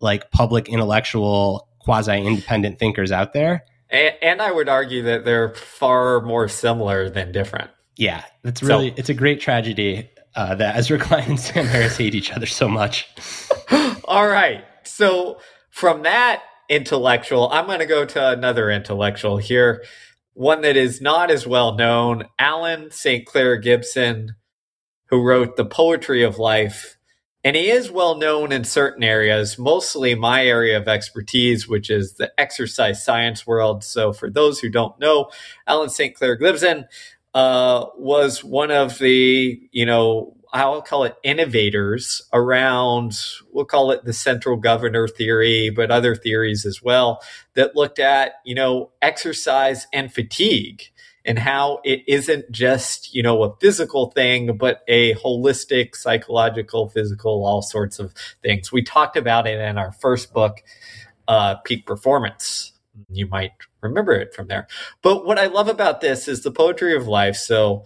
like 0.00 0.30
public 0.32 0.68
intellectual, 0.68 1.68
quasi 1.78 2.20
independent 2.20 2.80
thinkers 2.80 3.12
out 3.12 3.32
there. 3.32 3.64
And, 3.88 4.14
and, 4.20 4.42
I 4.42 4.50
would 4.50 4.68
argue 4.68 5.02
that 5.04 5.24
they're 5.24 5.54
far 5.54 6.20
more 6.20 6.48
similar 6.48 7.08
than 7.08 7.30
different. 7.30 7.70
Yeah, 7.96 8.24
it's 8.42 8.60
really 8.60 8.88
so, 8.88 8.94
it's 8.96 9.08
a 9.08 9.14
great 9.14 9.40
tragedy 9.40 10.10
uh, 10.34 10.56
that 10.56 10.76
Ezra 10.76 10.98
Klein 10.98 11.30
and 11.30 11.40
Sam 11.40 11.66
Harris 11.66 11.96
hate 11.96 12.16
each 12.16 12.32
other 12.32 12.46
so 12.46 12.68
much. 12.68 13.08
All 14.04 14.26
right. 14.26 14.64
So 14.82 15.38
from 15.70 16.02
that 16.02 16.42
intellectual, 16.68 17.48
I'm 17.50 17.66
going 17.66 17.80
to 17.80 17.86
go 17.86 18.04
to 18.04 18.28
another 18.30 18.70
intellectual 18.70 19.36
here, 19.36 19.84
one 20.34 20.60
that 20.62 20.76
is 20.76 21.00
not 21.00 21.30
as 21.30 21.46
well 21.46 21.74
known, 21.74 22.24
Alan 22.38 22.90
St. 22.90 23.24
Clair 23.26 23.56
Gibson, 23.56 24.34
who 25.06 25.22
wrote 25.22 25.56
The 25.56 25.64
Poetry 25.64 26.22
of 26.22 26.38
Life. 26.38 26.96
And 27.44 27.54
he 27.54 27.70
is 27.70 27.92
well 27.92 28.16
known 28.16 28.50
in 28.50 28.64
certain 28.64 29.04
areas, 29.04 29.56
mostly 29.56 30.16
my 30.16 30.44
area 30.44 30.76
of 30.76 30.88
expertise, 30.88 31.68
which 31.68 31.90
is 31.90 32.14
the 32.14 32.32
exercise 32.36 33.04
science 33.04 33.46
world. 33.46 33.84
So, 33.84 34.12
for 34.12 34.28
those 34.28 34.58
who 34.58 34.68
don't 34.68 34.98
know, 34.98 35.30
Alan 35.64 35.88
St. 35.88 36.12
Clair 36.12 36.34
Gibson 36.34 36.86
uh, 37.34 37.86
was 37.96 38.42
one 38.42 38.72
of 38.72 38.98
the, 38.98 39.60
you 39.70 39.86
know, 39.86 40.35
I'll 40.52 40.82
call 40.82 41.04
it 41.04 41.16
innovators 41.22 42.22
around, 42.32 43.18
we'll 43.52 43.64
call 43.64 43.90
it 43.90 44.04
the 44.04 44.12
central 44.12 44.56
governor 44.56 45.08
theory, 45.08 45.70
but 45.70 45.90
other 45.90 46.14
theories 46.14 46.64
as 46.64 46.82
well 46.82 47.22
that 47.54 47.76
looked 47.76 47.98
at, 47.98 48.34
you 48.44 48.54
know, 48.54 48.90
exercise 49.02 49.86
and 49.92 50.12
fatigue 50.12 50.84
and 51.24 51.38
how 51.38 51.80
it 51.84 52.02
isn't 52.06 52.50
just, 52.50 53.14
you 53.14 53.22
know, 53.22 53.42
a 53.42 53.56
physical 53.56 54.10
thing, 54.12 54.56
but 54.56 54.82
a 54.86 55.14
holistic, 55.14 55.96
psychological, 55.96 56.88
physical, 56.88 57.44
all 57.44 57.62
sorts 57.62 57.98
of 57.98 58.14
things. 58.42 58.70
We 58.70 58.82
talked 58.82 59.16
about 59.16 59.46
it 59.46 59.60
in 59.60 59.76
our 59.76 59.92
first 59.92 60.32
book, 60.32 60.62
uh, 61.26 61.56
Peak 61.56 61.86
Performance 61.86 62.72
you 63.10 63.26
might 63.26 63.52
remember 63.80 64.12
it 64.12 64.34
from 64.34 64.48
there. 64.48 64.66
But 65.02 65.26
what 65.26 65.38
I 65.38 65.46
love 65.46 65.68
about 65.68 66.00
this 66.00 66.28
is 66.28 66.42
the 66.42 66.50
poetry 66.50 66.96
of 66.96 67.06
life. 67.06 67.36
So 67.36 67.84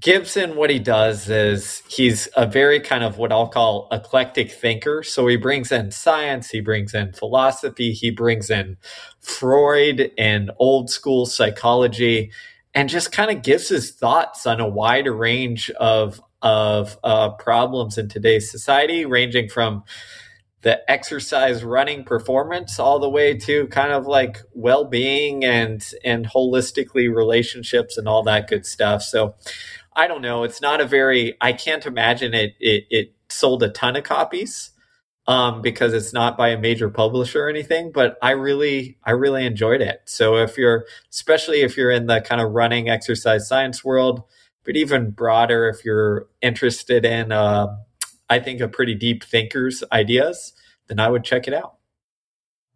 Gibson, 0.00 0.56
what 0.56 0.70
he 0.70 0.80
does 0.80 1.28
is 1.28 1.82
he's 1.88 2.28
a 2.36 2.46
very 2.46 2.80
kind 2.80 3.04
of 3.04 3.16
what 3.16 3.30
I'll 3.30 3.48
call 3.48 3.86
eclectic 3.92 4.50
thinker. 4.50 5.04
So 5.04 5.26
he 5.28 5.36
brings 5.36 5.70
in 5.70 5.92
science, 5.92 6.50
he 6.50 6.60
brings 6.60 6.94
in 6.94 7.12
philosophy, 7.12 7.92
he 7.92 8.10
brings 8.10 8.50
in 8.50 8.76
Freud 9.20 10.10
and 10.18 10.50
old 10.58 10.90
school 10.90 11.26
psychology, 11.26 12.32
and 12.74 12.88
just 12.88 13.12
kind 13.12 13.30
of 13.30 13.44
gives 13.44 13.68
his 13.68 13.92
thoughts 13.92 14.46
on 14.46 14.60
a 14.60 14.68
wide 14.68 15.06
range 15.06 15.70
of 15.72 16.20
of 16.42 16.98
uh, 17.04 17.30
problems 17.30 17.96
in 17.96 18.08
today's 18.08 18.50
society, 18.50 19.06
ranging 19.06 19.48
from 19.48 19.84
the 20.64 20.90
exercise 20.90 21.62
running 21.62 22.04
performance 22.04 22.80
all 22.80 22.98
the 22.98 23.08
way 23.08 23.36
to 23.36 23.66
kind 23.68 23.92
of 23.92 24.06
like 24.06 24.38
well-being 24.54 25.44
and 25.44 25.90
and 26.04 26.26
holistically 26.26 27.14
relationships 27.14 27.98
and 27.98 28.08
all 28.08 28.22
that 28.22 28.48
good 28.48 28.64
stuff 28.64 29.02
so 29.02 29.34
i 29.96 30.06
don't 30.06 30.22
know 30.22 30.44
it's 30.44 30.60
not 30.60 30.80
a 30.80 30.86
very 30.86 31.36
i 31.40 31.52
can't 31.52 31.86
imagine 31.86 32.34
it 32.34 32.54
it, 32.60 32.84
it 32.90 33.14
sold 33.28 33.62
a 33.62 33.68
ton 33.68 33.96
of 33.96 34.04
copies 34.04 34.70
um, 35.26 35.62
because 35.62 35.94
it's 35.94 36.12
not 36.12 36.36
by 36.36 36.50
a 36.50 36.58
major 36.58 36.90
publisher 36.90 37.46
or 37.46 37.48
anything 37.48 37.90
but 37.92 38.18
i 38.22 38.30
really 38.30 38.98
i 39.04 39.10
really 39.10 39.46
enjoyed 39.46 39.80
it 39.80 40.02
so 40.04 40.36
if 40.36 40.58
you're 40.58 40.86
especially 41.10 41.62
if 41.62 41.76
you're 41.76 41.90
in 41.90 42.06
the 42.06 42.20
kind 42.20 42.40
of 42.40 42.52
running 42.52 42.88
exercise 42.88 43.48
science 43.48 43.82
world 43.82 44.22
but 44.64 44.76
even 44.76 45.10
broader 45.10 45.68
if 45.68 45.84
you're 45.84 46.26
interested 46.42 47.04
in 47.04 47.32
uh, 47.32 47.68
I 48.28 48.40
think, 48.40 48.60
a 48.60 48.68
pretty 48.68 48.94
deep 48.94 49.24
thinker's 49.24 49.84
ideas, 49.92 50.52
then 50.88 50.98
I 50.98 51.08
would 51.08 51.24
check 51.24 51.46
it 51.46 51.54
out. 51.54 51.74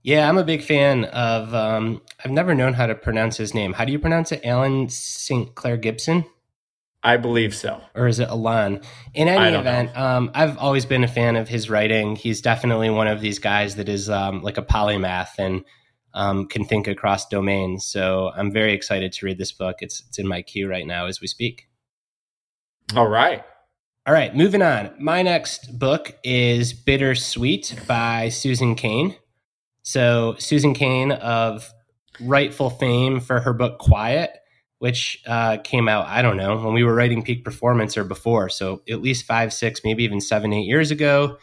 Yeah, 0.02 0.28
I'm 0.28 0.38
a 0.38 0.44
big 0.44 0.62
fan 0.62 1.04
of. 1.06 1.54
Um, 1.54 2.02
I've 2.24 2.30
never 2.30 2.54
known 2.54 2.74
how 2.74 2.86
to 2.86 2.94
pronounce 2.94 3.36
his 3.36 3.54
name. 3.54 3.72
How 3.72 3.84
do 3.84 3.92
you 3.92 3.98
pronounce 3.98 4.32
it? 4.32 4.44
Alan 4.44 4.88
St. 4.88 5.54
Clair 5.54 5.76
Gibson. 5.76 6.24
I 7.02 7.16
believe 7.16 7.54
so. 7.54 7.80
Or 7.94 8.08
is 8.08 8.18
it 8.18 8.28
Alon? 8.28 8.80
In 9.14 9.28
any 9.28 9.56
event, 9.56 9.96
um, 9.96 10.30
I've 10.34 10.58
always 10.58 10.84
been 10.84 11.04
a 11.04 11.08
fan 11.08 11.36
of 11.36 11.48
his 11.48 11.70
writing. 11.70 12.16
He's 12.16 12.40
definitely 12.40 12.90
one 12.90 13.06
of 13.06 13.20
these 13.20 13.38
guys 13.38 13.76
that 13.76 13.88
is 13.88 14.10
um, 14.10 14.42
like 14.42 14.58
a 14.58 14.62
polymath 14.62 15.38
and 15.38 15.64
um, 16.12 16.46
can 16.48 16.64
think 16.64 16.88
across 16.88 17.28
domains. 17.28 17.86
So 17.86 18.32
I'm 18.36 18.50
very 18.50 18.72
excited 18.72 19.12
to 19.12 19.26
read 19.26 19.38
this 19.38 19.52
book. 19.52 19.76
It's, 19.80 20.02
it's 20.08 20.18
in 20.18 20.26
my 20.26 20.42
queue 20.42 20.68
right 20.68 20.86
now 20.86 21.06
as 21.06 21.20
we 21.20 21.28
speak. 21.28 21.68
All 22.96 23.08
right. 23.08 23.44
All 24.06 24.14
right, 24.14 24.34
moving 24.34 24.62
on. 24.62 24.90
My 24.98 25.22
next 25.22 25.78
book 25.78 26.16
is 26.24 26.72
Bittersweet 26.72 27.86
by 27.86 28.30
Susan 28.30 28.74
Cain. 28.74 29.14
So, 29.82 30.34
Susan 30.38 30.72
Cain 30.72 31.12
of 31.12 31.70
rightful 32.18 32.70
fame 32.70 33.20
for 33.20 33.40
her 33.40 33.52
book 33.52 33.78
Quiet 33.78 34.30
which 34.78 35.22
uh, 35.26 35.58
came 35.58 35.88
out, 35.88 36.06
I 36.06 36.22
don't 36.22 36.36
know, 36.36 36.56
when 36.56 36.72
we 36.72 36.84
were 36.84 36.94
writing 36.94 37.22
Peak 37.22 37.44
Performance 37.44 37.96
or 37.96 38.04
before. 38.04 38.48
So 38.48 38.82
at 38.88 39.02
least 39.02 39.26
five, 39.26 39.52
six, 39.52 39.80
maybe 39.84 40.04
even 40.04 40.20
seven, 40.20 40.52
eight 40.52 40.66
years 40.66 40.90
ago, 40.90 41.38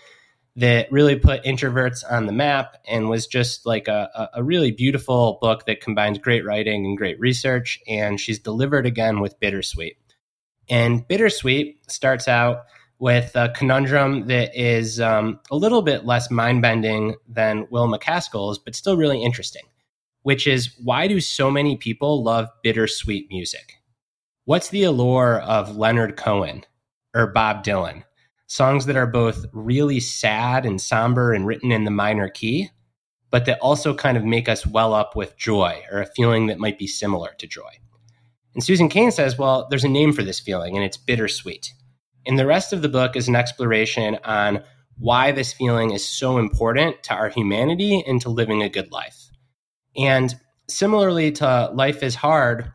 that 0.55 0.89
really 0.89 1.17
put 1.17 1.43
introverts 1.43 2.01
on 2.09 2.27
the 2.27 2.31
map 2.31 2.77
and 2.87 3.09
was 3.09 3.27
just 3.27 3.65
like 3.65 3.89
a, 3.89 4.29
a 4.33 4.41
really 4.41 4.71
beautiful 4.71 5.37
book 5.41 5.65
that 5.65 5.81
combines 5.81 6.17
great 6.17 6.45
writing 6.45 6.85
and 6.85 6.97
great 6.97 7.19
research. 7.19 7.77
And 7.89 8.19
she's 8.19 8.39
delivered 8.39 8.85
again 8.85 9.19
with 9.19 9.39
Bittersweet. 9.41 9.97
And 10.69 11.05
Bittersweet 11.05 11.91
starts 11.91 12.29
out 12.29 12.63
with 12.99 13.35
a 13.35 13.49
conundrum 13.49 14.27
that 14.27 14.55
is 14.55 15.01
um, 15.01 15.41
a 15.51 15.57
little 15.57 15.81
bit 15.81 16.05
less 16.05 16.31
mind 16.31 16.61
bending 16.61 17.15
than 17.27 17.67
Will 17.69 17.89
MacAskill's, 17.89 18.57
but 18.57 18.75
still 18.75 18.95
really 18.95 19.21
interesting 19.21 19.63
which 20.25 20.47
is 20.47 20.73
why 20.83 21.07
do 21.07 21.21
so 21.21 21.51
many 21.51 21.77
people 21.77 22.23
love 22.23 22.49
bittersweet 22.63 23.27
music? 23.29 23.73
What's 24.45 24.69
the 24.69 24.81
allure 24.81 25.39
of 25.41 25.77
Leonard 25.77 26.17
Cohen 26.17 26.65
or 27.13 27.27
Bob 27.27 27.63
Dylan? 27.63 28.01
Songs 28.47 28.87
that 28.87 28.95
are 28.95 29.05
both 29.05 29.45
really 29.53 29.99
sad 29.99 30.65
and 30.65 30.81
somber 30.81 31.31
and 31.31 31.45
written 31.45 31.71
in 31.71 31.83
the 31.83 31.91
minor 31.91 32.27
key, 32.27 32.71
but 33.29 33.45
that 33.45 33.59
also 33.59 33.93
kind 33.93 34.17
of 34.17 34.25
make 34.25 34.49
us 34.49 34.65
well 34.65 34.95
up 34.95 35.15
with 35.15 35.37
joy 35.37 35.83
or 35.91 36.01
a 36.01 36.07
feeling 36.07 36.47
that 36.47 36.57
might 36.57 36.79
be 36.79 36.87
similar 36.87 37.35
to 37.37 37.45
joy. 37.45 37.69
And 38.55 38.63
Susan 38.63 38.89
Cain 38.89 39.11
says, 39.11 39.37
well, 39.37 39.67
there's 39.69 39.83
a 39.83 39.87
name 39.87 40.11
for 40.11 40.23
this 40.23 40.39
feeling, 40.39 40.75
and 40.75 40.83
it's 40.83 40.97
bittersweet. 40.97 41.71
And 42.25 42.39
the 42.39 42.47
rest 42.47 42.73
of 42.73 42.81
the 42.81 42.89
book 42.89 43.15
is 43.15 43.27
an 43.27 43.35
exploration 43.35 44.17
on 44.23 44.63
why 44.97 45.31
this 45.31 45.53
feeling 45.53 45.91
is 45.91 46.03
so 46.03 46.39
important 46.39 47.03
to 47.03 47.13
our 47.13 47.29
humanity 47.29 48.03
and 48.07 48.19
to 48.21 48.29
living 48.29 48.63
a 48.63 48.69
good 48.69 48.91
life. 48.91 49.24
And 49.97 50.33
similarly 50.67 51.31
to 51.33 51.71
Life 51.73 52.03
is 52.03 52.15
Hard, 52.15 52.71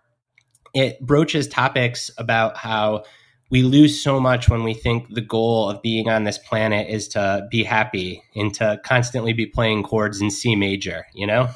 it 0.74 1.00
broaches 1.00 1.48
topics 1.48 2.10
about 2.18 2.56
how 2.56 3.04
we 3.50 3.62
lose 3.62 4.02
so 4.02 4.20
much 4.20 4.48
when 4.48 4.62
we 4.62 4.74
think 4.74 5.12
the 5.12 5.20
goal 5.20 5.68
of 5.68 5.82
being 5.82 6.08
on 6.08 6.24
this 6.24 6.38
planet 6.38 6.88
is 6.88 7.08
to 7.08 7.46
be 7.50 7.64
happy 7.64 8.22
and 8.36 8.54
to 8.54 8.80
constantly 8.84 9.32
be 9.32 9.46
playing 9.46 9.82
chords 9.82 10.20
in 10.20 10.30
C 10.30 10.54
major, 10.54 11.06
you 11.14 11.26
know? 11.26 11.48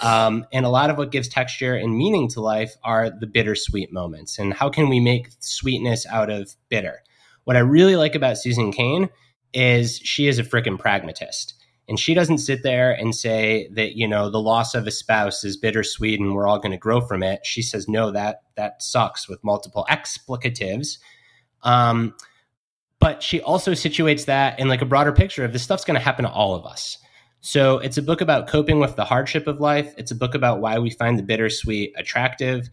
Um, 0.00 0.46
and 0.52 0.64
a 0.64 0.68
lot 0.68 0.90
of 0.90 0.98
what 0.98 1.10
gives 1.10 1.28
texture 1.28 1.74
and 1.74 1.96
meaning 1.96 2.28
to 2.30 2.40
life 2.40 2.76
are 2.84 3.10
the 3.10 3.26
bittersweet 3.26 3.92
moments. 3.92 4.38
And 4.38 4.52
how 4.52 4.68
can 4.68 4.88
we 4.88 5.00
make 5.00 5.30
sweetness 5.40 6.06
out 6.06 6.30
of 6.30 6.54
bitter? 6.68 7.02
What 7.44 7.56
I 7.56 7.60
really 7.60 7.96
like 7.96 8.14
about 8.14 8.38
Susan 8.38 8.72
Cain 8.72 9.08
is 9.52 9.98
she 10.02 10.28
is 10.28 10.38
a 10.38 10.44
freaking 10.44 10.78
pragmatist. 10.78 11.54
And 11.88 11.98
she 11.98 12.12
doesn't 12.12 12.38
sit 12.38 12.62
there 12.62 12.92
and 12.92 13.14
say 13.14 13.68
that, 13.72 13.96
you 13.96 14.06
know, 14.06 14.28
the 14.28 14.40
loss 14.40 14.74
of 14.74 14.86
a 14.86 14.90
spouse 14.90 15.42
is 15.42 15.56
bittersweet 15.56 16.20
and 16.20 16.34
we're 16.34 16.46
all 16.46 16.58
going 16.58 16.72
to 16.72 16.78
grow 16.78 17.00
from 17.00 17.22
it. 17.22 17.46
She 17.46 17.62
says, 17.62 17.88
no, 17.88 18.10
that 18.10 18.42
that 18.56 18.82
sucks 18.82 19.28
with 19.28 19.42
multiple 19.42 19.86
explicatives. 19.88 20.98
Um, 21.62 22.14
but 23.00 23.22
she 23.22 23.40
also 23.40 23.72
situates 23.72 24.26
that 24.26 24.58
in 24.60 24.68
like 24.68 24.82
a 24.82 24.86
broader 24.86 25.12
picture 25.12 25.44
of 25.44 25.52
this 25.52 25.62
stuff's 25.62 25.84
going 25.84 25.98
to 25.98 26.04
happen 26.04 26.24
to 26.24 26.30
all 26.30 26.54
of 26.54 26.66
us. 26.66 26.98
So 27.40 27.78
it's 27.78 27.96
a 27.96 28.02
book 28.02 28.20
about 28.20 28.48
coping 28.48 28.80
with 28.80 28.96
the 28.96 29.04
hardship 29.04 29.46
of 29.46 29.60
life. 29.60 29.94
It's 29.96 30.10
a 30.10 30.16
book 30.16 30.34
about 30.34 30.60
why 30.60 30.78
we 30.78 30.90
find 30.90 31.18
the 31.18 31.22
bittersweet 31.22 31.94
attractive. 31.96 32.68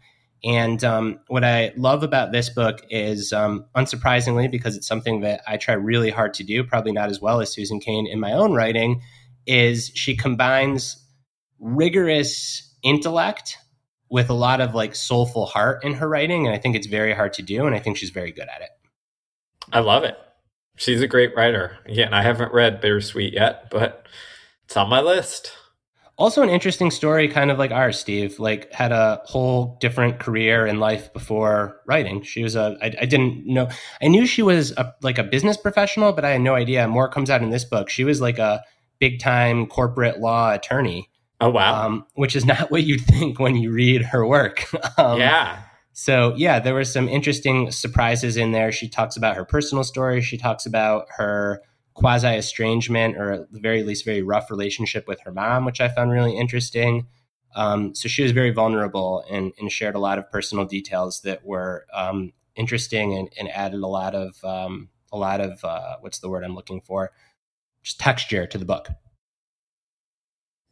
And 0.45 0.83
um, 0.83 1.19
what 1.27 1.43
I 1.43 1.73
love 1.75 2.03
about 2.03 2.31
this 2.31 2.49
book 2.49 2.85
is, 2.91 3.33
um, 3.33 3.65
unsurprisingly, 3.75 4.49
because 4.49 4.77
it's 4.77 4.87
something 4.87 5.21
that 5.21 5.41
I 5.47 5.57
try 5.57 5.73
really 5.73 6.11
hard 6.11 6.35
to 6.35 6.43
do, 6.43 6.63
probably 6.63 6.91
not 6.91 7.09
as 7.09 7.19
well 7.19 7.41
as 7.41 7.51
Susan 7.51 7.79
Cain 7.79 8.05
in 8.05 8.19
my 8.19 8.31
own 8.31 8.53
writing, 8.53 9.01
is 9.47 9.91
she 9.95 10.15
combines 10.15 11.03
rigorous 11.59 12.75
intellect 12.83 13.57
with 14.11 14.29
a 14.29 14.33
lot 14.33 14.61
of 14.61 14.75
like 14.75 14.93
soulful 14.93 15.47
heart 15.47 15.83
in 15.83 15.95
her 15.95 16.07
writing. 16.07 16.45
And 16.45 16.55
I 16.55 16.59
think 16.59 16.75
it's 16.75 16.87
very 16.87 17.15
hard 17.15 17.33
to 17.33 17.41
do. 17.41 17.65
And 17.65 17.75
I 17.75 17.79
think 17.79 17.97
she's 17.97 18.11
very 18.11 18.31
good 18.31 18.47
at 18.47 18.61
it. 18.61 18.69
I 19.73 19.79
love 19.79 20.03
it. 20.03 20.15
She's 20.77 21.01
a 21.01 21.07
great 21.07 21.35
writer. 21.35 21.77
Again, 21.85 22.13
I 22.13 22.21
haven't 22.21 22.53
read 22.53 22.81
Bittersweet 22.81 23.33
yet, 23.33 23.71
but 23.71 24.07
it's 24.65 24.77
on 24.77 24.89
my 24.89 25.01
list 25.01 25.53
also 26.17 26.41
an 26.41 26.49
interesting 26.49 26.91
story 26.91 27.27
kind 27.27 27.51
of 27.51 27.59
like 27.59 27.71
ours 27.71 27.99
steve 27.99 28.39
like 28.39 28.71
had 28.71 28.91
a 28.91 29.21
whole 29.25 29.77
different 29.81 30.19
career 30.19 30.65
in 30.65 30.79
life 30.79 31.11
before 31.13 31.81
writing. 31.87 32.21
She 32.21 32.43
was 32.43 32.55
a 32.55 32.77
i, 32.81 32.93
I 33.01 33.05
didn't 33.05 33.45
know 33.45 33.69
i 34.01 34.07
knew 34.07 34.25
she 34.25 34.41
was 34.41 34.71
a, 34.71 34.93
like 35.01 35.17
a 35.17 35.23
business 35.23 35.57
professional 35.57 36.13
but 36.13 36.25
i 36.25 36.31
had 36.31 36.41
no 36.41 36.55
idea. 36.55 36.87
More 36.87 37.09
comes 37.09 37.29
out 37.29 37.41
in 37.41 37.49
this 37.49 37.65
book. 37.65 37.89
She 37.89 38.03
was 38.03 38.21
like 38.21 38.39
a 38.39 38.63
big 38.99 39.19
time 39.19 39.67
corporate 39.67 40.19
law 40.19 40.53
attorney. 40.53 41.09
Oh 41.41 41.49
wow. 41.49 41.85
Um, 41.85 42.05
which 42.13 42.35
is 42.35 42.45
not 42.45 42.71
what 42.71 42.83
you'd 42.83 43.01
think 43.01 43.39
when 43.39 43.55
you 43.55 43.71
read 43.71 44.03
her 44.03 44.25
work. 44.25 44.65
Um, 44.97 45.19
yeah. 45.19 45.61
So 45.91 46.33
yeah 46.37 46.59
there 46.59 46.73
were 46.73 46.85
some 46.85 47.09
interesting 47.09 47.71
surprises 47.71 48.37
in 48.37 48.51
there. 48.51 48.71
She 48.71 48.87
talks 48.87 49.17
about 49.17 49.35
her 49.35 49.43
personal 49.43 49.83
story. 49.83 50.21
She 50.21 50.37
talks 50.37 50.65
about 50.65 51.07
her 51.17 51.61
quasi 51.95 52.27
estrangement 52.27 53.17
or 53.17 53.31
at 53.31 53.51
the 53.51 53.59
very 53.59 53.81
least 53.81 54.05
very 54.05 54.21
rough 54.21 54.51
relationship 54.51 55.07
with 55.07 55.19
her 55.21 55.31
mom, 55.31 55.65
which 55.65 55.81
I 55.81 55.87
found 55.87 56.11
really 56.11 56.37
interesting. 56.37 57.07
Um, 57.55 57.95
so 57.95 58.07
she 58.09 58.21
was 58.21 58.33
very 58.33 58.51
vulnerable 58.51 59.23
and, 59.29 59.53
and, 59.57 59.71
shared 59.71 59.95
a 59.95 59.99
lot 59.99 60.17
of 60.19 60.29
personal 60.29 60.65
details 60.65 61.21
that 61.21 61.45
were 61.45 61.85
um, 61.93 62.33
interesting 62.57 63.17
and, 63.17 63.29
and, 63.39 63.49
added 63.49 63.81
a 63.81 63.87
lot 63.87 64.13
of 64.13 64.43
um, 64.43 64.89
a 65.13 65.17
lot 65.17 65.39
of 65.39 65.63
uh, 65.63 65.95
what's 66.01 66.19
the 66.19 66.27
word 66.27 66.43
I'm 66.43 66.53
looking 66.53 66.81
for, 66.81 67.13
just 67.81 67.97
texture 67.97 68.45
to 68.45 68.57
the 68.57 68.65
book. 68.65 68.89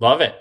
Love 0.02 0.20
it. 0.20 0.36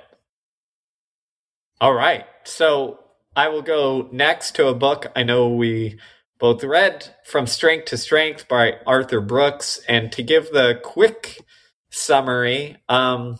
All 1.80 1.94
right, 1.94 2.26
so 2.42 2.98
I 3.36 3.46
will 3.46 3.62
go 3.62 4.08
next 4.10 4.56
to 4.56 4.66
a 4.66 4.74
book 4.74 5.06
I 5.14 5.22
know 5.22 5.48
we 5.48 6.00
both 6.42 6.64
read 6.64 7.14
From 7.24 7.46
Strength 7.46 7.84
to 7.84 7.96
Strength 7.96 8.48
by 8.48 8.72
Arthur 8.84 9.20
Brooks. 9.20 9.80
And 9.88 10.10
to 10.10 10.24
give 10.24 10.50
the 10.50 10.80
quick 10.82 11.40
summary, 11.90 12.78
um, 12.88 13.38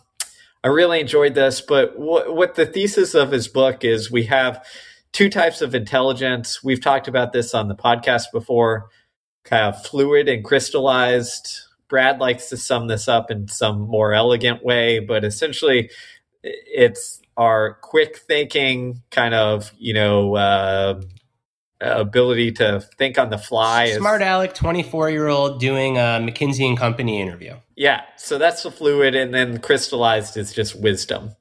I 0.63 0.69
really 0.69 1.01
enjoyed 1.01 1.35
this, 1.35 1.61
but 1.61 1.99
what 1.99 2.55
the 2.55 2.65
thesis 2.65 3.17
of 3.17 3.33
his 3.33 3.49
book 3.49 3.85
is 3.85 4.13
we 4.13 4.27
have 4.27 4.65
two 5.11 5.29
types 5.29 5.63
of 5.63 5.75
intelligence. 5.75 6.63
We've 6.63 6.81
talked 6.81 7.09
about 7.09 7.33
this 7.33 7.55
on 7.55 7.67
the 7.67 7.75
podcast 7.75 8.27
before, 8.33 8.89
kind 9.43 9.75
of 9.75 9.85
fluid 9.85 10.29
and 10.29 10.45
crystallized. 10.45 11.59
Brad 11.89 12.21
likes 12.21 12.51
to 12.51 12.57
sum 12.57 12.87
this 12.87 13.09
up 13.09 13.33
in 13.33 13.49
some 13.49 13.81
more 13.81 14.15
elegant 14.15 14.65
way, 14.65 15.01
but 15.01 15.25
essentially 15.25 15.91
it's 16.45 17.21
our 17.37 17.75
quick 17.83 18.19
thinking 18.19 19.03
kind 19.11 19.35
of, 19.35 19.73
you 19.77 19.93
know, 19.93 20.37
uh, 20.37 21.01
ability 21.83 22.53
to 22.53 22.81
think 22.97 23.19
on 23.19 23.31
the 23.31 23.39
fly. 23.39 23.91
Smart 23.93 24.23
is, 24.23 24.27
Alec, 24.27 24.55
24 24.55 25.11
year 25.11 25.29
old 25.29 25.61
doing 25.61 25.97
a 25.97 26.21
McKinsey 26.21 26.69
and 26.69 26.79
Company 26.79 27.21
interview. 27.21 27.57
Yeah. 27.77 28.03
So 28.17 28.39
that's 28.39 28.63
the 28.63 28.71
fluid. 28.71 29.15
And 29.15 29.35
then 29.35 29.59
crystallized 29.59 30.37
is 30.37 30.53
just 30.53 30.81
wisdom. 30.81 31.37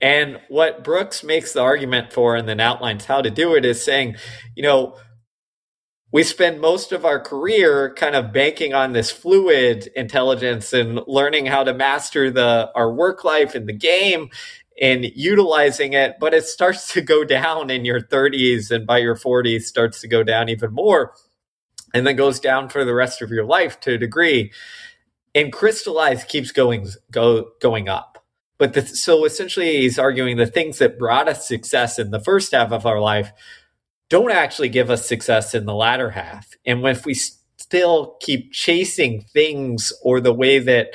And 0.00 0.38
what 0.48 0.84
Brooks 0.84 1.24
makes 1.24 1.52
the 1.52 1.60
argument 1.60 2.12
for 2.12 2.36
and 2.36 2.48
then 2.48 2.60
outlines 2.60 3.06
how 3.06 3.22
to 3.22 3.30
do 3.30 3.54
it 3.56 3.64
is 3.64 3.82
saying, 3.82 4.16
you 4.54 4.62
know, 4.62 4.96
we 6.12 6.22
spend 6.22 6.60
most 6.60 6.92
of 6.92 7.04
our 7.04 7.20
career 7.20 7.92
kind 7.94 8.16
of 8.16 8.32
banking 8.32 8.72
on 8.72 8.92
this 8.92 9.10
fluid 9.10 9.90
intelligence 9.94 10.72
and 10.72 11.00
learning 11.06 11.46
how 11.46 11.64
to 11.64 11.74
master 11.74 12.30
the 12.30 12.70
our 12.74 12.92
work 12.92 13.24
life 13.24 13.54
and 13.54 13.68
the 13.68 13.74
game 13.74 14.30
and 14.80 15.06
utilizing 15.14 15.92
it, 15.92 16.16
but 16.20 16.34
it 16.34 16.44
starts 16.44 16.92
to 16.92 17.00
go 17.00 17.24
down 17.24 17.70
in 17.70 17.84
your 17.84 18.00
30s 18.00 18.70
and 18.70 18.86
by 18.86 18.98
your 18.98 19.16
40s 19.16 19.62
starts 19.62 20.00
to 20.00 20.08
go 20.08 20.22
down 20.22 20.48
even 20.48 20.72
more 20.72 21.14
and 21.94 22.06
then 22.06 22.16
goes 22.16 22.38
down 22.38 22.68
for 22.68 22.84
the 22.84 22.94
rest 22.94 23.22
of 23.22 23.30
your 23.30 23.44
life 23.44 23.80
to 23.80 23.94
a 23.94 23.98
degree. 23.98 24.52
And 25.34 25.52
crystallized 25.52 26.28
keeps 26.28 26.52
going 26.52 26.88
go 27.10 27.50
going 27.60 27.88
up. 27.88 28.24
But 28.58 28.72
the, 28.74 28.82
so 28.82 29.24
essentially 29.24 29.78
he's 29.78 29.98
arguing 29.98 30.36
the 30.36 30.46
things 30.46 30.78
that 30.78 30.98
brought 30.98 31.28
us 31.28 31.46
success 31.46 31.98
in 31.98 32.10
the 32.10 32.20
first 32.20 32.52
half 32.52 32.72
of 32.72 32.86
our 32.86 33.00
life 33.00 33.32
don't 34.08 34.32
actually 34.32 34.68
give 34.68 34.90
us 34.90 35.06
success 35.06 35.54
in 35.54 35.66
the 35.66 35.74
latter 35.74 36.10
half. 36.10 36.48
And 36.64 36.84
if 36.86 37.04
we 37.04 37.14
still 37.14 38.16
keep 38.20 38.52
chasing 38.52 39.20
things 39.20 39.92
or 40.02 40.20
the 40.20 40.32
way 40.32 40.58
that 40.58 40.88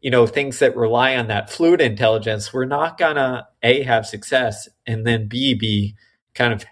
you 0.00 0.10
know 0.10 0.26
things 0.26 0.58
that 0.58 0.76
rely 0.76 1.16
on 1.16 1.28
that 1.28 1.50
fluid 1.50 1.80
intelligence 1.80 2.52
we're 2.52 2.64
not 2.64 2.98
gonna 2.98 3.46
a 3.62 3.82
have 3.82 4.06
success 4.06 4.68
and 4.86 5.06
then 5.06 5.28
b 5.28 5.54
be 5.54 5.94
kind 6.34 6.52
of 6.52 6.64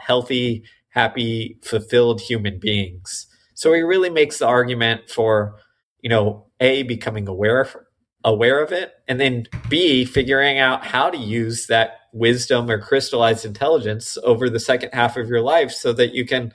healthy 0.00 0.64
happy, 0.90 1.58
fulfilled 1.62 2.20
human 2.20 2.58
beings. 2.58 3.26
So 3.54 3.72
he 3.72 3.80
really 3.80 4.10
makes 4.10 4.38
the 4.38 4.46
argument 4.46 5.08
for, 5.08 5.56
you 6.00 6.10
know, 6.10 6.46
A, 6.60 6.82
becoming 6.82 7.28
aware 7.28 7.60
of, 7.60 7.76
aware 8.24 8.62
of 8.62 8.72
it, 8.72 8.92
and 9.08 9.20
then 9.20 9.46
B, 9.68 10.04
figuring 10.04 10.58
out 10.58 10.84
how 10.84 11.10
to 11.10 11.18
use 11.18 11.66
that 11.68 11.92
wisdom 12.12 12.70
or 12.70 12.80
crystallized 12.80 13.44
intelligence 13.44 14.18
over 14.24 14.50
the 14.50 14.60
second 14.60 14.90
half 14.92 15.16
of 15.16 15.28
your 15.28 15.40
life 15.40 15.70
so 15.70 15.92
that 15.92 16.12
you 16.12 16.26
can 16.26 16.52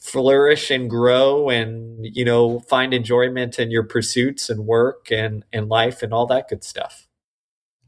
flourish 0.00 0.70
and 0.70 0.88
grow 0.88 1.50
and 1.50 1.98
you 2.00 2.24
know 2.24 2.60
find 2.60 2.94
enjoyment 2.94 3.58
in 3.58 3.70
your 3.70 3.82
pursuits 3.82 4.48
and 4.48 4.66
work 4.66 5.12
and 5.12 5.44
and 5.52 5.68
life 5.68 6.02
and 6.02 6.12
all 6.12 6.26
that 6.26 6.48
good 6.48 6.64
stuff. 6.64 7.06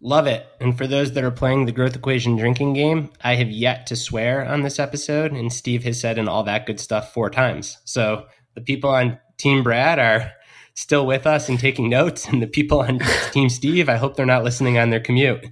Love 0.05 0.27
it. 0.27 0.47
And 0.61 0.77
for 0.77 0.87
those 0.87 1.13
that 1.13 1.25
are 1.25 1.31
playing 1.31 1.65
the 1.65 1.73
growth 1.73 1.97
equation 1.97 2.37
drinking 2.37 2.75
game 2.75 3.11
i 3.23 3.35
have 3.35 3.51
yet 3.51 3.87
to 3.87 3.97
swear 3.97 4.47
on 4.47 4.63
this 4.63 4.79
episode 4.79 5.33
and 5.33 5.53
steve 5.53 5.85
has 5.85 5.99
said 6.01 6.19
and 6.19 6.29
all 6.29 6.45
that 6.45 6.67
good 6.67 6.79
stuff 6.79 7.13
four 7.15 7.31
times. 7.31 7.79
So 7.85 8.27
the 8.55 8.61
people 8.61 8.91
on 8.91 9.19
team 9.39 9.63
brad 9.63 9.99
are 9.99 10.33
still 10.75 11.07
with 11.07 11.27
us 11.27 11.49
and 11.49 11.59
taking 11.59 11.89
notes 11.89 12.29
and 12.29 12.43
the 12.43 12.47
people 12.47 12.81
on 12.81 13.01
team 13.33 13.49
steve 13.49 13.89
i 13.89 13.97
hope 13.97 14.17
they're 14.17 14.27
not 14.27 14.45
listening 14.45 14.79
on 14.79 14.91
their 14.91 15.01
commute. 15.01 15.47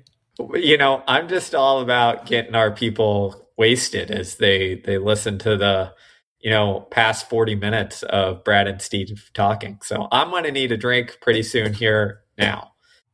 You 0.54 0.76
know 0.76 1.02
i'm 1.08 1.26
just 1.26 1.54
all 1.54 1.80
about 1.80 2.26
getting 2.26 2.54
our 2.54 2.70
people 2.70 3.48
wasted 3.56 4.10
as 4.10 4.36
they 4.36 4.74
they 4.84 4.98
listen 4.98 5.38
to 5.38 5.56
the 5.56 5.94
you 6.40 6.50
know, 6.50 6.86
past 6.90 7.28
40 7.28 7.54
minutes 7.54 8.02
of 8.04 8.44
Brad 8.44 8.66
and 8.66 8.80
Steve 8.80 9.30
talking. 9.34 9.78
So 9.82 10.08
I'm 10.10 10.30
going 10.30 10.44
to 10.44 10.52
need 10.52 10.72
a 10.72 10.76
drink 10.76 11.18
pretty 11.20 11.42
soon 11.42 11.74
here 11.74 12.22
now. 12.38 12.72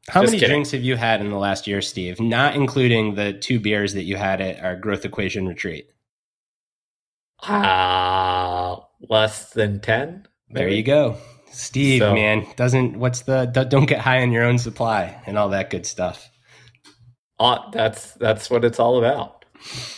How 0.09 0.23
Just 0.23 0.33
many 0.33 0.41
kidding. 0.41 0.55
drinks 0.55 0.71
have 0.71 0.83
you 0.83 0.97
had 0.97 1.21
in 1.21 1.31
the 1.31 1.37
last 1.37 1.67
year, 1.67 1.83
Steve? 1.83 2.21
Not 2.21 2.55
including 2.55 3.17
the 3.17 3.33
two 3.33 3.59
beers 3.59 3.95
that 3.95 4.05
you 4.05 4.17
had 4.17 4.41
at 4.41 4.63
our 4.65 4.77
growth 4.77 5.05
equation 5.05 5.49
retreat. 5.49 5.89
Uh, 7.43 8.77
less 9.09 9.51
than 9.51 9.81
10. 9.81 10.29
There 10.51 10.69
you 10.69 10.85
go. 10.85 11.17
Steve, 11.51 12.01
so, 12.01 12.15
man, 12.15 12.47
doesn't, 12.57 12.99
what's 12.99 13.23
the, 13.23 13.47
don't 13.47 13.87
get 13.87 14.01
high 14.01 14.23
on 14.23 14.31
your 14.31 14.45
own 14.45 14.59
supply 14.59 15.21
and 15.27 15.37
all 15.37 15.49
that 15.49 15.71
good 15.71 15.87
stuff. 15.87 16.31
Uh, 17.41 17.71
that's, 17.73 18.13
that's 18.15 18.49
what 18.49 18.65
it's 18.65 18.79
all 18.79 18.99
about. 18.99 19.36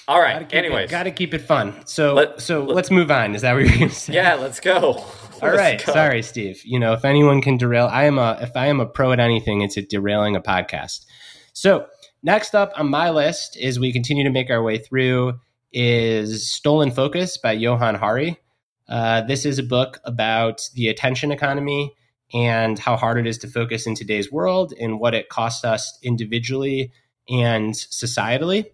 All 0.06 0.20
right. 0.20 0.52
Anyways, 0.52 0.90
got 0.90 1.04
to 1.04 1.10
keep 1.10 1.34
it 1.34 1.40
fun. 1.40 1.74
So 1.86 2.14
let, 2.14 2.40
so 2.40 2.64
let, 2.64 2.84
us 2.84 2.90
move 2.90 3.10
on. 3.10 3.34
Is 3.34 3.42
that 3.42 3.54
what 3.54 3.64
you're 3.64 3.76
going 3.76 3.88
to 3.88 3.94
say? 3.94 4.14
Yeah, 4.14 4.34
let's 4.34 4.60
go. 4.60 5.04
Let's 5.40 5.52
All 5.52 5.56
right. 5.56 5.84
Go. 5.86 5.92
Sorry, 5.92 6.20
Steve. 6.22 6.60
You 6.64 6.80
know, 6.80 6.94
if 6.94 7.04
anyone 7.04 7.40
can 7.40 7.58
derail, 7.58 7.86
I 7.86 8.06
am 8.06 8.18
a. 8.18 8.36
If 8.40 8.56
I 8.56 8.66
am 8.66 8.80
a 8.80 8.86
pro 8.86 9.12
at 9.12 9.20
anything, 9.20 9.60
it's 9.60 9.78
at 9.78 9.88
derailing 9.88 10.34
a 10.34 10.40
podcast. 10.40 11.06
So 11.52 11.86
next 12.24 12.56
up 12.56 12.72
on 12.74 12.88
my 12.90 13.10
list, 13.10 13.56
as 13.56 13.78
we 13.78 13.92
continue 13.92 14.24
to 14.24 14.30
make 14.30 14.50
our 14.50 14.60
way 14.60 14.78
through, 14.78 15.38
is 15.72 16.50
"Stolen 16.50 16.90
Focus" 16.90 17.38
by 17.38 17.52
Johann 17.52 17.94
Hari. 17.94 18.40
Uh, 18.88 19.20
this 19.20 19.44
is 19.44 19.60
a 19.60 19.62
book 19.62 20.00
about 20.04 20.68
the 20.74 20.88
attention 20.88 21.30
economy 21.30 21.94
and 22.32 22.78
how 22.78 22.96
hard 22.96 23.18
it 23.18 23.26
is 23.26 23.38
to 23.38 23.48
focus 23.48 23.86
in 23.86 23.94
today's 23.94 24.30
world 24.32 24.72
and 24.80 24.98
what 24.98 25.14
it 25.14 25.28
costs 25.28 25.64
us 25.64 25.98
individually 26.02 26.90
and 27.28 27.74
societally. 27.74 28.66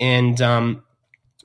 And 0.00 0.40
um, 0.40 0.84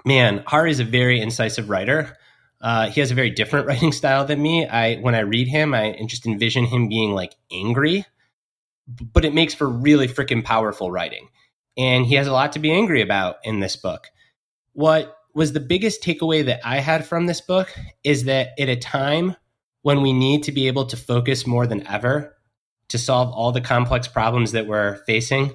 man, 0.06 0.44
Hari 0.46 0.72
is 0.72 0.80
a 0.80 0.86
very 0.86 1.20
incisive 1.20 1.70
writer. 1.70 2.18
Uh, 2.62 2.90
he 2.90 3.02
has 3.02 3.12
a 3.12 3.16
very 3.16 3.30
different 3.30 3.68
writing 3.68 3.92
style 3.92 4.26
than 4.26 4.42
me. 4.42 4.68
I 4.68 4.96
when 4.98 5.16
I 5.16 5.20
read 5.20 5.48
him, 5.48 5.74
I 5.74 5.98
just 6.08 6.26
envision 6.26 6.66
him 6.66 6.88
being 6.88 7.14
like 7.14 7.36
angry, 7.52 8.06
but 8.88 9.26
it 9.26 9.34
makes 9.34 9.54
for 9.54 9.68
really 9.68 10.08
freaking 10.08 10.44
powerful 10.44 10.92
writing. 10.92 11.30
And 11.78 12.06
he 12.06 12.16
has 12.16 12.28
a 12.28 12.32
lot 12.32 12.52
to 12.54 12.60
be 12.60 12.72
angry 12.72 13.02
about 13.02 13.38
in 13.44 13.60
this 13.60 13.76
book. 13.76 14.08
What 14.74 15.16
was 15.34 15.54
the 15.54 15.60
biggest 15.60 16.04
takeaway 16.04 16.46
that 16.46 16.62
I 16.64 16.78
had 16.78 17.06
from 17.06 17.26
this 17.26 17.42
book 17.42 17.74
is 18.04 18.26
that 18.26 18.50
at 18.60 18.70
a 18.70 18.76
time 18.76 19.36
when 19.82 20.02
we 20.02 20.14
need 20.14 20.44
to 20.44 20.52
be 20.52 20.68
able 20.68 20.86
to 20.86 20.98
focus 20.98 21.48
more 21.48 21.66
than 21.68 21.86
ever 21.88 22.38
to 22.90 22.98
solve 22.98 23.32
all 23.32 23.52
the 23.52 23.62
complex 23.62 24.08
problems 24.08 24.52
that 24.52 24.68
we're 24.68 24.98
facing, 25.06 25.52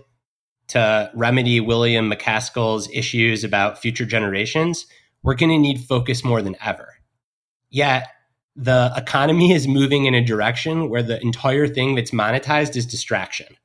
to 0.68 1.10
remedy 1.14 1.60
William 1.60 2.10
MacAskill's 2.10 2.88
issues 2.92 3.44
about 3.44 3.78
future 3.78 4.04
generations, 4.04 4.86
we're 5.22 5.34
going 5.34 5.50
to 5.50 5.58
need 5.58 5.80
focus 5.80 6.24
more 6.24 6.42
than 6.42 6.56
ever. 6.64 6.94
Yet, 7.70 8.08
the 8.56 8.92
economy 8.96 9.52
is 9.52 9.68
moving 9.68 10.06
in 10.06 10.14
a 10.14 10.24
direction 10.24 10.88
where 10.88 11.02
the 11.02 11.20
entire 11.20 11.68
thing 11.68 11.94
that's 11.94 12.10
monetized 12.10 12.76
is 12.76 12.86
distraction. 12.86 13.56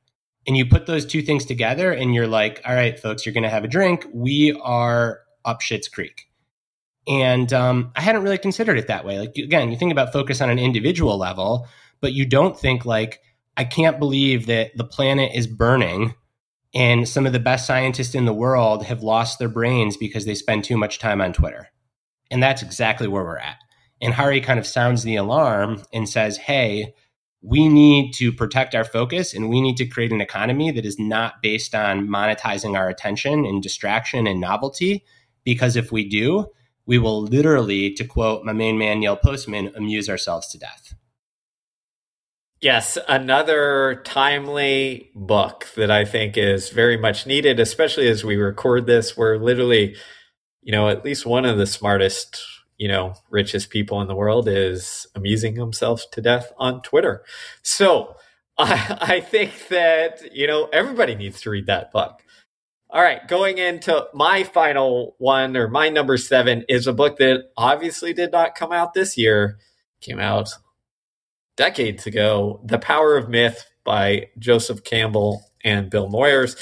And 0.46 0.56
you 0.56 0.66
put 0.66 0.86
those 0.86 1.06
two 1.06 1.22
things 1.22 1.44
together 1.44 1.90
and 1.90 2.14
you're 2.14 2.26
like, 2.26 2.60
all 2.64 2.74
right, 2.74 2.98
folks, 2.98 3.24
you're 3.24 3.32
going 3.32 3.44
to 3.44 3.50
have 3.50 3.64
a 3.64 3.68
drink. 3.68 4.06
We 4.12 4.52
are 4.62 5.20
up 5.44 5.62
Shit's 5.62 5.88
Creek. 5.88 6.28
And 7.06 7.52
um, 7.52 7.92
I 7.96 8.02
hadn't 8.02 8.22
really 8.22 8.38
considered 8.38 8.78
it 8.78 8.86
that 8.86 9.04
way. 9.04 9.18
Like, 9.18 9.36
again, 9.36 9.70
you 9.70 9.76
think 9.76 9.92
about 9.92 10.12
focus 10.12 10.40
on 10.40 10.50
an 10.50 10.58
individual 10.58 11.18
level, 11.18 11.66
but 12.00 12.12
you 12.12 12.24
don't 12.24 12.58
think, 12.58 12.84
like, 12.86 13.20
I 13.56 13.64
can't 13.64 13.98
believe 13.98 14.46
that 14.46 14.76
the 14.76 14.84
planet 14.84 15.32
is 15.34 15.46
burning 15.46 16.14
and 16.74 17.08
some 17.08 17.26
of 17.26 17.32
the 17.32 17.38
best 17.38 17.66
scientists 17.66 18.14
in 18.14 18.24
the 18.24 18.32
world 18.32 18.84
have 18.84 19.02
lost 19.02 19.38
their 19.38 19.48
brains 19.48 19.96
because 19.96 20.24
they 20.24 20.34
spend 20.34 20.64
too 20.64 20.76
much 20.76 20.98
time 20.98 21.20
on 21.20 21.32
Twitter. 21.32 21.68
And 22.30 22.42
that's 22.42 22.62
exactly 22.62 23.06
where 23.06 23.22
we're 23.22 23.38
at. 23.38 23.58
And 24.02 24.12
Hari 24.12 24.40
kind 24.40 24.58
of 24.58 24.66
sounds 24.66 25.02
the 25.02 25.16
alarm 25.16 25.82
and 25.92 26.08
says, 26.08 26.36
hey, 26.36 26.94
we 27.42 27.68
need 27.68 28.12
to 28.14 28.32
protect 28.32 28.74
our 28.74 28.84
focus 28.84 29.34
and 29.34 29.48
we 29.48 29.60
need 29.60 29.76
to 29.76 29.86
create 29.86 30.12
an 30.12 30.20
economy 30.20 30.70
that 30.72 30.84
is 30.84 30.98
not 30.98 31.42
based 31.42 31.74
on 31.74 32.08
monetizing 32.08 32.76
our 32.76 32.88
attention 32.88 33.44
and 33.44 33.62
distraction 33.62 34.26
and 34.26 34.40
novelty. 34.40 35.04
Because 35.44 35.76
if 35.76 35.92
we 35.92 36.08
do, 36.08 36.46
we 36.86 36.98
will 36.98 37.22
literally, 37.22 37.92
to 37.94 38.04
quote 38.04 38.44
my 38.44 38.52
main 38.52 38.78
man, 38.78 39.00
Neil 39.00 39.16
Postman, 39.16 39.70
amuse 39.76 40.08
ourselves 40.08 40.48
to 40.48 40.58
death. 40.58 40.94
Yes, 42.64 42.96
another 43.08 44.00
timely 44.06 45.10
book 45.14 45.68
that 45.76 45.90
I 45.90 46.06
think 46.06 46.38
is 46.38 46.70
very 46.70 46.96
much 46.96 47.26
needed, 47.26 47.60
especially 47.60 48.08
as 48.08 48.24
we 48.24 48.36
record 48.36 48.86
this. 48.86 49.18
We're 49.18 49.36
literally, 49.36 49.96
you 50.62 50.72
know, 50.72 50.88
at 50.88 51.04
least 51.04 51.26
one 51.26 51.44
of 51.44 51.58
the 51.58 51.66
smartest, 51.66 52.42
you 52.78 52.88
know, 52.88 53.16
richest 53.28 53.68
people 53.68 54.00
in 54.00 54.08
the 54.08 54.14
world 54.14 54.48
is 54.48 55.06
amusing 55.14 55.56
himself 55.56 56.04
to 56.12 56.22
death 56.22 56.54
on 56.56 56.80
Twitter. 56.80 57.22
So 57.60 58.16
I, 58.58 58.96
I 58.98 59.20
think 59.20 59.68
that, 59.68 60.34
you 60.34 60.46
know, 60.46 60.70
everybody 60.72 61.14
needs 61.14 61.42
to 61.42 61.50
read 61.50 61.66
that 61.66 61.92
book. 61.92 62.22
All 62.88 63.02
right, 63.02 63.28
going 63.28 63.58
into 63.58 64.06
my 64.14 64.42
final 64.42 65.16
one 65.18 65.54
or 65.54 65.68
my 65.68 65.90
number 65.90 66.16
seven 66.16 66.64
is 66.70 66.86
a 66.86 66.94
book 66.94 67.18
that 67.18 67.42
obviously 67.58 68.14
did 68.14 68.32
not 68.32 68.54
come 68.54 68.72
out 68.72 68.94
this 68.94 69.18
year, 69.18 69.58
came 70.00 70.18
out 70.18 70.48
decades 71.56 72.06
ago, 72.06 72.60
The 72.64 72.78
Power 72.78 73.16
of 73.16 73.28
Myth 73.28 73.64
by 73.84 74.28
Joseph 74.38 74.84
Campbell 74.84 75.50
and 75.62 75.90
Bill 75.90 76.08
Moyers. 76.08 76.56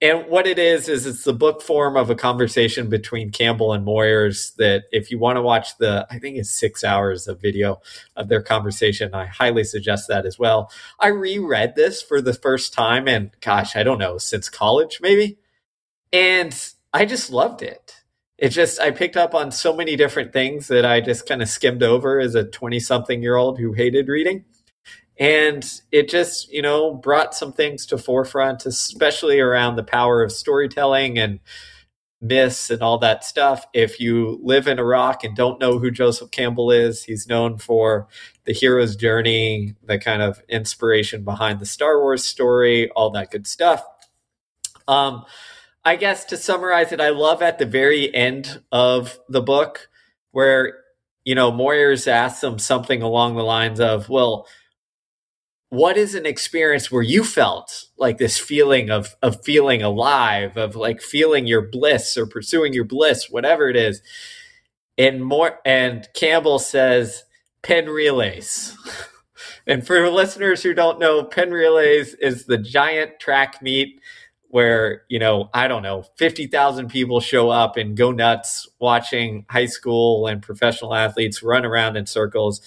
And 0.00 0.28
what 0.28 0.46
it 0.46 0.60
is, 0.60 0.88
is 0.88 1.06
it's 1.06 1.24
the 1.24 1.32
book 1.32 1.60
form 1.60 1.96
of 1.96 2.08
a 2.08 2.14
conversation 2.14 2.88
between 2.88 3.32
Campbell 3.32 3.72
and 3.72 3.84
Moyers 3.84 4.54
that 4.56 4.84
if 4.92 5.10
you 5.10 5.18
want 5.18 5.36
to 5.36 5.42
watch 5.42 5.76
the, 5.78 6.06
I 6.08 6.20
think 6.20 6.36
it's 6.36 6.50
six 6.50 6.84
hours 6.84 7.26
of 7.26 7.40
video 7.40 7.80
of 8.14 8.28
their 8.28 8.42
conversation, 8.42 9.12
I 9.12 9.26
highly 9.26 9.64
suggest 9.64 10.06
that 10.08 10.24
as 10.24 10.38
well. 10.38 10.70
I 11.00 11.08
reread 11.08 11.74
this 11.74 12.00
for 12.00 12.20
the 12.20 12.32
first 12.32 12.72
time 12.72 13.08
and 13.08 13.32
gosh, 13.40 13.74
I 13.74 13.82
don't 13.82 13.98
know, 13.98 14.18
since 14.18 14.48
college 14.48 15.00
maybe. 15.02 15.38
And 16.12 16.56
I 16.92 17.04
just 17.04 17.32
loved 17.32 17.62
it 17.62 17.97
it 18.38 18.50
just 18.50 18.80
I 18.80 18.92
picked 18.92 19.16
up 19.16 19.34
on 19.34 19.50
so 19.50 19.74
many 19.74 19.96
different 19.96 20.32
things 20.32 20.68
that 20.68 20.86
I 20.86 21.00
just 21.00 21.26
kind 21.26 21.42
of 21.42 21.48
skimmed 21.48 21.82
over 21.82 22.20
as 22.20 22.36
a 22.36 22.44
20 22.44 22.78
something 22.78 23.20
year 23.20 23.36
old 23.36 23.58
who 23.58 23.72
hated 23.72 24.08
reading. 24.08 24.44
And 25.18 25.68
it 25.90 26.08
just, 26.08 26.48
you 26.52 26.62
know, 26.62 26.94
brought 26.94 27.34
some 27.34 27.52
things 27.52 27.84
to 27.86 27.98
forefront, 27.98 28.64
especially 28.64 29.40
around 29.40 29.74
the 29.74 29.82
power 29.82 30.22
of 30.22 30.30
storytelling 30.30 31.18
and 31.18 31.40
myths 32.20 32.70
and 32.70 32.82
all 32.82 32.98
that 32.98 33.24
stuff. 33.24 33.66
If 33.74 33.98
you 33.98 34.38
live 34.42 34.68
in 34.68 34.78
Iraq 34.78 35.24
and 35.24 35.34
don't 35.34 35.60
know 35.60 35.80
who 35.80 35.90
Joseph 35.90 36.30
Campbell 36.30 36.70
is, 36.70 37.02
he's 37.02 37.26
known 37.26 37.58
for 37.58 38.06
the 38.44 38.52
hero's 38.52 38.94
journey, 38.94 39.74
the 39.82 39.98
kind 39.98 40.22
of 40.22 40.40
inspiration 40.48 41.24
behind 41.24 41.58
the 41.58 41.66
Star 41.66 42.00
Wars 42.00 42.24
story, 42.24 42.88
all 42.90 43.10
that 43.10 43.32
good 43.32 43.48
stuff. 43.48 43.84
Um, 44.86 45.24
I 45.88 45.96
guess 45.96 46.26
to 46.26 46.36
summarize 46.36 46.92
it, 46.92 47.00
I 47.00 47.08
love 47.08 47.40
at 47.40 47.58
the 47.58 47.64
very 47.64 48.14
end 48.14 48.60
of 48.70 49.18
the 49.30 49.40
book 49.40 49.88
where, 50.32 50.80
you 51.24 51.34
know, 51.34 51.50
Moyers 51.50 52.06
asks 52.06 52.42
them 52.42 52.58
something 52.58 53.00
along 53.00 53.36
the 53.36 53.42
lines 53.42 53.80
of, 53.80 54.10
well, 54.10 54.46
what 55.70 55.96
is 55.96 56.14
an 56.14 56.26
experience 56.26 56.92
where 56.92 57.02
you 57.02 57.24
felt 57.24 57.86
like 57.96 58.18
this 58.18 58.36
feeling 58.36 58.90
of 58.90 59.16
of 59.22 59.42
feeling 59.42 59.80
alive, 59.80 60.58
of 60.58 60.76
like 60.76 61.00
feeling 61.00 61.46
your 61.46 61.62
bliss 61.62 62.18
or 62.18 62.26
pursuing 62.26 62.74
your 62.74 62.84
bliss, 62.84 63.30
whatever 63.30 63.70
it 63.70 63.76
is? 63.76 64.02
And 64.98 65.24
more 65.24 65.58
and 65.64 66.06
Campbell 66.12 66.58
says 66.58 67.24
Penn 67.62 67.86
relays. 67.86 68.76
and 69.66 69.86
for 69.86 70.10
listeners 70.10 70.62
who 70.62 70.74
don't 70.74 71.00
know, 71.00 71.24
Penn 71.24 71.50
relays 71.50 72.12
is 72.12 72.44
the 72.44 72.58
giant 72.58 73.18
track 73.18 73.62
meet 73.62 74.02
where, 74.48 75.02
you 75.08 75.18
know, 75.18 75.50
I 75.52 75.68
don't 75.68 75.82
know, 75.82 76.04
50,000 76.16 76.88
people 76.88 77.20
show 77.20 77.50
up 77.50 77.76
and 77.76 77.96
go 77.96 78.12
nuts 78.12 78.66
watching 78.80 79.44
high 79.50 79.66
school 79.66 80.26
and 80.26 80.42
professional 80.42 80.94
athletes 80.94 81.42
run 81.42 81.66
around 81.66 81.96
in 81.96 82.06
circles. 82.06 82.60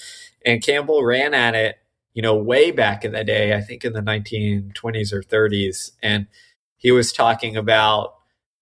And 0.46 0.64
Campbell 0.64 1.04
ran 1.04 1.34
at 1.34 1.56
it, 1.56 1.78
you 2.14 2.22
know, 2.22 2.36
way 2.36 2.72
back 2.72 3.04
in 3.04 3.14
the 3.14 3.24
day, 3.24 3.56
I 3.56 3.62
think 3.62 3.84
in 3.84 3.94
the 3.94 4.02
1920s 4.02 5.12
or 5.12 5.24
30s. 5.24 5.92
And 6.04 6.28
he 6.78 6.92
was 6.92 7.12
talking 7.12 7.58
about 7.58 8.16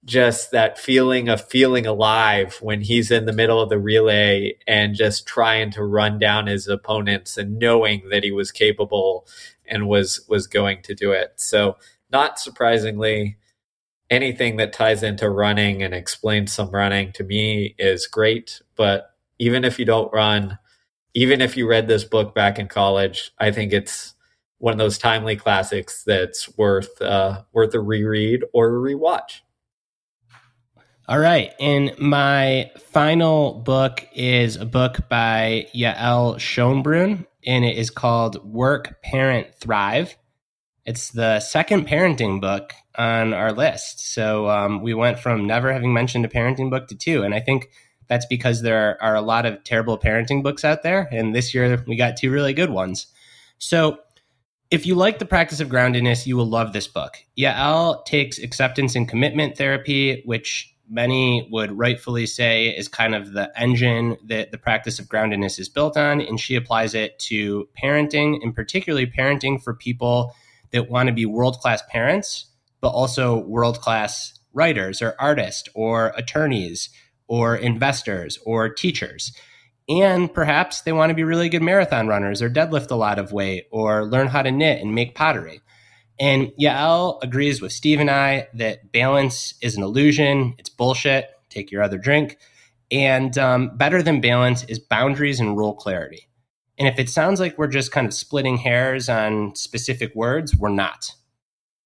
just 0.06 0.52
that 0.52 0.78
feeling 0.78 1.28
of 1.28 1.46
feeling 1.46 1.86
alive 1.86 2.58
when 2.62 2.82
he's 2.82 3.12
in 3.12 3.26
the 3.26 3.34
middle 3.34 3.62
of 3.62 3.70
the 3.70 3.78
relay 3.78 4.56
and 4.66 4.96
just 4.96 5.28
trying 5.28 5.72
to 5.72 5.84
run 5.84 6.18
down 6.18 6.48
his 6.48 6.68
opponents 6.70 7.38
and 7.38 7.60
knowing 7.60 8.08
that 8.10 8.24
he 8.24 8.32
was 8.32 8.52
capable 8.52 9.28
and 9.68 9.88
was 9.88 10.26
was 10.30 10.48
going 10.48 10.82
to 10.84 10.96
do 10.96 11.12
it. 11.12 11.34
So 11.36 11.76
not 12.12 12.40
surprisingly, 12.40 13.38
anything 14.10 14.58
that 14.58 14.74
ties 14.74 15.04
into 15.04 15.30
running 15.30 15.84
and 15.84 15.94
explains 15.94 16.52
some 16.52 16.72
running 16.72 17.12
to 17.14 17.24
me 17.24 17.76
is 17.78 18.08
great. 18.08 18.62
But 18.76 19.14
even 19.38 19.64
if 19.64 19.80
you 19.80 19.86
don't 19.86 20.12
run, 20.12 20.58
even 21.14 21.42
if 21.42 21.56
you 21.56 21.68
read 21.68 21.88
this 21.88 22.04
book 22.04 22.34
back 22.34 22.60
in 22.60 22.68
college, 22.68 23.32
I 23.40 23.52
think 23.52 23.74
it's 23.74 24.14
one 24.58 24.74
of 24.74 24.80
those 24.80 24.98
timely 24.98 25.36
classics 25.36 26.04
that's 26.04 26.56
worth 26.58 27.02
uh, 27.02 27.44
worth 27.54 27.74
a 27.74 27.80
reread 27.80 28.44
or 28.54 28.68
a 28.68 28.94
rewatch. 28.94 29.42
All 31.08 31.18
right. 31.18 31.54
And 31.60 31.98
my 31.98 32.70
final 32.78 33.54
book 33.54 34.08
is 34.14 34.58
a 34.58 34.66
book 34.66 35.10
by 35.10 35.68
Yael 35.74 36.36
Schonbrun, 36.36 37.26
and 37.48 37.66
it 37.66 37.78
is 37.78 37.90
called 37.90 38.46
Work, 38.46 39.02
Parent, 39.02 39.56
Thrive. 39.56 40.16
It's 40.90 41.12
the 41.12 41.40
second 41.40 41.88
parenting 41.88 42.42
book 42.42 42.74
on 42.98 43.32
our 43.32 43.52
list. 43.52 44.12
So 44.12 44.50
um, 44.50 44.82
we 44.82 44.96
went 44.96 45.20
from 45.20 45.46
never 45.46 45.72
having 45.72 45.94
mentioned 45.94 46.26
a 46.26 46.28
parenting 46.28 46.72
book 46.72 46.88
to 46.88 46.96
two. 46.96 47.22
And 47.22 47.36
I 47.36 47.42
think 47.42 47.70
that's 48.08 48.26
because 48.26 48.64
there 48.64 48.98
are 49.00 49.14
a 49.14 49.22
lot 49.22 49.46
of 49.46 49.64
terrible 49.64 50.00
parenting 50.00 50.42
books 50.42 50.66
out 50.66 50.82
there. 50.82 51.08
And 51.12 51.36
this 51.36 51.54
year 51.54 51.84
we 51.86 51.96
got 51.96 52.18
two 52.18 52.32
really 52.32 52.56
good 52.56 52.72
ones. 52.72 53.06
So 53.60 54.00
if 54.72 54.88
you 54.88 54.96
like 54.96 55.20
the 55.20 55.28
practice 55.28 55.60
of 55.60 55.70
groundedness, 55.70 56.26
you 56.26 56.36
will 56.36 56.50
love 56.50 56.74
this 56.74 56.88
book. 56.88 57.18
Yael 57.38 58.04
takes 58.06 58.40
acceptance 58.40 58.96
and 58.96 59.08
commitment 59.08 59.60
therapy, 59.60 60.24
which 60.26 60.74
many 60.90 61.48
would 61.52 61.72
rightfully 61.72 62.26
say 62.26 62.70
is 62.70 62.88
kind 62.88 63.14
of 63.14 63.34
the 63.34 63.52
engine 63.56 64.18
that 64.26 64.50
the 64.50 64.58
practice 64.58 64.98
of 64.98 65.06
groundedness 65.06 65.60
is 65.60 65.70
built 65.70 65.98
on. 65.98 66.20
And 66.20 66.40
she 66.40 66.56
applies 66.56 66.96
it 66.96 67.20
to 67.28 67.70
parenting, 67.80 68.40
and 68.42 68.56
particularly 68.56 69.06
parenting 69.06 69.62
for 69.62 69.76
people 69.76 70.34
that 70.72 70.90
want 70.90 71.08
to 71.08 71.14
be 71.14 71.26
world 71.26 71.58
class 71.60 71.82
parents, 71.90 72.46
but 72.82 72.90
also 72.90 73.38
world 73.46 73.82
class 73.82 74.34
writers 74.54 75.02
or 75.02 75.16
artists 75.20 75.70
or 75.76 76.14
attorneys 76.16 76.90
or 77.28 77.56
investors 77.56 78.40
or 78.46 78.70
teachers. 78.70 79.32
And 79.88 80.32
perhaps 80.32 80.82
they 80.82 80.92
want 80.92 81.10
to 81.10 81.16
be 81.16 81.24
really 81.24 81.50
good 81.50 81.64
marathon 81.64 82.08
runners 82.08 82.42
or 82.42 82.50
deadlift 82.50 82.92
a 82.92 82.96
lot 82.96 83.18
of 83.18 83.32
weight 83.32 83.66
or 83.72 84.06
learn 84.06 84.28
how 84.28 84.44
to 84.44 84.52
knit 84.52 84.82
and 84.82 84.94
make 84.94 85.16
pottery. 85.16 85.62
And 86.20 86.52
Yael 86.62 87.20
agrees 87.24 87.62
with 87.62 87.72
Steve 87.72 88.00
and 88.00 88.12
I 88.12 88.48
that 88.54 88.92
balance 88.92 89.56
is 89.62 89.78
an 89.78 89.84
illusion, 89.84 90.56
it's 90.58 90.70
bullshit. 90.70 91.30
Take 91.50 91.72
your 91.72 91.82
other 91.82 91.98
drink. 91.98 92.38
And 92.92 93.36
um, 93.38 93.78
better 93.78 94.04
than 94.04 94.22
balance 94.22 94.64
is 94.66 94.80
boundaries 94.80 95.40
and 95.40 95.58
rule 95.58 95.74
clarity. 95.74 96.29
And 96.80 96.88
if 96.88 96.98
it 96.98 97.10
sounds 97.10 97.42
like 97.42 97.58
we're 97.58 97.68
just 97.68 97.92
kind 97.92 98.08
of 98.08 98.14
splitting 98.14 98.58
hairs 98.58 99.10
on 99.10 99.54
specific 99.56 100.16
words, 100.16 100.56
we're 100.56 100.70
not. 100.70 101.14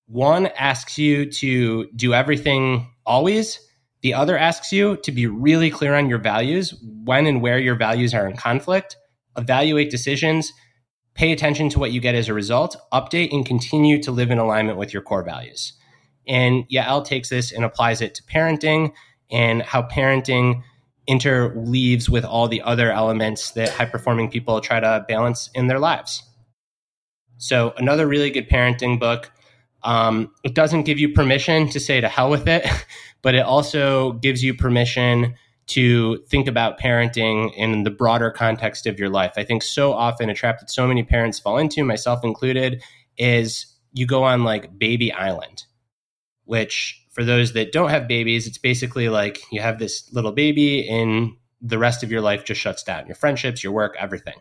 One 0.05 0.47
asks 0.57 0.99
you 0.99 1.25
to 1.31 1.87
do 1.95 2.13
everything 2.13 2.93
always. 3.05 3.59
The 4.01 4.13
other 4.13 4.37
asks 4.37 4.71
you 4.71 4.97
to 4.97 5.11
be 5.11 5.25
really 5.25 5.71
clear 5.71 5.95
on 5.95 6.09
your 6.09 6.19
values, 6.19 6.75
when 7.03 7.25
and 7.25 7.41
where 7.41 7.57
your 7.57 7.75
values 7.75 8.13
are 8.13 8.27
in 8.27 8.37
conflict, 8.37 8.95
evaluate 9.35 9.89
decisions, 9.89 10.53
pay 11.15 11.31
attention 11.31 11.69
to 11.69 11.79
what 11.79 11.91
you 11.91 11.99
get 11.99 12.13
as 12.13 12.29
a 12.29 12.33
result, 12.33 12.75
update, 12.91 13.33
and 13.33 13.45
continue 13.45 14.01
to 14.03 14.11
live 14.11 14.29
in 14.29 14.37
alignment 14.37 14.77
with 14.77 14.93
your 14.93 15.01
core 15.01 15.23
values. 15.23 15.73
And 16.27 16.65
Yael 16.69 17.03
takes 17.03 17.29
this 17.29 17.51
and 17.51 17.65
applies 17.65 18.01
it 18.01 18.13
to 18.15 18.23
parenting 18.23 18.93
and 19.31 19.61
how 19.63 19.83
parenting 19.83 20.61
interweaves 21.07 22.09
with 22.09 22.25
all 22.25 22.47
the 22.47 22.61
other 22.61 22.91
elements 22.91 23.51
that 23.51 23.69
high 23.69 23.85
performing 23.85 24.29
people 24.29 24.59
try 24.61 24.79
to 24.79 25.05
balance 25.07 25.49
in 25.53 25.67
their 25.67 25.79
lives. 25.79 26.23
So, 27.37 27.73
another 27.77 28.07
really 28.07 28.29
good 28.29 28.49
parenting 28.49 28.99
book. 28.99 29.31
Um, 29.83 30.31
it 30.43 30.55
doesn't 30.55 30.83
give 30.83 30.97
you 30.97 31.09
permission 31.09 31.69
to 31.69 31.79
say 31.79 31.99
to 31.99 32.07
hell 32.07 32.29
with 32.29 32.47
it, 32.47 32.65
but 33.21 33.35
it 33.35 33.45
also 33.45 34.13
gives 34.13 34.41
you 34.41 34.53
permission 34.53 35.35
to 35.65 36.17
think 36.29 36.47
about 36.47 36.79
parenting 36.79 37.53
in 37.55 37.83
the 37.83 37.91
broader 37.91 38.31
context 38.31 38.85
of 38.85 38.99
your 38.99 39.09
life. 39.09 39.33
I 39.37 39.43
think 39.43 39.63
so 39.63 39.93
often 39.93 40.29
a 40.29 40.33
trap 40.33 40.59
that 40.59 40.69
so 40.69 40.87
many 40.87 41.03
parents 41.03 41.39
fall 41.39 41.57
into, 41.57 41.83
myself 41.83 42.23
included, 42.23 42.81
is 43.17 43.65
you 43.93 44.05
go 44.05 44.23
on 44.23 44.43
like 44.43 44.77
baby 44.77 45.11
island, 45.11 45.63
which 46.45 47.02
for 47.13 47.23
those 47.23 47.53
that 47.53 47.71
don't 47.71 47.89
have 47.89 48.07
babies, 48.07 48.47
it's 48.47 48.57
basically 48.57 49.07
like 49.07 49.41
you 49.51 49.61
have 49.61 49.79
this 49.79 50.11
little 50.11 50.31
baby 50.31 50.87
and 50.89 51.31
the 51.61 51.77
rest 51.77 52.03
of 52.03 52.11
your 52.11 52.21
life 52.21 52.43
just 52.43 52.59
shuts 52.59 52.83
down 52.83 53.07
your 53.07 53.15
friendships, 53.15 53.63
your 53.63 53.71
work, 53.71 53.95
everything. 53.97 54.35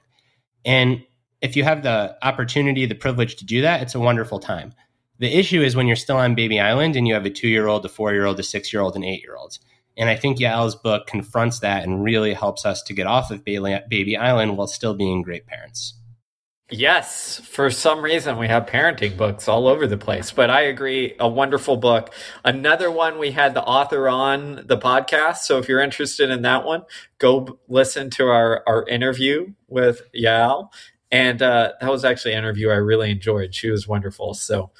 And 0.64 1.04
if 1.40 1.54
you 1.54 1.64
have 1.64 1.82
the 1.82 2.16
opportunity, 2.22 2.86
the 2.86 2.94
privilege 2.94 3.36
to 3.36 3.44
do 3.44 3.60
that, 3.62 3.82
it's 3.82 3.94
a 3.94 4.00
wonderful 4.00 4.40
time. 4.40 4.72
The 5.18 5.38
issue 5.38 5.62
is 5.62 5.76
when 5.76 5.86
you're 5.86 5.96
still 5.96 6.16
on 6.16 6.34
Baby 6.34 6.58
Island 6.58 6.96
and 6.96 7.06
you 7.06 7.14
have 7.14 7.26
a 7.26 7.30
two 7.30 7.48
year 7.48 7.68
old, 7.68 7.84
a 7.84 7.88
four 7.88 8.12
year 8.12 8.24
old, 8.24 8.40
a 8.40 8.42
six 8.42 8.72
year 8.72 8.82
old, 8.82 8.96
an 8.96 9.04
eight 9.04 9.22
year 9.22 9.36
old. 9.36 9.58
And 9.96 10.08
I 10.08 10.16
think 10.16 10.38
Yael's 10.38 10.74
book 10.74 11.06
confronts 11.06 11.60
that 11.60 11.84
and 11.84 12.02
really 12.02 12.32
helps 12.32 12.64
us 12.64 12.82
to 12.84 12.94
get 12.94 13.06
off 13.06 13.30
of 13.30 13.44
Baby 13.44 14.16
Island 14.16 14.56
while 14.56 14.66
still 14.66 14.94
being 14.94 15.22
great 15.22 15.46
parents. 15.46 15.94
Yes, 16.72 17.38
for 17.44 17.70
some 17.70 18.00
reason 18.00 18.38
we 18.38 18.48
have 18.48 18.64
parenting 18.64 19.14
books 19.14 19.46
all 19.46 19.68
over 19.68 19.86
the 19.86 19.98
place, 19.98 20.32
but 20.32 20.48
I 20.48 20.62
agree. 20.62 21.14
A 21.20 21.28
wonderful 21.28 21.76
book. 21.76 22.14
Another 22.46 22.90
one 22.90 23.18
we 23.18 23.32
had 23.32 23.52
the 23.52 23.62
author 23.62 24.08
on 24.08 24.64
the 24.64 24.78
podcast. 24.78 25.38
So 25.38 25.58
if 25.58 25.68
you're 25.68 25.82
interested 25.82 26.30
in 26.30 26.40
that 26.42 26.64
one, 26.64 26.84
go 27.18 27.58
listen 27.68 28.08
to 28.12 28.28
our, 28.28 28.64
our 28.66 28.88
interview 28.88 29.52
with 29.68 30.00
Yael. 30.16 30.70
And 31.10 31.42
uh, 31.42 31.74
that 31.78 31.90
was 31.90 32.06
actually 32.06 32.32
an 32.32 32.38
interview 32.38 32.70
I 32.70 32.76
really 32.76 33.10
enjoyed. 33.10 33.54
She 33.54 33.68
was 33.68 33.86
wonderful. 33.86 34.32
So 34.32 34.70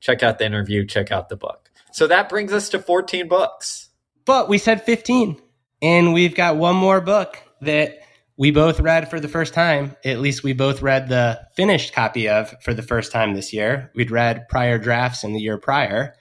check 0.00 0.22
out 0.22 0.38
the 0.38 0.46
interview, 0.46 0.86
check 0.86 1.12
out 1.12 1.28
the 1.28 1.36
book. 1.36 1.70
So 1.92 2.06
that 2.06 2.30
brings 2.30 2.54
us 2.54 2.70
to 2.70 2.78
14 2.78 3.28
books. 3.28 3.90
But 4.24 4.48
we 4.48 4.56
said 4.56 4.84
15, 4.84 5.38
and 5.82 6.14
we've 6.14 6.34
got 6.34 6.56
one 6.56 6.76
more 6.76 7.02
book 7.02 7.36
that 7.60 8.01
we 8.36 8.50
both 8.50 8.80
read 8.80 9.10
for 9.10 9.20
the 9.20 9.28
first 9.28 9.54
time. 9.54 9.96
At 10.04 10.20
least 10.20 10.42
we 10.42 10.52
both 10.52 10.82
read 10.82 11.08
the 11.08 11.40
finished 11.54 11.92
copy 11.92 12.28
of 12.28 12.54
for 12.62 12.74
the 12.74 12.82
first 12.82 13.12
time 13.12 13.34
this 13.34 13.52
year. 13.52 13.90
We'd 13.94 14.10
read 14.10 14.48
prior 14.48 14.78
drafts 14.78 15.24
in 15.24 15.32
the 15.32 15.40
year 15.40 15.58
prior, 15.58 16.14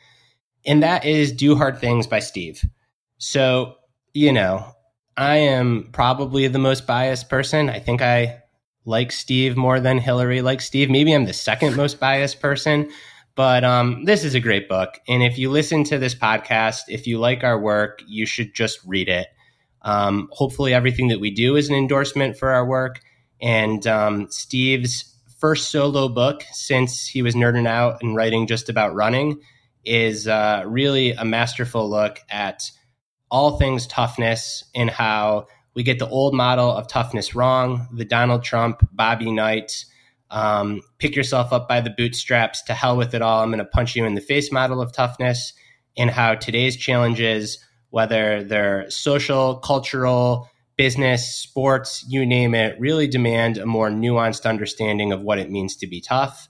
and 0.66 0.84
that 0.84 1.06
is 1.06 1.32
Do 1.32 1.56
Hard 1.56 1.80
Things 1.80 2.08
by 2.08 2.20
Steve. 2.20 2.64
So, 3.18 3.76
you 4.14 4.32
know, 4.34 4.66
I 5.16 5.38
am 5.38 5.90
probably 5.94 6.48
the 6.48 6.60
most 6.60 6.86
biased 6.88 7.30
person. 7.30 7.70
I 7.70 7.80
think 7.80 8.02
I 8.02 8.42
like 8.86 9.12
Steve 9.12 9.56
more 9.56 9.80
than 9.80 9.98
Hillary 9.98 10.42
likes 10.42 10.66
Steve. 10.66 10.90
Maybe 10.90 11.14
I'm 11.14 11.26
the 11.26 11.34
second 11.34 11.76
most 11.76 12.00
biased 12.00 12.40
person. 12.40 12.90
But 13.36 13.64
um, 13.64 14.04
this 14.06 14.24
is 14.24 14.36
a 14.36 14.40
great 14.40 14.68
book. 14.68 15.00
And 15.08 15.24
if 15.24 15.38
you 15.38 15.50
listen 15.50 15.84
to 15.86 15.98
this 15.98 16.14
podcast, 16.14 16.82
if 16.90 17.08
you 17.08 17.18
like 17.18 17.44
our 17.44 17.60
work, 17.60 18.04
you 18.06 18.26
should 18.26 18.54
just 18.54 18.80
read 18.86 19.08
it. 19.08 19.28
Um, 19.84 20.30
hopefully, 20.32 20.74
everything 20.74 21.08
that 21.10 21.20
we 21.20 21.32
do 21.32 21.56
is 21.56 21.70
an 21.70 21.76
endorsement 21.76 22.38
for 22.38 22.50
our 22.50 22.66
work. 22.66 23.02
And 23.42 23.86
um, 23.88 24.28
Steve's 24.30 25.16
first 25.40 25.70
solo 25.70 26.08
book 26.08 26.44
since 26.52 27.08
he 27.08 27.22
was 27.22 27.34
nerding 27.34 27.68
out 27.68 28.02
and 28.02 28.16
writing 28.16 28.46
just 28.46 28.70
about 28.70 28.94
running 28.94 29.42
is 29.84 30.28
uh, 30.28 30.64
really 30.68 31.14
a 31.14 31.26
masterful 31.26 31.90
look 31.90 32.20
at 32.30 32.70
all 33.32 33.58
things 33.58 33.88
toughness 33.88 34.64
and 34.76 34.90
how 34.90 35.48
we 35.74 35.84
get 35.84 36.00
the 36.00 36.10
old 36.10 36.34
model 36.34 36.70
of 36.70 36.88
toughness 36.88 37.34
wrong, 37.34 37.88
the 37.94 38.06
Donald 38.06 38.44
Trump, 38.44 38.88
Bobby 38.92 39.32
Knight, 39.32 39.86
um, 40.30 40.82
pick 40.98 41.16
yourself 41.16 41.52
up 41.52 41.68
by 41.68 41.82
the 41.82 41.90
bootstraps, 41.90 42.62
to 42.64 42.74
hell 42.74 42.96
with 42.96 43.14
it 43.14 43.22
all, 43.22 43.42
I'm 43.42 43.50
going 43.50 43.60
to 43.60 43.66
punch 43.66 43.96
you 43.96 44.06
in 44.06 44.16
the 44.16 44.22
face 44.22 44.52
model 44.52 44.82
of 44.82 44.92
toughness, 44.92 45.54
and 45.98 46.10
how 46.10 46.36
today's 46.36 46.76
challenges 46.78 47.58
whether 47.92 48.44
they're 48.44 48.90
social, 48.90 49.58
cultural, 49.58 50.50
business, 50.78 51.36
sports, 51.36 52.04
you 52.10 52.26
name 52.26 52.56
it, 52.56 52.80
really 52.80 53.08
demand 53.08 53.58
a 53.58 53.66
more 53.66 53.90
nuanced 53.90 54.50
understanding 54.50 55.12
of 55.12 55.22
what 55.22 55.38
it 55.38 55.52
means 55.52 55.76
to 55.76 55.86
be 55.86 56.02
tough. 56.02 56.50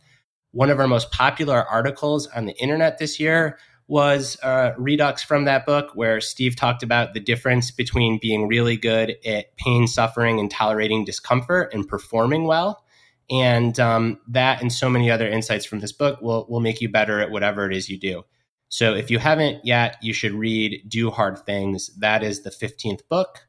One 0.52 0.70
of 0.70 0.80
our 0.80 0.88
most 0.88 1.12
popular 1.12 1.64
articles 1.64 2.28
on 2.28 2.46
the 2.46 2.56
internet 2.58 2.98
this 2.98 3.20
year 3.20 3.58
was 3.88 4.38
a 4.42 4.74
redux 4.78 5.22
from 5.22 5.44
that 5.46 5.66
book 5.66 5.92
where 5.96 6.22
Steve 6.22 6.56
talked 6.56 6.82
about 6.82 7.14
the 7.14 7.20
difference 7.20 7.72
between 7.72 8.20
being 8.22 8.48
really 8.48 8.78
good 8.78 9.18
at 9.26 9.58
pain, 9.58 9.86
suffering, 9.86 10.40
and 10.40 10.50
tolerating 10.50 11.04
discomfort 11.04 11.74
and 11.74 11.86
performing 11.86 12.46
well. 12.46 12.86
And 13.30 13.78
um, 13.80 14.20
that 14.30 14.62
and 14.62 14.72
so 14.72 14.90
many 14.90 15.12
other 15.12 15.28
insights 15.28 15.66
from 15.66 15.80
this 15.80 15.92
book 15.92 16.22
will, 16.22 16.46
will 16.48 16.62
make 16.62 16.80
you 16.80 16.90
better 16.90 17.20
at 17.20 17.32
whatever 17.32 17.70
it 17.70 17.76
is 17.76 17.90
you 17.90 18.00
do. 18.00 18.24
So 18.72 18.94
if 18.94 19.12
you 19.12 19.20
haven't 19.20 19.66
yet, 19.66 19.98
you 20.02 20.14
should 20.14 20.32
read 20.32 20.86
Do 20.88 21.12
Hard 21.12 21.38
Things. 21.40 21.90
That 22.00 22.24
is 22.24 22.44
the 22.44 22.50
15th 22.50 23.02
book. 23.10 23.46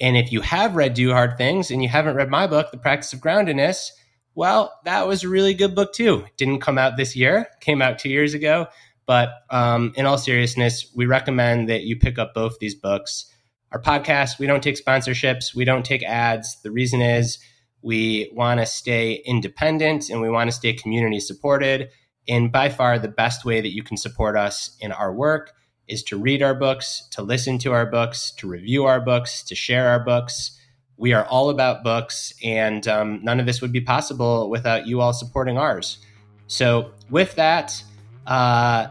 And 0.00 0.16
if 0.16 0.32
you 0.32 0.40
have 0.40 0.74
read 0.74 0.94
Do 0.94 1.12
Hard 1.12 1.36
Things 1.36 1.70
and 1.70 1.82
you 1.82 1.90
haven't 1.90 2.16
read 2.16 2.30
my 2.30 2.46
book, 2.46 2.70
The 2.70 2.78
Practice 2.78 3.12
of 3.12 3.20
Groundedness, 3.20 3.90
well, 4.34 4.72
that 4.86 5.06
was 5.06 5.22
a 5.22 5.28
really 5.28 5.52
good 5.52 5.74
book 5.74 5.92
too. 5.92 6.24
didn't 6.38 6.60
come 6.60 6.78
out 6.78 6.96
this 6.96 7.14
year, 7.14 7.46
came 7.60 7.82
out 7.82 7.98
two 7.98 8.08
years 8.08 8.32
ago. 8.32 8.68
But 9.04 9.28
um, 9.50 9.92
in 9.96 10.06
all 10.06 10.16
seriousness, 10.16 10.90
we 10.96 11.04
recommend 11.04 11.68
that 11.68 11.82
you 11.82 11.98
pick 11.98 12.18
up 12.18 12.32
both 12.32 12.58
these 12.58 12.74
books. 12.74 13.30
Our 13.70 13.82
podcast, 13.82 14.38
we 14.38 14.46
don't 14.46 14.62
take 14.62 14.82
sponsorships, 14.82 15.54
we 15.54 15.66
don't 15.66 15.84
take 15.84 16.02
ads. 16.02 16.62
The 16.62 16.70
reason 16.70 17.02
is 17.02 17.38
we 17.82 18.30
want 18.32 18.60
to 18.60 18.66
stay 18.66 19.22
independent 19.26 20.08
and 20.08 20.22
we 20.22 20.30
want 20.30 20.48
to 20.48 20.56
stay 20.56 20.72
community 20.72 21.20
supported. 21.20 21.90
And 22.28 22.50
by 22.50 22.68
far, 22.68 22.98
the 22.98 23.08
best 23.08 23.44
way 23.44 23.60
that 23.60 23.74
you 23.74 23.82
can 23.82 23.96
support 23.96 24.36
us 24.36 24.76
in 24.80 24.92
our 24.92 25.12
work 25.12 25.52
is 25.88 26.02
to 26.04 26.16
read 26.16 26.42
our 26.42 26.54
books, 26.54 27.06
to 27.10 27.22
listen 27.22 27.58
to 27.58 27.72
our 27.72 27.86
books, 27.86 28.32
to 28.38 28.48
review 28.48 28.84
our 28.84 29.00
books, 29.00 29.42
to 29.42 29.54
share 29.54 29.88
our 29.88 30.00
books. 30.00 30.58
We 30.96 31.12
are 31.12 31.26
all 31.26 31.50
about 31.50 31.82
books, 31.82 32.32
and 32.42 32.86
um, 32.88 33.20
none 33.22 33.40
of 33.40 33.46
this 33.46 33.60
would 33.60 33.72
be 33.72 33.80
possible 33.80 34.48
without 34.48 34.86
you 34.86 35.00
all 35.00 35.12
supporting 35.12 35.58
ours. 35.58 35.98
So, 36.46 36.92
with 37.10 37.34
that, 37.34 37.82
uh, 38.26 38.88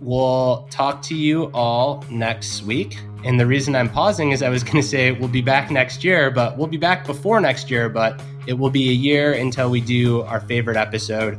we'll 0.00 0.66
talk 0.70 1.02
to 1.02 1.14
you 1.14 1.50
all 1.54 2.04
next 2.10 2.62
week. 2.62 2.98
And 3.24 3.38
the 3.38 3.46
reason 3.46 3.76
I'm 3.76 3.88
pausing 3.88 4.32
is 4.32 4.42
I 4.42 4.48
was 4.48 4.64
going 4.64 4.76
to 4.76 4.82
say 4.82 5.12
we'll 5.12 5.28
be 5.28 5.42
back 5.42 5.70
next 5.70 6.04
year, 6.04 6.30
but 6.30 6.58
we'll 6.58 6.66
be 6.66 6.78
back 6.78 7.06
before 7.06 7.40
next 7.40 7.70
year, 7.70 7.88
but 7.88 8.20
it 8.46 8.54
will 8.54 8.70
be 8.70 8.90
a 8.90 8.94
year 8.94 9.32
until 9.32 9.70
we 9.70 9.80
do 9.80 10.22
our 10.22 10.40
favorite 10.40 10.76
episode. 10.76 11.38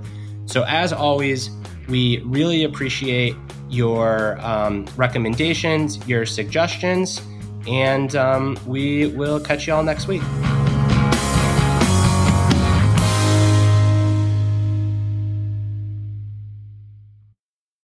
So, 0.51 0.65
as 0.67 0.91
always, 0.91 1.49
we 1.87 2.19
really 2.25 2.65
appreciate 2.65 3.35
your 3.69 4.37
um, 4.41 4.85
recommendations, 4.97 6.05
your 6.09 6.25
suggestions, 6.25 7.21
and 7.67 8.13
um, 8.17 8.59
we 8.67 9.07
will 9.07 9.39
catch 9.39 9.65
you 9.65 9.73
all 9.73 9.83
next 9.83 10.09
week. 10.09 10.21